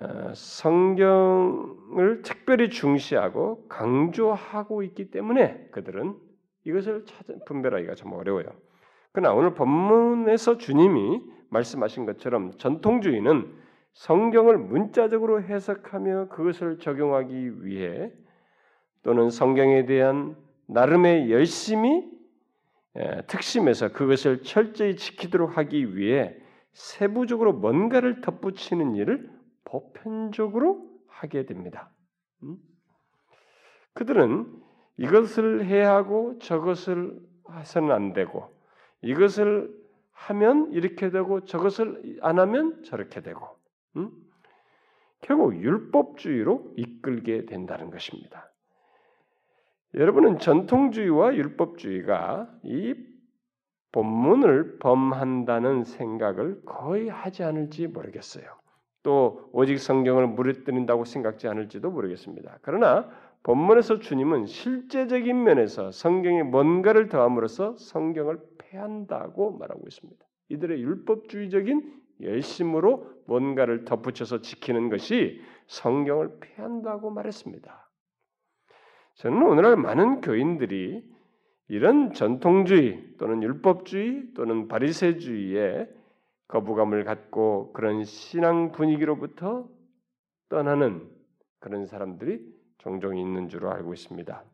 어, 0.01 0.33
성경을 0.35 2.23
특별히 2.23 2.69
중시하고 2.69 3.69
강조하고 3.69 4.83
있기 4.83 5.11
때문에 5.11 5.69
그들은 5.71 6.17
이것을 6.65 7.05
분별하기가 7.47 7.95
좀 7.95 8.13
어려워요. 8.13 8.47
그러나 9.13 9.33
오늘 9.33 9.55
본문에서 9.55 10.59
주님이 10.59 11.23
말씀하신 11.51 12.07
것처럼 12.07 12.57
전통주의는 12.59 13.55
성경을 13.93 14.59
문자적으로 14.59 15.43
해석하며 15.43 16.29
그것을 16.29 16.79
적용하기 16.79 17.65
위해 17.65 18.11
또는 19.05 19.31
성경에 19.31 19.87
대한 19.87 20.35
나름의 20.67 21.31
열심히 21.31 22.11
특심에서 23.27 23.93
그것을 23.93 24.43
철저히 24.43 24.97
지키도록 24.97 25.57
하기 25.59 25.97
위해 25.97 26.35
세부적으로 26.73 27.53
뭔가를 27.53 28.21
덧붙이는 28.23 28.97
일을 28.97 29.31
보편적으로 29.65 30.89
하게 31.07 31.45
됩니다. 31.47 31.91
음? 32.43 32.57
그들은 33.93 34.47
이것을 34.97 35.67
해야 35.67 35.95
하고 35.95 36.39
저것을 36.39 37.21
해서는 37.51 37.93
안 37.93 38.13
되고 38.13 38.53
이것을 39.03 39.71
하면 40.13 40.73
이렇게 40.73 41.11
되고 41.11 41.45
저것을 41.45 42.19
안 42.23 42.39
하면 42.39 42.83
저렇게 42.85 43.21
되고 43.21 43.47
음? 43.97 44.11
결국 45.21 45.57
율법주의로 45.57 46.75
이끌게 46.77 47.45
된다는 47.47 47.91
것입니다. 47.91 48.54
여러분은 49.95 50.39
전통주의와 50.39 51.35
율법주의가 51.37 52.49
이 52.65 52.95
본문을 53.93 54.79
범한다는 54.81 55.85
생각을 55.85 56.63
거의 56.65 57.09
하지 57.09 57.45
않을지 57.45 57.87
모르겠어요. 57.87 58.45
또 59.05 59.49
오직 59.53 59.79
성경을 59.79 60.27
무릇뜨린다고 60.29 61.05
생각지 61.05 61.47
않을지도 61.47 61.91
모르겠습니다. 61.91 62.59
그러나 62.63 63.09
본문에서 63.45 64.01
주님은 64.01 64.47
실제적인 64.47 65.45
면에서 65.45 65.93
성경에 65.93 66.43
뭔가를 66.43 67.09
더함으로써 67.09 67.77
성경을 67.77 68.41
패한다고 68.59 69.59
말하고 69.59 69.83
있습니다. 69.87 70.25
이들의 70.49 70.83
율법주의적인 70.83 72.03
열심으로 72.23 73.07
뭔가를 73.27 73.85
덧붙여서 73.85 74.41
지키는 74.41 74.89
것이 74.89 75.41
성경을 75.67 76.39
패한다고 76.41 77.11
말했습니다. 77.11 77.84
저는 79.15 79.43
오늘날 79.43 79.77
많은 79.77 80.21
교인들이 80.21 81.05
이런 81.69 82.13
전통주의 82.13 83.17
또는 83.19 83.43
율법주의 83.43 84.35
또는 84.35 84.69
바리새주의에 84.69 85.89
거부감을 86.49 87.05
갖고 87.05 87.73
그런 87.73 88.05
신앙 88.05 88.73
분위기로부터 88.73 89.69
떠나는 90.49 91.09
그런 91.59 91.87
사람들이 91.87 92.41
종종 92.79 93.17
있는 93.17 93.49
줄로 93.49 93.71
알고 93.71 93.95
있습니다. 93.95 94.45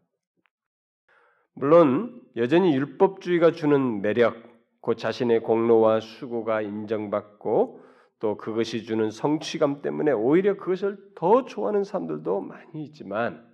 물론 1.55 2.23
여전히 2.37 2.75
율법주의가 2.77 3.51
주는 3.51 4.01
매력, 4.03 4.37
그 4.81 4.95
자신의 4.95 5.41
공로와 5.41 6.01
수고가 6.01 6.63
인정받고 6.63 7.81
또 8.21 8.37
그것이 8.37 8.85
주는 8.85 9.11
성취감 9.11 9.83
때문에 9.83 10.13
오히려 10.13 10.57
그것을 10.57 10.97
더 11.17 11.45
좋아하는 11.45 11.83
사람들도 11.83 12.41
많이 12.41 12.85
있지만 12.85 13.50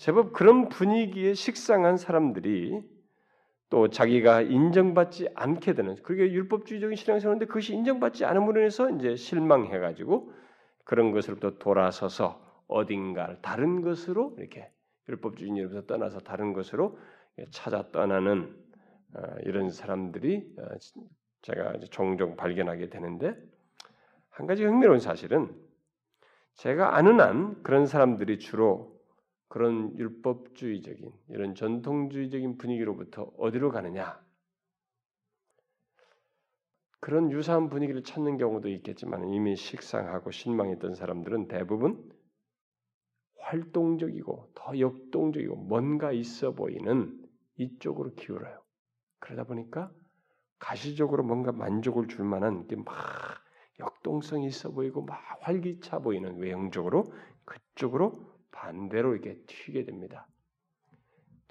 제법 0.00 0.32
그런 0.32 0.70
분위기에 0.70 1.34
식상한 1.34 1.98
사람들이 1.98 2.82
또 3.68 3.90
자기가 3.90 4.40
인정받지 4.40 5.28
않게 5.34 5.74
되는 5.74 5.94
그게 6.02 6.32
율법주의적인 6.32 6.96
신앙생활인데 6.96 7.44
그것이 7.44 7.74
인정받지 7.74 8.24
않음으로 8.24 8.60
인해서 8.60 8.88
이제 8.88 9.14
실망해 9.14 9.78
가지고 9.78 10.32
그런 10.84 11.12
것으로부터 11.12 11.58
돌아서서 11.58 12.42
어딘가 12.66 13.36
다른 13.42 13.82
것으로 13.82 14.34
이렇게 14.38 14.72
율법주의로부터 15.10 15.82
떠나서 15.84 16.20
다른 16.20 16.54
것으로 16.54 16.98
찾아 17.50 17.90
떠나는 17.92 18.56
어, 19.16 19.22
이런 19.42 19.68
사람들이 19.68 20.54
어, 20.58 20.62
제가 21.42 21.74
종종 21.90 22.36
발견하게 22.36 22.88
되는데 22.88 23.36
한 24.30 24.46
가지 24.46 24.64
흥미로운 24.64 24.98
사실은 24.98 25.54
제가 26.54 26.96
아는 26.96 27.20
한 27.20 27.62
그런 27.62 27.84
사람들이 27.84 28.38
주로 28.38 28.98
그런 29.50 29.98
율법주의적인 29.98 31.12
이런 31.30 31.56
전통주의적인 31.56 32.56
분위기로부터 32.56 33.32
어디로 33.36 33.72
가느냐? 33.72 34.24
그런 37.00 37.32
유사한 37.32 37.68
분위기를 37.68 38.04
찾는 38.04 38.38
경우도 38.38 38.68
있겠지만 38.68 39.28
이미 39.28 39.56
식상하고 39.56 40.30
실망했던 40.30 40.94
사람들은 40.94 41.48
대부분 41.48 42.08
활동적이고 43.40 44.52
더 44.54 44.78
역동적이고 44.78 45.56
뭔가 45.56 46.12
있어 46.12 46.52
보이는 46.52 47.20
이쪽으로 47.56 48.14
기울어요. 48.14 48.62
그러다 49.18 49.42
보니까 49.44 49.90
가시적으로 50.60 51.24
뭔가 51.24 51.50
만족을 51.50 52.06
줄 52.06 52.24
만한 52.24 52.68
막 52.84 52.94
역동성이 53.80 54.46
있어 54.46 54.70
보이고 54.70 55.02
막 55.02 55.18
활기차 55.40 55.98
보이는 55.98 56.36
외형적으로 56.36 57.12
그쪽으로 57.44 58.29
반대로 58.50 59.14
이렇게 59.14 59.38
튀게 59.46 59.84
됩니다. 59.84 60.26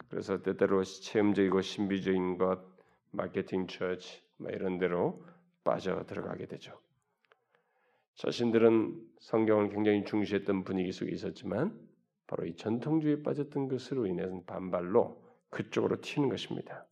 그래서 0.10 0.42
때때로 0.42 0.84
체험적이고 0.84 1.62
신비적인 1.62 2.38
것, 2.38 2.62
마케팅 3.12 3.68
처치 3.68 4.22
뭐 4.38 4.50
이런 4.52 4.78
데로 4.78 5.24
빠져 5.64 6.04
들어가게 6.06 6.48
되죠. 6.48 6.80
자신들은 8.16 9.00
성경을 9.20 9.70
굉장히 9.70 10.04
중시했던 10.04 10.64
분위기 10.64 10.92
속에 10.92 11.12
있었지만 11.12 11.78
바로 12.28 12.46
이 12.46 12.56
전통주의에 12.56 13.24
빠졌던 13.24 13.70
것으로 13.70 14.08
인해서 14.08 14.42
반발로 14.46 15.24
그쪽으로 15.50 16.02
튀는 16.02 16.30
것입니다. 16.30 16.86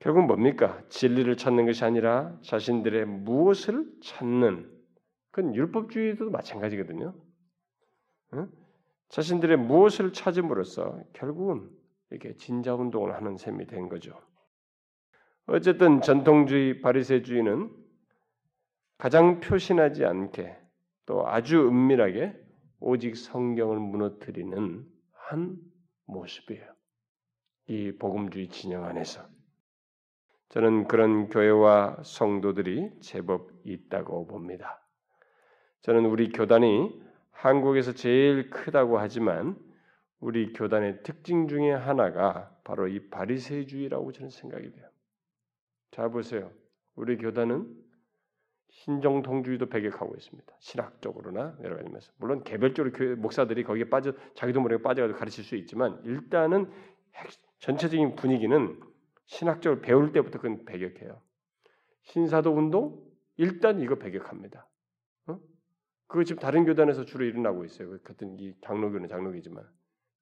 결국 0.00 0.26
뭡니까? 0.26 0.82
진리를 0.88 1.36
찾는 1.36 1.66
것이 1.66 1.84
아니라 1.84 2.38
자신들의 2.42 3.06
무엇을 3.06 3.90
찾는 4.02 4.70
그건 5.30 5.54
율법주의도 5.54 6.30
마찬가지거든요. 6.30 7.14
자신들의 9.08 9.56
무엇을 9.56 10.12
찾음으로써 10.12 11.02
결국은 11.12 11.70
이렇게 12.10 12.36
진자 12.36 12.74
운동을 12.74 13.14
하는 13.14 13.36
셈이 13.36 13.66
된 13.66 13.88
거죠. 13.88 14.20
어쨌든 15.46 16.02
전통주의 16.02 16.80
바리새주의는 16.82 17.70
가장 18.98 19.40
표신하지 19.40 20.04
않게 20.04 20.56
또 21.06 21.26
아주 21.26 21.66
은밀하게 21.66 22.34
오직 22.80 23.16
성경을 23.16 23.78
무너뜨리는 23.78 24.86
한 25.12 25.56
모습이에요. 26.06 26.64
이 27.68 27.92
복음주의 27.98 28.48
진영 28.48 28.84
안에서 28.84 29.26
저는 30.50 30.88
그런 30.88 31.28
교회와 31.28 32.02
성도들이 32.02 33.00
제법 33.00 33.50
있다고 33.64 34.26
봅니다. 34.26 34.82
저는 35.82 36.06
우리 36.06 36.30
교단이 36.30 37.07
한국에서 37.38 37.92
제일 37.92 38.50
크다고 38.50 38.98
하지만 38.98 39.56
우리 40.18 40.52
교단의 40.52 41.04
특징 41.04 41.46
중에 41.46 41.70
하나가 41.70 42.52
바로 42.64 42.88
이 42.88 43.08
바리새주의라고 43.10 44.10
저는 44.10 44.30
생각이 44.30 44.72
돼요. 44.72 44.88
자 45.92 46.08
보세요. 46.08 46.50
우리 46.96 47.16
교단은 47.16 47.72
신정통주의도 48.70 49.66
배격하고 49.66 50.16
있습니다. 50.16 50.52
신학적으로나 50.58 51.56
여러 51.62 51.76
가지 51.76 51.88
면에서 51.88 52.12
물론 52.16 52.42
개별적으로 52.42 52.92
교회 52.92 53.14
목사들이 53.14 53.62
거기에 53.62 53.84
빠져 53.84 54.14
자기도 54.34 54.60
모르게 54.60 54.82
빠져가지고 54.82 55.16
가르칠 55.16 55.44
수 55.44 55.54
있지만 55.54 56.00
일단은 56.04 56.68
전체적인 57.60 58.16
분위기는 58.16 58.80
신학적으로 59.26 59.80
배울 59.80 60.10
때부터 60.10 60.40
그건 60.40 60.64
배격해요. 60.64 61.22
신사도 62.02 62.52
운동 62.52 63.00
일단 63.36 63.78
이거 63.80 63.94
배격합니다. 63.94 64.66
그거 66.08 66.24
지금 66.24 66.40
다른 66.40 66.64
교단에서 66.64 67.04
주로 67.04 67.24
일어나고 67.24 67.64
있어요. 67.64 67.90
그 67.90 68.02
같은 68.02 68.38
이 68.38 68.54
장로교는 68.62 69.08
장로교지만 69.08 69.64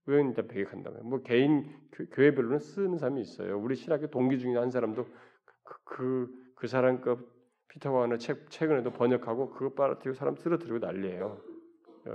왜 0.07 0.22
일단 0.22 0.47
배격한다면 0.47 1.09
뭐 1.09 1.22
개인 1.22 1.72
교, 1.93 2.05
회별로는 2.22 2.59
쓰는 2.59 2.99
사람이 2.99 3.20
있어요. 3.20 3.59
우리 3.59 3.76
신학교 3.76 4.09
동기 4.09 4.39
중에 4.39 4.57
한 4.57 4.70
사람도 4.70 5.05
그그 5.05 5.84
그, 5.84 6.53
그 6.57 6.66
사람 6.66 7.01
거 7.01 7.18
피터 7.68 7.93
와너 7.93 8.16
책 8.18 8.51
최근에도 8.51 8.91
번역하고 8.91 9.51
그거 9.51 9.74
빨아들이고 9.74 10.14
사람 10.14 10.37
쓰러뜨리고 10.37 10.78
난리예요. 10.78 11.41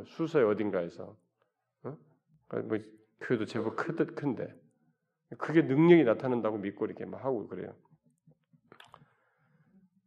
수서에 0.06 0.44
어딘가에서 0.44 1.18
어? 1.84 1.98
뭐 2.64 2.78
교회도 3.22 3.46
제법 3.46 3.76
크듯 3.76 4.16
큰데 4.16 4.54
그게 5.38 5.62
능력이 5.62 6.04
나타난다고 6.04 6.58
믿고 6.58 6.86
이렇게 6.86 7.06
막 7.06 7.24
하고 7.24 7.48
그래요. 7.48 7.74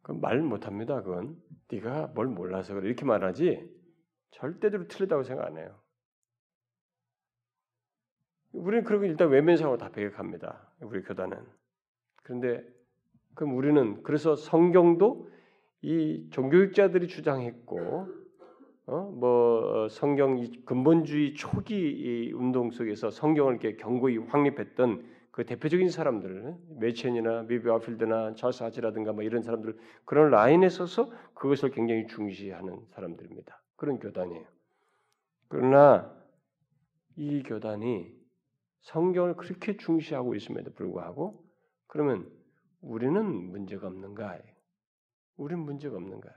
그말 0.04 0.40
못합니다. 0.42 1.02
그건 1.02 1.36
네가 1.72 2.08
뭘 2.14 2.28
몰라서 2.28 2.74
그래 2.74 2.86
이렇게 2.86 3.04
말하지 3.04 3.68
절대로 4.30 4.86
틀리다고 4.86 5.24
생각 5.24 5.46
안 5.46 5.56
해요. 5.56 5.80
우리는 8.52 8.84
그러고 8.84 9.06
일단 9.06 9.30
외면상으로 9.30 9.78
다 9.78 9.90
배격합니다. 9.90 10.70
우리 10.82 11.02
교단은. 11.02 11.38
그런데 12.22 12.62
그럼 13.34 13.56
우리는 13.56 14.02
그래서 14.02 14.36
성경도 14.36 15.30
이 15.82 16.28
종교육자들이 16.30 17.08
주장했고 17.08 18.24
어 18.86 19.10
뭐 19.14 19.88
성경 19.88 20.46
근본주의 20.66 21.34
초기 21.34 22.30
운동 22.34 22.70
속에서 22.70 23.10
성경을 23.10 23.54
이렇게 23.54 23.76
경고히 23.76 24.18
확립했던 24.18 25.13
그 25.34 25.44
대표적인 25.44 25.90
사람들 25.90 26.56
메첸이나 26.78 27.42
미비 27.42 27.68
아필드나 27.68 28.36
찰스 28.36 28.62
하지라든가 28.62 29.12
뭐 29.12 29.24
이런 29.24 29.42
사람들 29.42 29.76
그런 30.04 30.30
라인에 30.30 30.68
서서 30.68 31.10
그것을 31.34 31.72
굉장히 31.72 32.06
중시하는 32.06 32.86
사람들입니다. 32.90 33.60
그런 33.74 33.98
교단이에요. 33.98 34.46
그러나 35.48 36.16
이 37.16 37.42
교단이 37.42 38.14
성경을 38.82 39.34
그렇게 39.34 39.76
중시하고 39.76 40.36
있음에도 40.36 40.72
불구하고 40.72 41.44
그러면 41.88 42.30
우리는 42.80 43.24
문제가 43.24 43.88
없는가? 43.88 44.38
우리는 45.36 45.64
문제가 45.64 45.96
없는가? 45.96 46.30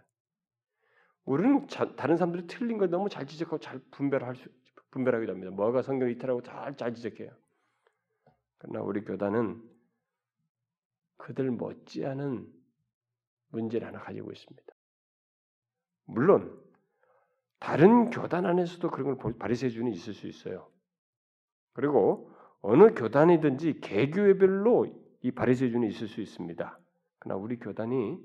우리는 1.23 1.67
자, 1.67 1.95
다른 1.95 2.17
사람들이 2.17 2.47
틀린 2.47 2.79
걸 2.79 2.89
너무 2.89 3.09
잘 3.09 3.27
지적하고 3.27 3.59
잘 3.59 3.79
분별할 3.91 4.35
수 4.35 4.49
분별하기도 4.89 5.33
합니다. 5.33 5.51
뭐가 5.51 5.83
성경 5.83 6.09
이탈하고 6.09 6.41
잘, 6.41 6.75
잘 6.75 6.95
지적해요. 6.95 7.29
그러나 8.57 8.81
우리 8.81 9.03
교단은 9.03 9.61
그들 11.17 11.51
못지않은 11.51 12.51
문제를 13.49 13.87
하나 13.87 13.99
가지고 13.99 14.31
있습니다. 14.31 14.73
물론 16.05 16.57
다른 17.59 18.09
교단 18.09 18.45
안에서도 18.45 18.89
그런 18.91 19.17
걸 19.17 19.37
바리새주는 19.37 19.91
있을 19.91 20.13
수 20.13 20.27
있어요. 20.27 20.69
그리고 21.73 22.31
어느 22.61 22.93
교단이든지 22.93 23.81
개교회별로 23.81 24.87
이 25.21 25.31
바리새주는 25.31 25.87
있을 25.87 26.07
수 26.07 26.21
있습니다. 26.21 26.79
그러나 27.19 27.41
우리 27.41 27.57
교단이 27.57 28.19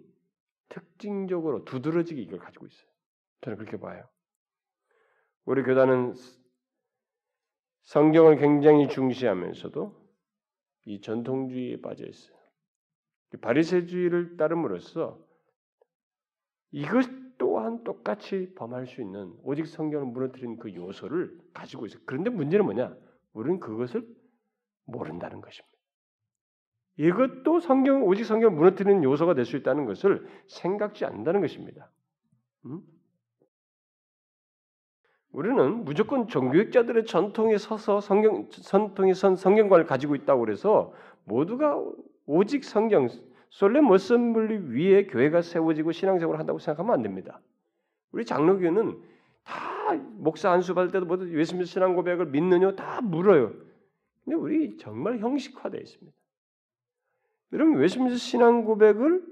특징적으로 0.69 1.65
두드러지게 1.65 2.21
이걸 2.23 2.39
가지고 2.39 2.67
있어요. 2.67 2.89
저는 3.43 3.59
그렇게 3.59 3.79
봐요. 3.79 4.09
우리 5.45 5.63
교단은 5.63 6.15
성경을 7.83 8.37
굉장히 8.37 8.89
중시하면서도 8.89 10.02
이 10.85 11.01
전통주의에 11.01 11.81
빠져 11.81 12.07
있어요. 12.07 12.37
바리새주의를 13.41 14.37
따름으로써 14.37 15.19
이것 16.71 17.09
또한 17.39 17.83
똑같이 17.83 18.53
범할 18.55 18.87
수 18.87 19.01
있는 19.01 19.35
오직 19.43 19.67
성경을 19.67 20.07
무너뜨린 20.07 20.59
그 20.59 20.75
요소를 20.75 21.39
가지고 21.53 21.87
있어요. 21.87 22.03
그런데 22.07 22.31
문제는 22.31 22.65
뭐냐? 22.65 22.97
우리는 23.33 23.59
그것을 23.59 24.07
모른다는 24.85 25.41
것입니다. 25.41 25.73
이것도 26.99 27.61
성경 27.61 28.05
오직 28.05 28.25
성경을 28.25 28.57
무너뜨리는 28.57 29.03
요소가 29.03 29.35
될 29.35 29.45
수 29.45 29.57
있다는 29.57 29.87
것을 29.87 30.27
생각지 30.47 31.05
않는다는 31.05 31.41
것입니다. 31.41 31.91
음? 32.67 32.81
우리는 35.33 35.85
무조건 35.85 36.29
종교학자들의 36.29 37.07
전통에 37.07 37.57
서서 37.57 38.01
성경 38.01 38.49
전통에 38.51 39.15
선 39.15 39.35
성경관을 39.35 39.87
가지고 39.87 40.15
있다고 40.15 40.41
그래서 40.41 40.93
모두가 41.25 41.83
오직 42.27 42.65
성경 42.65 43.09
솔렘 43.49 43.87
머슴블리 43.87 44.71
위에 44.71 45.07
교회가 45.07 45.43
세워지고 45.43 45.93
신앙생활을 45.93 46.39
한다고 46.39 46.59
생각하면 46.59 46.95
안 46.95 47.03
됩니다. 47.03 47.41
우리 48.13 48.25
장로교는 48.25 48.99
다 49.45 49.95
목사 50.19 50.51
안수 50.51 50.75
받을 50.75 50.91
때도 50.91 51.07
모두 51.07 51.39
예수님 51.39 51.65
신앙 51.65 51.95
고백을 51.95 52.27
믿느냐 52.27 52.75
다 52.75 53.01
물어요. 53.01 53.53
근데 54.25 54.37
우리 54.37 54.77
정말 54.77 55.19
형식화되어 55.19 55.81
있습니다. 55.81 56.17
여러분 57.55 57.77
웨스민스 57.77 58.17
신앙 58.17 58.65
고백을 58.65 59.23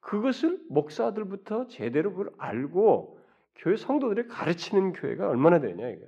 그것을 0.00 0.60
목사들부터 0.68 1.66
제대로 1.66 2.10
그걸 2.10 2.30
알고 2.38 3.17
교회 3.58 3.76
성도들이 3.76 4.28
가르치는 4.28 4.92
교회가 4.92 5.28
얼마나 5.28 5.60
되냐 5.60 5.88
이거. 5.88 6.06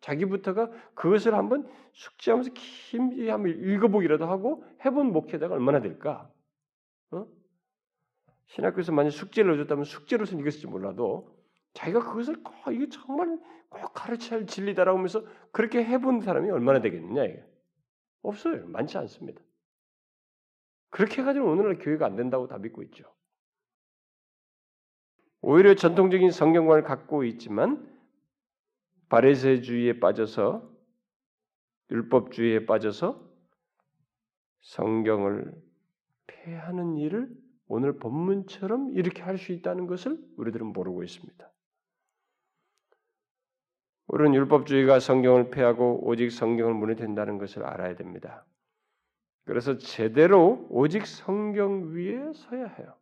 자기부터가 0.00 0.70
그것을 0.94 1.34
한번 1.34 1.68
숙지하면서 1.92 2.52
깊이 2.52 3.28
한번 3.28 3.50
읽어보기라도 3.50 4.26
하고 4.26 4.64
해본 4.84 5.12
목회자가 5.12 5.54
얼마나 5.54 5.80
될까? 5.80 6.30
어? 7.10 7.26
신학교에서 8.46 8.92
만약 8.92 9.10
숙제를 9.10 9.56
넣어줬다면 9.56 9.84
숙제로서 9.84 10.36
이것을지 10.38 10.66
몰라도 10.66 11.34
자기가 11.72 12.00
그것을 12.00 12.42
꼭 12.42 12.72
이게 12.72 12.88
정말 12.88 13.38
꼭 13.68 13.92
가르쳐야 13.92 14.38
할 14.38 14.46
진리다라고 14.46 14.98
하면서 14.98 15.24
그렇게 15.50 15.84
해본 15.84 16.20
사람이 16.20 16.50
얼마나 16.50 16.80
되겠느냐 16.80 17.24
이게 17.24 17.44
없어요 18.22 18.66
많지 18.68 18.96
않습니다. 18.98 19.42
그렇게 20.90 21.22
해가지고 21.22 21.50
오늘날 21.50 21.78
교회가 21.78 22.06
안 22.06 22.14
된다고 22.14 22.46
다 22.46 22.58
믿고 22.58 22.82
있죠. 22.84 23.13
오히려 25.46 25.74
전통적인 25.74 26.30
성경관을 26.30 26.84
갖고 26.84 27.22
있지만 27.24 27.86
바리새주의에 29.10 30.00
빠져서 30.00 30.72
율법주의에 31.90 32.64
빠져서 32.64 33.22
성경을 34.62 35.54
폐하는 36.26 36.96
일을 36.96 37.28
오늘 37.66 37.98
본문처럼 37.98 38.94
이렇게 38.94 39.22
할 39.22 39.36
수 39.36 39.52
있다는 39.52 39.86
것을 39.86 40.18
우리들은 40.38 40.66
모르고 40.68 41.02
있습니다. 41.02 41.52
우리는 44.06 44.34
율법주의가 44.34 44.98
성경을 44.98 45.50
폐하고 45.50 46.08
오직 46.08 46.30
성경을 46.30 46.72
무너뜨린다는 46.72 47.36
것을 47.36 47.64
알아야 47.64 47.96
됩니다. 47.96 48.46
그래서 49.44 49.76
제대로 49.76 50.66
오직 50.70 51.06
성경 51.06 51.92
위에 51.94 52.32
서야 52.32 52.66
해요. 52.66 52.96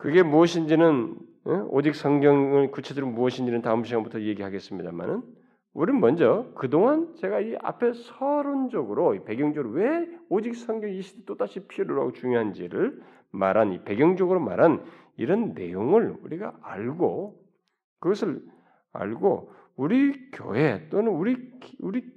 그게 0.00 0.22
무엇인지는 0.22 1.14
오직 1.68 1.94
성경을 1.94 2.70
구체적으로 2.70 3.12
무엇인지는 3.12 3.60
다음 3.60 3.84
시간부터 3.84 4.22
얘기하겠습니다만은 4.22 5.22
우리는 5.74 6.00
먼저 6.00 6.50
그동안 6.54 7.14
제가 7.16 7.40
이 7.40 7.54
앞에 7.60 7.92
서론적으로 7.92 9.22
배경적으로 9.24 9.74
왜 9.74 10.08
오직 10.30 10.56
성경 10.56 10.90
이 10.90 11.02
시대 11.02 11.24
또다시 11.26 11.60
필요하고 11.68 12.12
중요한지를 12.12 13.02
말한 13.30 13.72
이 13.74 13.84
배경적으로 13.84 14.40
말한 14.40 14.82
이런 15.18 15.52
내용을 15.52 16.16
우리가 16.22 16.56
알고 16.62 17.38
그것을 18.00 18.42
알고 18.92 19.52
우리 19.76 20.30
교회 20.30 20.88
또는 20.88 21.12
우리 21.12 21.52
우리 21.78 22.10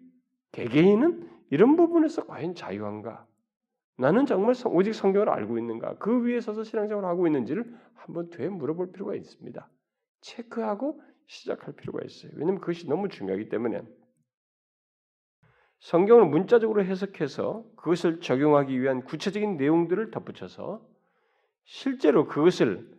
개개인은 0.53 1.27
이런 1.49 1.75
부분에서 1.75 2.27
과연 2.27 2.55
자유한가? 2.55 3.27
나는 3.97 4.25
정말 4.25 4.55
오직 4.65 4.93
성경을 4.93 5.29
알고 5.29 5.57
있는가? 5.57 5.97
그 5.97 6.23
위에 6.23 6.41
서서 6.41 6.63
신앙생활을 6.63 7.07
하고 7.07 7.27
있는지를 7.27 7.73
한번 7.93 8.29
되 8.29 8.49
물어볼 8.49 8.91
필요가 8.91 9.15
있습니다. 9.15 9.69
체크하고 10.21 11.01
시작할 11.27 11.75
필요가 11.75 11.99
있어요. 12.03 12.31
왜냐하면 12.35 12.59
그것이 12.59 12.87
너무 12.87 13.07
중요하기 13.09 13.49
때문에 13.49 13.83
성경을 15.79 16.25
문자적으로 16.25 16.83
해석해서 16.83 17.65
그것을 17.75 18.21
적용하기 18.21 18.79
위한 18.79 19.03
구체적인 19.03 19.57
내용들을 19.57 20.11
덧붙여서 20.11 20.87
실제로 21.65 22.25
그것을 22.25 22.89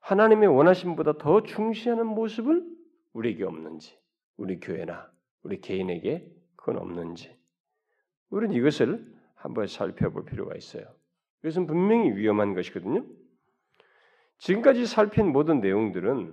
하나님의 0.00 0.48
원하심보다 0.48 1.18
더 1.18 1.42
중시하는 1.42 2.06
모습을 2.06 2.66
우리에게 3.12 3.44
없는지, 3.44 3.96
우리 4.36 4.58
교회나 4.60 5.10
우리 5.42 5.60
개인에게 5.60 6.26
그건 6.56 6.78
없는지, 6.78 7.38
우리는 8.30 8.54
이것을 8.56 9.11
한번 9.42 9.66
살펴볼 9.66 10.24
필요가 10.24 10.54
있어요. 10.56 10.84
이것은 11.42 11.66
분명히 11.66 12.12
위험한 12.12 12.54
것이거든요. 12.54 13.04
지금까지 14.38 14.86
살핀 14.86 15.32
모든 15.32 15.60
내용들은 15.60 16.32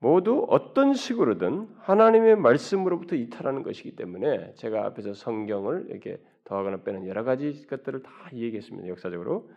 모두 0.00 0.46
어떤 0.50 0.92
식으로든 0.92 1.74
하나님의 1.78 2.36
말씀으로부터 2.36 3.16
이탈하는 3.16 3.62
것이기 3.62 3.96
때문에 3.96 4.52
제가 4.54 4.84
앞에서 4.84 5.14
성경을 5.14 5.86
이렇게 5.88 6.22
더하거나 6.44 6.82
빼는 6.82 7.06
여러 7.06 7.24
가지 7.24 7.66
것들을 7.66 8.02
다 8.02 8.10
얘기했습니다. 8.34 8.86
역사적으로 8.88 9.50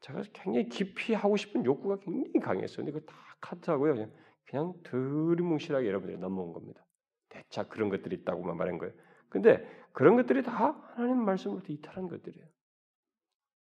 제가 0.00 0.22
굉장히 0.32 0.70
깊이 0.70 1.12
하고 1.12 1.36
싶은 1.36 1.66
욕구가 1.66 1.98
굉장히 1.98 2.40
강했어요. 2.40 2.78
근데 2.78 2.92
그걸 2.92 3.06
다 3.06 3.14
카트하고요. 3.42 3.92
그냥, 3.92 4.10
그냥 4.46 4.74
두리뭉실하게 4.84 5.86
여러분들이 5.86 6.18
넘어온 6.18 6.54
겁니다. 6.54 6.82
대차 7.28 7.68
그런 7.68 7.90
것들이 7.90 8.16
있다고만 8.16 8.56
말한 8.56 8.78
거예요. 8.78 8.94
근데 9.28 9.66
그런 9.98 10.14
것들이 10.14 10.44
다 10.44 10.80
하나님 10.94 11.24
말씀으로부터 11.24 11.72
이탈한 11.72 12.06
것들이에요. 12.06 12.46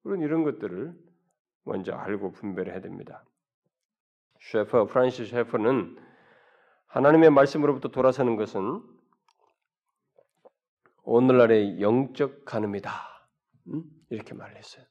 우리는 0.03 0.27
이런 0.27 0.43
것들을 0.43 0.93
먼저 1.63 1.95
알고 1.95 2.33
분별해야 2.33 2.81
됩니다. 2.81 3.25
셰퍼 4.41 4.87
프란시스 4.87 5.31
셰퍼는 5.31 5.97
하나님의 6.89 7.31
말씀으로부터 7.31 7.91
돌아서는 7.91 8.35
것은 8.35 8.83
오늘날의 11.05 11.81
영적 11.81 12.45
간음이다. 12.45 12.91
음? 13.69 13.85
이렇게 14.11 14.35
말 14.35 14.57
했어요. 14.57 14.85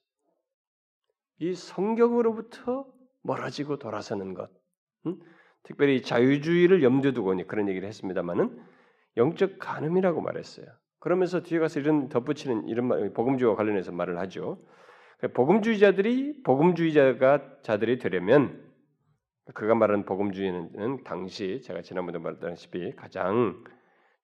이 1.39 1.55
성경으로부터 1.55 2.89
멀어지고 3.21 3.79
돌아서는 3.79 4.33
것. 4.33 4.49
음? 5.07 5.19
특별히 5.63 6.03
자유주의를 6.03 6.83
염두에 6.83 7.11
두고 7.11 7.35
그런 7.47 7.67
얘기를 7.67 7.85
했습니다만은 7.85 8.65
영적 9.17 9.59
간음이라고 9.59 10.21
말했어요. 10.21 10.82
그러면서 11.03 11.43
뒤에 11.43 11.59
가서 11.59 11.81
이런 11.81 12.07
덧붙이는 12.07 12.69
이런 12.69 12.87
말, 12.87 13.11
복음주의와 13.11 13.57
관련해서 13.57 13.91
말을 13.91 14.17
하죠. 14.19 14.57
복음주의자들이 15.33 16.43
복음주의자가 16.43 17.57
자들이 17.61 17.97
되려면 17.97 18.63
그가 19.53 19.75
말하는 19.75 20.05
복음주의는 20.05 21.03
당시 21.03 21.59
제가 21.61 21.81
지난번에 21.81 22.19
말했다시피 22.19 22.95
가장 22.95 23.65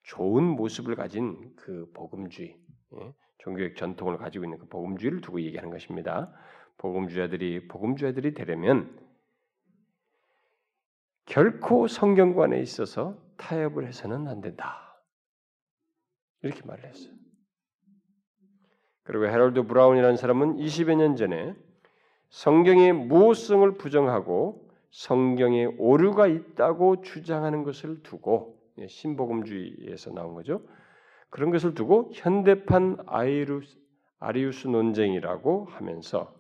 좋은 0.04 0.42
모습을 0.42 0.96
가진 0.96 1.52
그 1.58 1.92
복음주의, 1.94 2.56
예? 2.96 3.14
종교적 3.40 3.76
전통을 3.76 4.16
가지고 4.18 4.46
있는 4.46 4.58
그 4.58 4.68
복음주의를 4.70 5.20
두고 5.20 5.42
얘기하는 5.42 5.72
것입니다. 5.72 6.32
복음주의자들이 6.78 7.68
복음주의자들이 7.68 8.34
되려면 8.34 8.98
결코 11.26 11.88
성경관에 11.88 12.58
있어서 12.62 13.22
타협을 13.36 13.86
해서는 13.86 14.30
안 14.30 14.40
된다. 14.40 14.89
이렇게 16.42 16.62
말을 16.66 16.86
했어요. 16.86 17.14
그리고 19.04 19.26
헤럴드 19.26 19.64
브라운이라는 19.64 20.18
사람은 20.18 20.58
20여 20.58 20.96
년 20.96 21.16
전에 21.16 21.56
성경의 22.30 22.94
무오성을 22.94 23.78
부정하고 23.78 24.70
성경에 24.92 25.66
오류가 25.66 26.28
있다고 26.28 27.02
주장하는 27.02 27.64
것을 27.64 28.04
두고 28.04 28.60
예, 28.78 28.88
신복음주의에서 28.88 30.12
나온 30.12 30.34
거죠. 30.34 30.62
그런 31.30 31.52
것을 31.52 31.74
두고 31.74 32.12
현대판 32.14 32.98
아이루스, 33.06 33.78
아리우스 34.20 34.68
논쟁이라고 34.68 35.66
하면서 35.70 36.34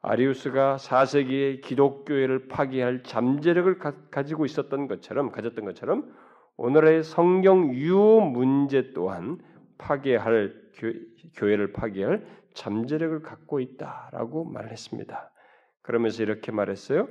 아리우스가 0.00 0.76
4세기의 0.76 1.60
기독교회를 1.62 2.48
파괴할 2.48 3.02
잠재력을 3.02 3.78
가, 3.78 4.22
지고 4.22 4.44
있었던 4.44 4.86
것처럼 4.86 5.32
가졌던 5.32 5.64
것처럼 5.64 6.14
오늘의 6.58 7.04
성경 7.04 7.72
유호 7.72 8.20
문제 8.20 8.92
또한 8.92 9.38
파괴할 9.78 10.52
교, 10.74 11.46
회를 11.46 11.72
파괴할 11.72 12.26
잠재력을 12.52 13.22
갖고 13.22 13.60
있다라고 13.60 14.44
말했습니다. 14.44 15.30
그러면서 15.82 16.24
이렇게 16.24 16.50
말했어요. 16.50 17.08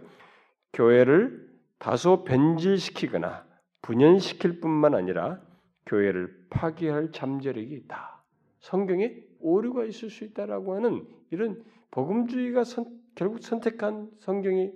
교회를 0.74 1.48
다소 1.80 2.26
변질시키거나 2.26 3.48
분연시킬 3.84 4.60
뿐만 4.60 4.94
아니라 4.94 5.42
교회를 5.86 6.48
파괴할 6.50 7.14
잠재력이 7.14 7.74
있다. 7.74 8.26
성경에 8.60 9.16
오류가 9.40 9.86
있을 9.86 10.10
수 10.10 10.26
있다라고 10.26 10.76
하는 10.76 11.08
이런 11.32 11.64
복음주의가 11.92 12.66
선, 12.66 12.86
결국 13.16 13.42
선택한 13.42 14.10
성경의 14.20 14.74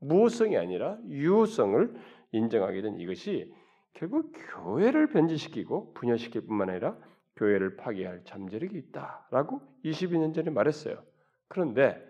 무호성이 0.00 0.58
아니라 0.58 0.98
유호성을 1.08 1.94
인정하게 2.32 2.82
된 2.82 3.00
이것이 3.00 3.50
결국 3.94 4.32
교회를 4.54 5.08
변질시키고 5.08 5.94
분열시킬 5.94 6.46
뿐만 6.46 6.70
아니라 6.70 6.96
교회를 7.36 7.76
파괴할 7.76 8.24
잠재력이 8.24 8.76
있다라고 8.76 9.60
22년 9.84 10.34
전에 10.34 10.50
말했어요. 10.50 11.02
그런데 11.48 12.00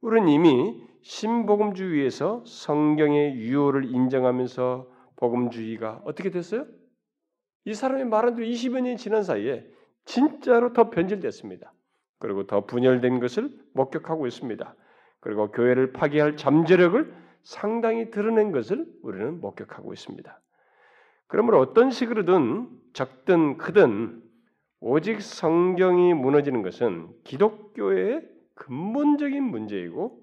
우리는 0.00 0.28
이미 0.28 0.82
신복음주의에서 1.02 2.44
성경의 2.46 3.36
유효를 3.36 3.84
인정하면서 3.84 4.90
복음주의가 5.16 6.02
어떻게 6.04 6.30
됐어요? 6.30 6.66
이 7.64 7.74
사람이 7.74 8.04
말한 8.04 8.34
대로 8.34 8.46
20여 8.46 8.80
년이 8.80 8.96
지난 8.96 9.22
사이에 9.22 9.66
진짜로 10.04 10.72
더 10.72 10.90
변질됐습니다. 10.90 11.72
그리고 12.18 12.46
더 12.46 12.66
분열된 12.66 13.20
것을 13.20 13.50
목격하고 13.72 14.26
있습니다. 14.26 14.74
그리고 15.20 15.50
교회를 15.50 15.92
파괴할 15.92 16.36
잠재력을 16.36 17.14
상당히 17.42 18.10
드러낸 18.10 18.52
것을 18.52 18.86
우리는 19.02 19.40
목격하고 19.40 19.92
있습니다. 19.92 20.40
그러므로 21.26 21.60
어떤 21.60 21.90
식으로든 21.90 22.68
적든 22.92 23.56
크든 23.58 24.22
오직 24.80 25.22
성경이 25.22 26.14
무너지는 26.14 26.62
것은 26.62 27.08
기독교의 27.24 28.28
근본적인 28.54 29.42
문제이고 29.42 30.22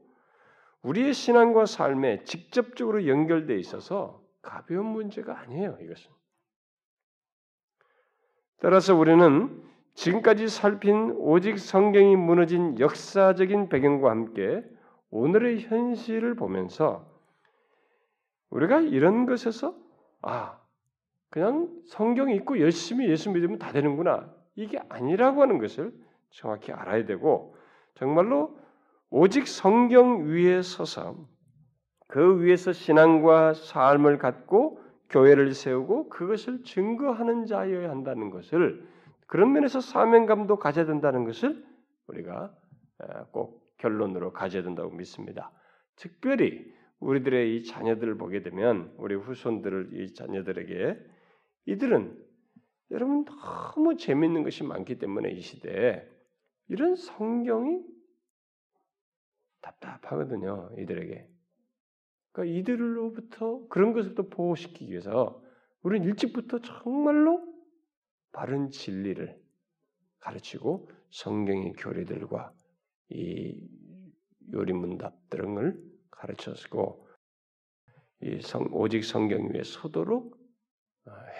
우리의 0.83 1.13
신앙과 1.13 1.65
삶에 1.65 2.23
직접적으로 2.23 3.07
연결돼 3.07 3.57
있어서 3.57 4.21
가벼운 4.41 4.85
문제가 4.87 5.39
아니에요. 5.39 5.77
이것은. 5.81 6.11
따라서 8.59 8.95
우리는 8.95 9.63
지금까지 9.95 10.47
살핀 10.47 11.15
오직 11.17 11.59
성경이 11.59 12.15
무너진 12.15 12.79
역사적인 12.79 13.69
배경과 13.69 14.09
함께 14.09 14.63
오늘의 15.09 15.61
현실을 15.61 16.35
보면서 16.35 17.09
우리가 18.49 18.79
이런 18.81 19.25
것에서 19.25 19.75
아 20.21 20.60
그냥 21.31 21.69
성경 21.87 22.29
읽고 22.29 22.59
열심히 22.59 23.09
예수 23.09 23.31
믿으면 23.31 23.57
다 23.57 23.71
되는구나 23.71 24.29
이게 24.55 24.79
아니라고 24.89 25.41
하는 25.41 25.57
것을 25.57 25.93
정확히 26.29 26.73
알아야 26.73 27.05
되고 27.05 27.55
정말로 27.95 28.59
오직 29.09 29.47
성경 29.47 30.25
위에 30.27 30.61
서서 30.61 31.15
그 32.07 32.43
위에서 32.43 32.73
신앙과 32.73 33.53
삶을 33.53 34.17
갖고 34.17 34.81
교회를 35.09 35.53
세우고 35.53 36.09
그것을 36.09 36.63
증거하는 36.63 37.45
자여야 37.45 37.89
한다는 37.89 38.29
것을 38.29 38.85
그런 39.27 39.53
면에서 39.53 39.79
사명감도 39.79 40.57
가져야 40.57 40.85
된다는 40.85 41.23
것을 41.23 41.65
우리가 42.07 42.53
꼭 43.31 43.73
결론으로 43.77 44.33
가져야 44.33 44.63
된다고 44.63 44.91
믿습니다. 44.91 45.51
특별히 45.95 46.73
우리들의 46.99 47.55
이 47.55 47.63
자녀들을 47.63 48.17
보게 48.17 48.43
되면 48.43 48.93
우리 48.97 49.15
후손들을 49.15 49.89
이 49.93 50.13
자녀들에게 50.13 50.97
이들은 51.65 52.21
여러분 52.91 53.25
너무 53.25 53.95
재밌는 53.95 54.43
것이 54.43 54.63
많기 54.63 54.97
때문에 54.97 55.31
이 55.31 55.41
시대에 55.41 56.07
이런 56.67 56.95
성경이 56.95 57.83
답답하거든요. 59.61 60.71
이들에게. 60.77 61.27
그러니까 62.31 62.59
이들로부터 62.59 63.67
그런 63.67 63.93
것을부터 63.93 64.29
보호시키기 64.29 64.91
위해서 64.91 65.41
우리는 65.81 66.07
일찍부터 66.07 66.59
정말로 66.59 67.41
바른 68.31 68.69
진리를 68.69 69.39
가르치고 70.19 70.89
성경의 71.09 71.73
교리들과 71.73 72.53
이 73.09 73.67
요리문답 74.53 75.29
등을 75.29 75.81
가르쳤고 76.11 77.07
이 78.23 78.39
성, 78.41 78.67
오직 78.71 79.03
성경 79.03 79.49
위에 79.49 79.63
서도록 79.63 80.35
어, 80.35 80.40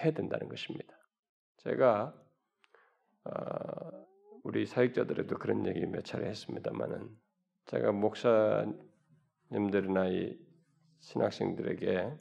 해야 0.02 0.12
된다는 0.12 0.48
것입니다. 0.48 0.94
제가 1.58 2.14
어, 3.24 3.30
우리 4.42 4.66
사역자들에도 4.66 5.38
그런 5.38 5.66
얘기 5.66 5.86
몇 5.86 6.04
차례 6.04 6.28
했습니다만은 6.28 7.08
제가 7.66 7.92
목사님들이나 7.92 8.78
이 10.08 10.36
신학생들에게 11.00 12.12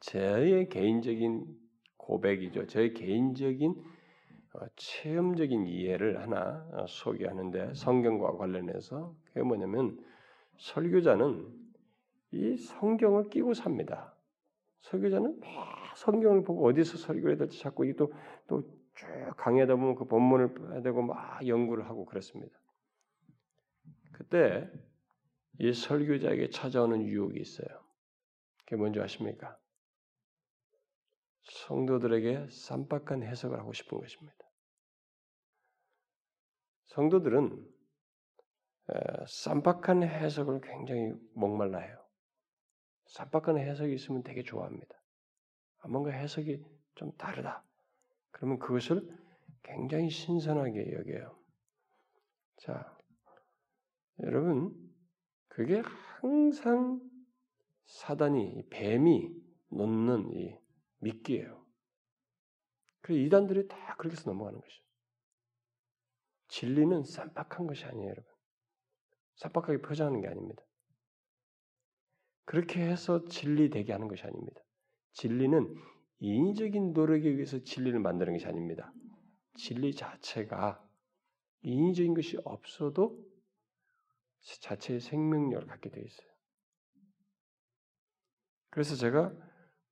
제 0.00 0.68
개인적인 0.70 1.46
고백이죠. 1.96 2.66
제 2.66 2.90
개인적인 2.90 3.82
어, 4.54 4.66
체험적인 4.76 5.66
이해를 5.66 6.20
하나 6.20 6.68
어, 6.72 6.86
소개하는데 6.86 7.74
성경과 7.74 8.36
관련해서 8.36 9.16
그게 9.24 9.42
뭐냐면 9.42 9.98
설교자는 10.58 11.52
이 12.32 12.56
성경을 12.56 13.30
끼고 13.30 13.54
삽니다. 13.54 14.14
설교자는 14.82 15.40
성경을 15.96 16.44
보고 16.44 16.66
어디서 16.66 16.98
설교해야 16.98 17.36
될지 17.36 17.60
자꾸 17.60 17.84
또또 17.94 18.62
쭉 18.94 19.06
강의하다 19.36 19.76
보면 19.76 19.94
그 19.96 20.04
본문을 20.04 20.72
해야 20.72 20.82
되고 20.82 21.02
막 21.02 21.46
연구를 21.46 21.88
하고 21.88 22.04
그랬습니다. 22.04 22.56
그때 24.12 24.70
이 25.58 25.72
설교자에게 25.72 26.50
찾아오는 26.50 27.02
유혹이 27.02 27.40
있어요. 27.40 27.84
그게 28.58 28.76
뭔지 28.76 29.00
아십니까? 29.00 29.58
성도들에게 31.42 32.48
쌈박한 32.48 33.22
해석을 33.22 33.58
하고 33.58 33.72
싶은 33.72 33.98
것입니다. 33.98 34.36
성도들은 36.86 37.68
쌈박한 39.26 40.02
해석을 40.02 40.60
굉장히 40.60 41.12
목말라해요. 41.34 42.04
쌈박한 43.06 43.58
해석이 43.58 43.94
있으면 43.94 44.22
되게 44.22 44.42
좋아합니다. 44.42 45.03
아, 45.84 45.88
뭔가 45.88 46.10
해석이 46.10 46.64
좀 46.94 47.12
다르다. 47.12 47.62
그러면 48.30 48.58
그것을 48.58 49.06
굉장히 49.62 50.08
신선하게 50.08 50.92
여겨요. 50.94 51.38
자, 52.56 52.96
여러분, 54.22 54.74
그게 55.48 55.82
항상 56.20 57.00
사단이, 57.84 58.66
뱀이 58.70 59.30
놓는 59.68 60.32
이 60.32 60.58
미끼예요. 61.00 61.62
그래서 63.02 63.20
이단들이 63.20 63.68
다 63.68 63.94
그렇게 63.96 64.16
해서 64.16 64.30
넘어가는 64.30 64.58
것이죠. 64.58 64.84
진리는 66.48 67.02
쌈박한 67.04 67.66
것이 67.66 67.84
아니에요, 67.84 68.08
여러분. 68.08 68.32
쌈박하게 69.36 69.82
포장하는 69.82 70.22
게 70.22 70.28
아닙니다. 70.28 70.62
그렇게 72.46 72.80
해서 72.80 73.24
진리 73.26 73.68
되게 73.68 73.92
하는 73.92 74.08
것이 74.08 74.22
아닙니다. 74.22 74.63
진리는 75.14 75.74
인위적인 76.20 76.92
노력에 76.92 77.28
의해서 77.28 77.58
진리를 77.58 77.98
만드는 77.98 78.34
것이 78.34 78.46
아닙니다. 78.46 78.92
진리 79.54 79.94
자체가 79.94 80.84
인위적인 81.62 82.14
것이 82.14 82.38
없어도 82.44 83.18
자체의 84.60 85.00
생명력을 85.00 85.66
갖게 85.66 85.90
되어 85.90 86.04
있어요. 86.04 86.28
그래서 88.70 88.96
제가 88.96 89.32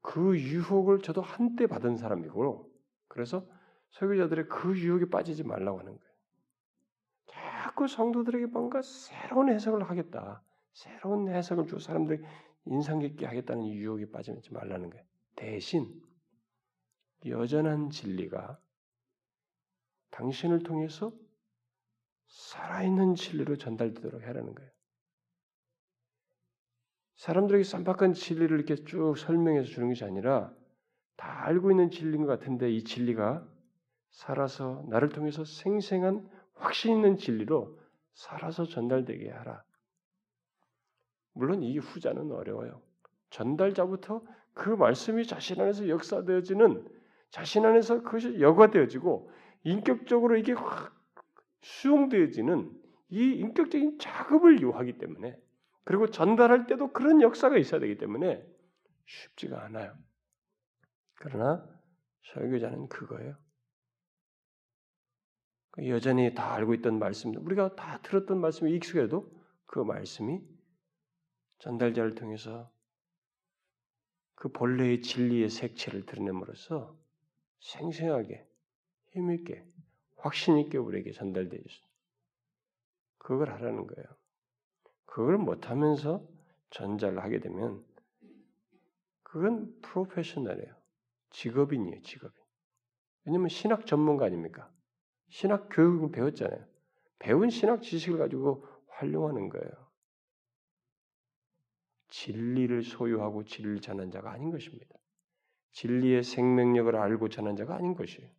그 0.02 0.38
유혹을 0.38 1.00
저도 1.00 1.22
한때 1.22 1.66
받은 1.66 1.96
사람이고, 1.96 2.70
그래서 3.08 3.46
설교자들의 3.90 4.48
그 4.48 4.76
유혹에 4.76 5.08
빠지지 5.08 5.44
말라고 5.44 5.78
하는 5.78 5.96
거예요. 5.96 6.12
자꾸 7.26 7.86
성도들에게 7.86 8.46
뭔가 8.46 8.82
새로운 8.82 9.48
해석을 9.48 9.88
하겠다. 9.88 10.42
새로운 10.72 11.28
해석을 11.28 11.66
주고 11.66 11.78
사람들이 11.78 12.22
인상 12.66 12.98
깊게 12.98 13.26
하겠다는 13.26 13.66
유혹에 13.68 14.10
빠지지 14.10 14.52
말라는 14.52 14.90
거예요. 14.90 15.11
대신 15.36 16.02
여전한 17.26 17.90
진리가 17.90 18.58
당신을 20.10 20.62
통해서 20.62 21.12
살아있는 22.28 23.14
진리로 23.14 23.56
전달되도록 23.56 24.22
하라는 24.22 24.54
거예요. 24.54 24.70
사람들에게 27.16 27.62
쌈박한 27.62 28.14
진리를 28.14 28.56
이렇게 28.56 28.74
쭉 28.84 29.16
설명해서 29.16 29.68
주는 29.68 29.88
것이 29.88 30.04
아니라 30.04 30.52
다 31.16 31.44
알고 31.46 31.70
있는 31.70 31.90
진리인 31.90 32.22
것 32.22 32.26
같은데 32.26 32.70
이 32.70 32.82
진리가 32.82 33.46
살아서 34.10 34.84
나를 34.88 35.10
통해서 35.10 35.44
생생한 35.44 36.28
확신 36.54 36.96
있는 36.96 37.16
진리로 37.16 37.78
살아서 38.14 38.66
전달되게 38.66 39.30
하라. 39.30 39.62
물론 41.32 41.62
이 41.62 41.78
후자는 41.78 42.30
어려워요. 42.32 42.82
전달자부터 43.30 44.22
그 44.54 44.70
말씀이 44.70 45.26
자신 45.26 45.60
안에서 45.60 45.88
역사되어지는 45.88 46.86
자신 47.30 47.64
안에서 47.64 48.02
그것이 48.02 48.40
여과되어지고 48.40 49.30
인격적으로 49.64 50.36
이게 50.36 50.52
확 50.52 50.94
수용되어지는 51.62 52.70
이 53.10 53.32
인격적인 53.34 53.98
작업을 53.98 54.60
요하기 54.62 54.98
때문에 54.98 55.36
그리고 55.84 56.08
전달할 56.08 56.66
때도 56.66 56.92
그런 56.92 57.22
역사가 57.22 57.58
있어야 57.58 57.80
되기 57.80 57.96
때문에 57.96 58.44
쉽지가 59.06 59.64
않아요. 59.64 59.94
그러나 61.14 61.66
설교자는 62.32 62.88
그거예요. 62.88 63.36
여전히 65.86 66.34
다 66.34 66.52
알고 66.52 66.74
있던 66.74 66.98
말씀, 66.98 67.34
우리가 67.34 67.74
다 67.74 67.98
들었던 68.02 68.40
말씀이 68.40 68.72
익숙해도 68.76 69.30
그 69.66 69.78
말씀이 69.78 70.40
전달자를 71.60 72.14
통해서 72.14 72.70
그 74.42 74.48
본래의 74.48 75.02
진리의 75.02 75.48
색채를 75.50 76.04
드러냄으로써 76.04 76.98
생생하게 77.60 78.44
힘있게 79.12 79.64
확신 80.16 80.58
있게 80.58 80.78
우리에게 80.78 81.12
전달되어 81.12 81.60
있습니다. 81.60 81.88
그걸 83.18 83.50
하라는 83.52 83.86
거예요. 83.86 84.04
그걸 85.04 85.38
못하면서 85.38 86.26
전자를 86.70 87.22
하게 87.22 87.38
되면 87.38 87.84
그건 89.22 89.80
프로페셔널이에요. 89.80 90.74
직업인이에요, 91.30 92.02
직업인. 92.02 92.34
왜냐면 93.24 93.48
신학 93.48 93.86
전문가 93.86 94.24
아닙니까? 94.24 94.68
신학 95.28 95.68
교육을 95.70 96.10
배웠잖아요. 96.10 96.66
배운 97.20 97.48
신학 97.48 97.80
지식을 97.80 98.18
가지고 98.18 98.66
활용하는 98.88 99.50
거예요. 99.50 99.81
진리를 102.12 102.82
소유하고 102.82 103.44
진리를 103.44 103.80
전한 103.80 104.10
자가 104.10 104.30
아닌 104.32 104.50
것입니다. 104.50 104.94
진리의 105.72 106.22
생명력을 106.22 106.94
알고 106.94 107.30
전한 107.30 107.56
자가 107.56 107.74
아닌 107.74 107.94
것이에요. 107.94 108.30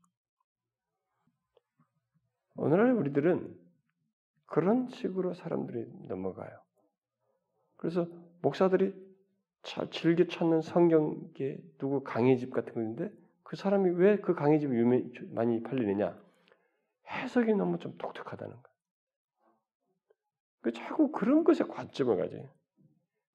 오늘날 2.55 2.91
우리들은 2.91 3.59
그런 4.45 4.89
식으로 4.89 5.33
사람들이 5.33 5.87
넘어가요. 6.07 6.55
그래서 7.77 8.07
목사들이 8.43 8.93
즐겨 9.89 10.25
찾는 10.27 10.61
성경계 10.61 11.57
누구 11.79 12.03
강의 12.03 12.37
집 12.37 12.51
같은 12.51 12.73
건데 12.73 13.11
그 13.41 13.55
사람이 13.55 13.89
왜 13.91 14.17
그 14.17 14.35
강의 14.35 14.59
집이 14.59 14.71
유명 14.75 15.11
많이 15.31 15.63
팔리느냐? 15.63 16.21
해석이 17.07 17.55
너무 17.55 17.79
좀 17.79 17.97
독특하다는 17.97 18.53
거예요. 18.53 18.77
그 20.61 20.71
자꾸 20.71 21.11
그런 21.11 21.43
것에 21.43 21.63
관점을 21.63 22.15
가져요. 22.15 22.47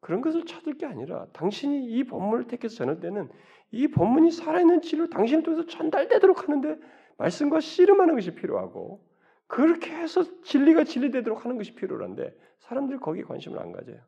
그런 0.00 0.20
것을 0.20 0.44
찾을 0.44 0.74
게 0.74 0.86
아니라 0.86 1.26
당신이 1.32 1.86
이 1.86 2.04
본문을 2.04 2.46
택해서 2.46 2.76
전할 2.76 3.00
때는 3.00 3.28
이 3.70 3.88
본문이 3.88 4.30
살아있는 4.30 4.80
진리로 4.82 5.10
당신을 5.10 5.42
통해서 5.42 5.66
전달되도록 5.66 6.44
하는데 6.44 6.80
말씀과 7.18 7.60
씨름하는 7.60 8.14
것이 8.14 8.34
필요하고 8.34 9.04
그렇게 9.46 9.90
해서 9.90 10.42
진리가 10.42 10.84
진리되도록 10.84 11.44
하는 11.44 11.56
것이 11.56 11.74
필요한데 11.74 12.34
사람들이 12.60 12.98
거기에 12.98 13.22
관심을 13.22 13.58
안 13.58 13.72
가져요. 13.72 14.00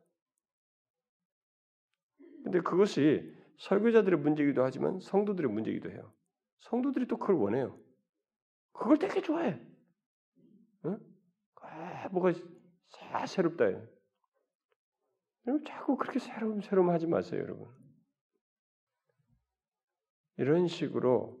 근데 2.43 2.61
그것이 2.61 3.35
설교자들의 3.57 4.19
문제이기도 4.19 4.63
하지만 4.63 4.99
성도들의 4.99 5.51
문제이기도 5.51 5.91
해요. 5.91 6.11
성도들이 6.59 7.07
또 7.07 7.17
그걸 7.17 7.35
원해요. 7.35 7.77
그걸 8.71 8.97
되게 8.97 9.21
좋아해. 9.21 9.59
응? 10.85 10.97
아, 11.61 12.07
뭐가 12.09 12.33
다 12.91 13.25
새롭다. 13.25 13.65
여러분 15.47 15.65
자꾸 15.65 15.97
그렇게 15.97 16.19
새로움 16.19 16.89
하지 16.89 17.07
마세요, 17.07 17.41
여러분. 17.41 17.67
이런 20.37 20.67
식으로 20.67 21.39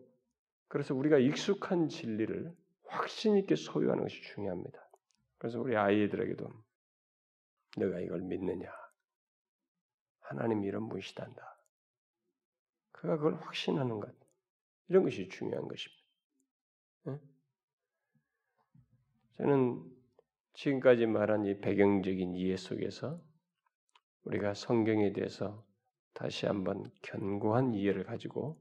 그래서 0.67 0.95
우리가 0.95 1.17
익숙한 1.17 1.89
진리를 1.89 2.55
확신 2.87 3.37
있게 3.37 3.55
소유하는 3.55 4.03
것이 4.03 4.21
중요합니다. 4.21 4.79
그래서 5.37 5.59
우리 5.59 5.75
아이들에게도 5.75 6.47
내가 7.77 7.99
이걸 7.99 8.21
믿느냐? 8.21 8.71
하나님이 10.19 10.67
이런 10.67 10.87
분이시단다. 10.87 11.57
그가 12.91 13.17
그걸 13.17 13.35
확신하는 13.35 13.99
것. 13.99 14.13
이런 14.87 15.03
것이 15.03 15.27
중요한 15.29 15.67
것입니다. 15.67 16.03
네? 17.03 17.19
저는 19.37 19.83
지금까지 20.53 21.05
말한 21.07 21.45
이 21.45 21.59
배경적인 21.59 22.35
이해 22.35 22.57
속에서 22.57 23.21
우리가 24.23 24.53
성경에 24.53 25.13
대해서 25.13 25.63
다시 26.13 26.45
한번 26.45 26.91
견고한 27.01 27.73
이해를 27.73 28.03
가지고 28.03 28.59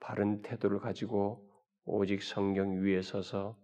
바른 0.00 0.42
태도를 0.42 0.80
가지고 0.80 1.48
오직 1.84 2.22
성경 2.22 2.82
위에 2.82 3.02
서서 3.02 3.58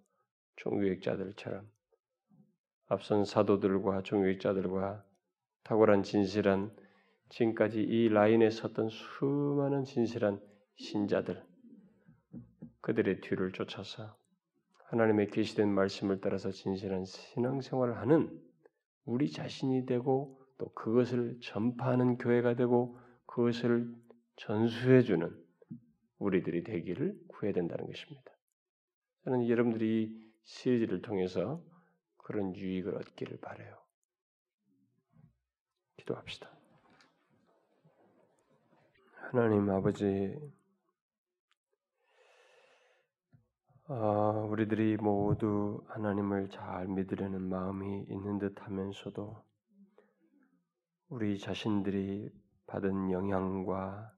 종교학자들처럼 0.56 1.69
앞선 2.86 3.24
사도들과 3.24 4.02
종교학자들과 4.02 5.05
탁월한 5.65 6.02
진실한 6.02 6.74
지금까지 7.31 7.81
이 7.82 8.09
라인에 8.09 8.51
섰던 8.51 8.89
수많은 8.90 9.85
진실한 9.85 10.40
신자들 10.77 11.43
그들의 12.81 13.20
뒤를 13.23 13.52
쫓아서 13.52 14.16
하나님의 14.90 15.28
계시된 15.28 15.69
말씀을 15.69 16.20
따라서 16.20 16.51
진실한 16.51 17.05
신앙생활을 17.05 17.97
하는 17.97 18.39
우리 19.05 19.31
자신이 19.31 19.86
되고 19.86 20.44
또 20.59 20.72
그것을 20.72 21.39
전파하는 21.40 22.18
교회가 22.18 22.55
되고 22.55 22.98
그것을 23.26 23.93
전수해 24.36 25.02
주는 25.02 25.31
우리들이 26.18 26.64
되기를 26.64 27.18
구해야 27.28 27.52
된다는 27.52 27.86
것입니다. 27.86 28.31
저는 29.24 29.48
여러분들이 29.48 30.32
시리즈를 30.44 31.02
통해서 31.02 31.62
그런 32.18 32.55
유익을 32.55 32.97
얻기를 32.97 33.39
바래요. 33.40 33.76
기도합시다. 35.97 36.51
하나님 39.31 39.68
아버지, 39.70 40.36
아, 43.86 44.47
우리들이 44.51 44.97
모두 44.97 45.82
하나님을 45.89 46.48
잘 46.51 46.86
믿으려는 46.89 47.43
마음이 47.43 48.05
있는 48.09 48.39
듯하면서도 48.39 49.53
우리 51.15 51.39
자신들이 51.39 52.28
받은 52.66 53.12
영향과 53.12 54.12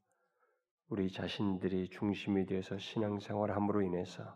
우리 0.88 1.12
자신들이 1.12 1.90
중심이 1.90 2.46
되어서 2.46 2.78
신앙생활함으로 2.78 3.82
인해서 3.82 4.34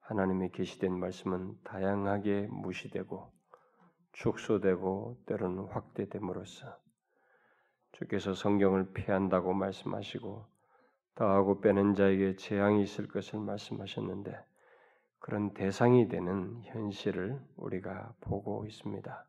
하나님의 0.00 0.52
계시된 0.52 0.92
말씀은 0.92 1.58
다양하게 1.64 2.48
무시되고 2.50 3.32
축소되고 4.12 5.22
때로는 5.24 5.64
확대됨으로써 5.68 6.78
주께서 7.92 8.34
성경을 8.34 8.92
피한다고 8.92 9.54
말씀하시고 9.54 10.44
더하고 11.14 11.62
빼는 11.62 11.94
자에게 11.94 12.36
재앙이 12.36 12.82
있을 12.82 13.08
것을 13.08 13.40
말씀하셨는데 13.40 14.38
그런 15.18 15.54
대상이 15.54 16.08
되는 16.08 16.60
현실을 16.64 17.40
우리가 17.56 18.14
보고 18.20 18.66
있습니다. 18.66 19.26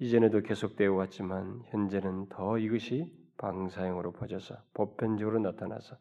이전에도 0.00 0.42
계속되어 0.42 0.94
왔지만 0.94 1.62
현재는 1.66 2.28
더 2.28 2.56
이것이 2.56 3.12
방사형으로 3.36 4.12
퍼져서 4.12 4.54
보편적으로 4.72 5.40
나타나서 5.40 5.96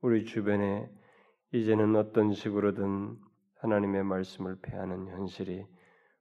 우리 0.00 0.24
주변에 0.24 0.88
이제는 1.52 1.96
어떤 1.96 2.32
식으로든 2.32 3.16
하나님의 3.56 4.04
말씀을 4.04 4.58
폐하는 4.62 5.08
현실이 5.08 5.66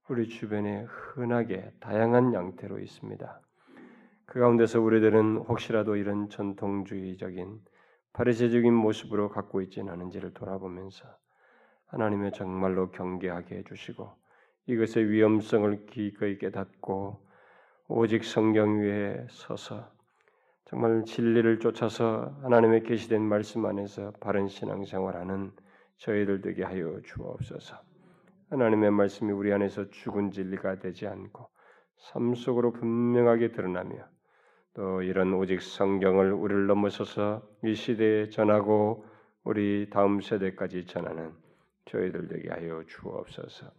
우리 0.09 0.27
주변에 0.27 0.83
흔하게 0.83 1.71
다양한 1.79 2.33
양태로 2.33 2.79
있습니다. 2.79 3.41
그 4.25 4.39
가운데서 4.39 4.81
우리들은 4.81 5.37
혹시라도 5.37 5.97
이런 5.97 6.29
전통주의적인 6.29 7.59
파리새적인 8.13 8.73
모습으로 8.73 9.29
갖고 9.29 9.61
있지는 9.61 9.93
않은지를 9.93 10.33
돌아보면서 10.33 11.05
하나님의 11.87 12.31
정말로 12.31 12.89
경계하게 12.89 13.57
해주시고 13.57 14.18
이것의 14.69 15.09
위험성을 15.09 15.87
기꺼이 15.87 16.37
깨닫고 16.37 17.17
오직 17.87 18.23
성경 18.23 18.81
위에 18.81 19.25
서서 19.31 19.91
정말 20.65 21.03
진리를 21.05 21.59
쫓아서 21.59 22.37
하나님의 22.43 22.83
계시된 22.83 23.19
말씀 23.19 23.65
안에서 23.65 24.11
바른 24.19 24.47
신앙생활하는 24.47 25.53
저희들 25.97 26.41
되게 26.41 26.63
하여 26.63 27.01
주옵소서. 27.03 27.77
하나님의 28.51 28.91
말씀이 28.91 29.31
우리 29.31 29.51
안에서 29.51 29.89
죽은 29.89 30.29
진리가 30.29 30.77
되지 30.77 31.07
않고 31.07 31.49
삶 31.97 32.35
속으로 32.35 32.71
분명하게 32.71 33.51
드러나며 33.53 34.05
또 34.75 35.01
이런 35.01 35.33
오직 35.33 35.63
성경을 35.63 36.31
우리를 36.31 36.67
넘어서서 36.67 37.41
이 37.63 37.73
시대에 37.73 38.29
전하고 38.29 39.03
우리 39.43 39.89
다음 39.89 40.21
세대까지 40.21 40.85
전하는 40.85 41.33
저희들 41.85 42.27
되게 42.27 42.49
하여 42.49 42.83
주옵소서. 42.87 43.78